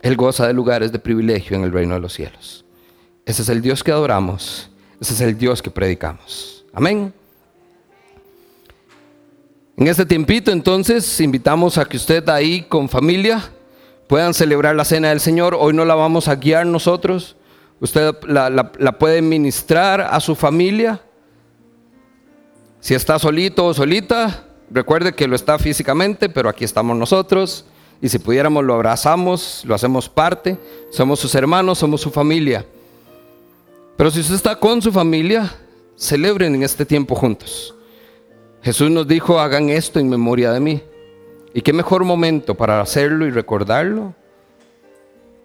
Él 0.00 0.16
goza 0.16 0.46
de 0.46 0.54
lugares 0.54 0.92
de 0.92 0.98
privilegio 0.98 1.56
en 1.56 1.64
el 1.64 1.72
reino 1.72 1.94
de 1.94 2.00
los 2.00 2.12
cielos. 2.12 2.64
Ese 3.24 3.42
es 3.42 3.48
el 3.48 3.62
Dios 3.62 3.84
que 3.84 3.92
adoramos, 3.92 4.70
ese 5.00 5.14
es 5.14 5.20
el 5.20 5.38
Dios 5.38 5.62
que 5.62 5.70
predicamos. 5.70 6.64
Amén. 6.72 7.14
En 9.76 9.88
este 9.88 10.04
tiempito 10.04 10.50
entonces 10.52 11.20
invitamos 11.20 11.78
a 11.78 11.84
que 11.86 11.96
usted 11.96 12.28
ahí 12.28 12.62
con 12.62 12.88
familia 12.88 13.50
puedan 14.06 14.34
celebrar 14.34 14.76
la 14.76 14.84
cena 14.84 15.08
del 15.08 15.20
Señor. 15.20 15.56
Hoy 15.58 15.72
no 15.72 15.84
la 15.84 15.94
vamos 15.94 16.28
a 16.28 16.36
guiar 16.36 16.66
nosotros. 16.66 17.36
Usted 17.80 18.14
la, 18.26 18.98
puede 18.98 19.22
ministrar 19.22 20.02
a 20.02 20.20
su 20.20 20.36
familia. 20.36 21.00
Si 22.80 22.94
está 22.94 23.18
solito 23.18 23.64
o 23.64 23.74
solita, 23.74 24.44
recuerde 24.70 25.14
que 25.14 25.26
lo 25.26 25.34
está 25.34 25.58
físicamente, 25.58 26.28
pero 26.28 26.48
aquí 26.48 26.64
estamos 26.64 26.96
nosotros. 26.96 27.64
Y 28.02 28.08
si 28.08 28.18
pudiéramos 28.18 28.64
lo 28.64 28.74
abrazamos, 28.74 29.62
lo 29.64 29.74
hacemos 29.74 30.08
parte. 30.08 30.58
Somos 30.90 31.18
sus 31.18 31.34
hermanos, 31.34 31.78
somos 31.78 32.00
su 32.02 32.10
familia. 32.10 32.66
Pero 33.96 34.10
si 34.10 34.20
usted 34.20 34.34
está 34.34 34.54
con 34.56 34.82
su 34.82 34.92
familia, 34.92 35.50
celebren 35.96 36.54
en 36.54 36.62
este 36.62 36.84
tiempo 36.84 37.14
juntos. 37.14 37.74
Jesús 38.62 38.90
nos 38.90 39.08
dijo, 39.08 39.40
hagan 39.40 39.68
esto 39.70 39.98
en 39.98 40.08
memoria 40.08 40.52
de 40.52 40.60
mí. 40.60 40.82
¿Y 41.52 41.62
qué 41.62 41.72
mejor 41.72 42.04
momento 42.04 42.54
para 42.54 42.80
hacerlo 42.80 43.26
y 43.26 43.30
recordarlo 43.30 44.14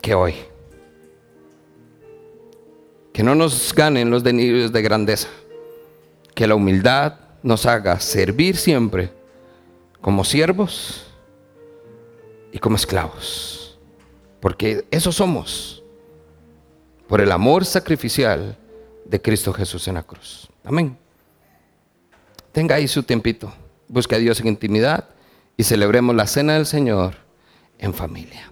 que 0.02 0.14
hoy? 0.14 0.36
Que 3.12 3.24
no 3.24 3.34
nos 3.34 3.74
ganen 3.74 4.12
los 4.12 4.24
delirios 4.24 4.72
de 4.72 4.82
grandeza. 4.84 5.28
Que 6.36 6.46
la 6.46 6.54
humildad 6.54 7.16
nos 7.42 7.66
haga 7.66 8.00
servir 8.00 8.56
siempre 8.56 9.12
como 10.00 10.24
siervos 10.24 11.08
y 12.52 12.60
como 12.60 12.76
esclavos. 12.76 13.80
Porque 14.40 14.86
eso 14.92 15.12
somos. 15.12 15.84
Por 17.08 17.22
el 17.22 17.32
amor 17.32 17.66
sacrificial 17.66 18.58
de 19.06 19.22
Cristo 19.22 19.52
Jesús 19.54 19.88
en 19.88 19.96
la 19.96 20.04
cruz. 20.04 20.48
Amén. 20.64 20.98
Tenga 22.58 22.74
ahí 22.74 22.88
su 22.88 23.04
tiempito. 23.04 23.54
Busque 23.88 24.16
a 24.16 24.18
Dios 24.18 24.40
en 24.40 24.48
intimidad 24.48 25.10
y 25.58 25.64
celebremos 25.64 26.16
la 26.16 26.26
cena 26.26 26.56
del 26.56 26.66
Señor 26.66 27.18
en 27.78 27.94
familia. 27.94 28.52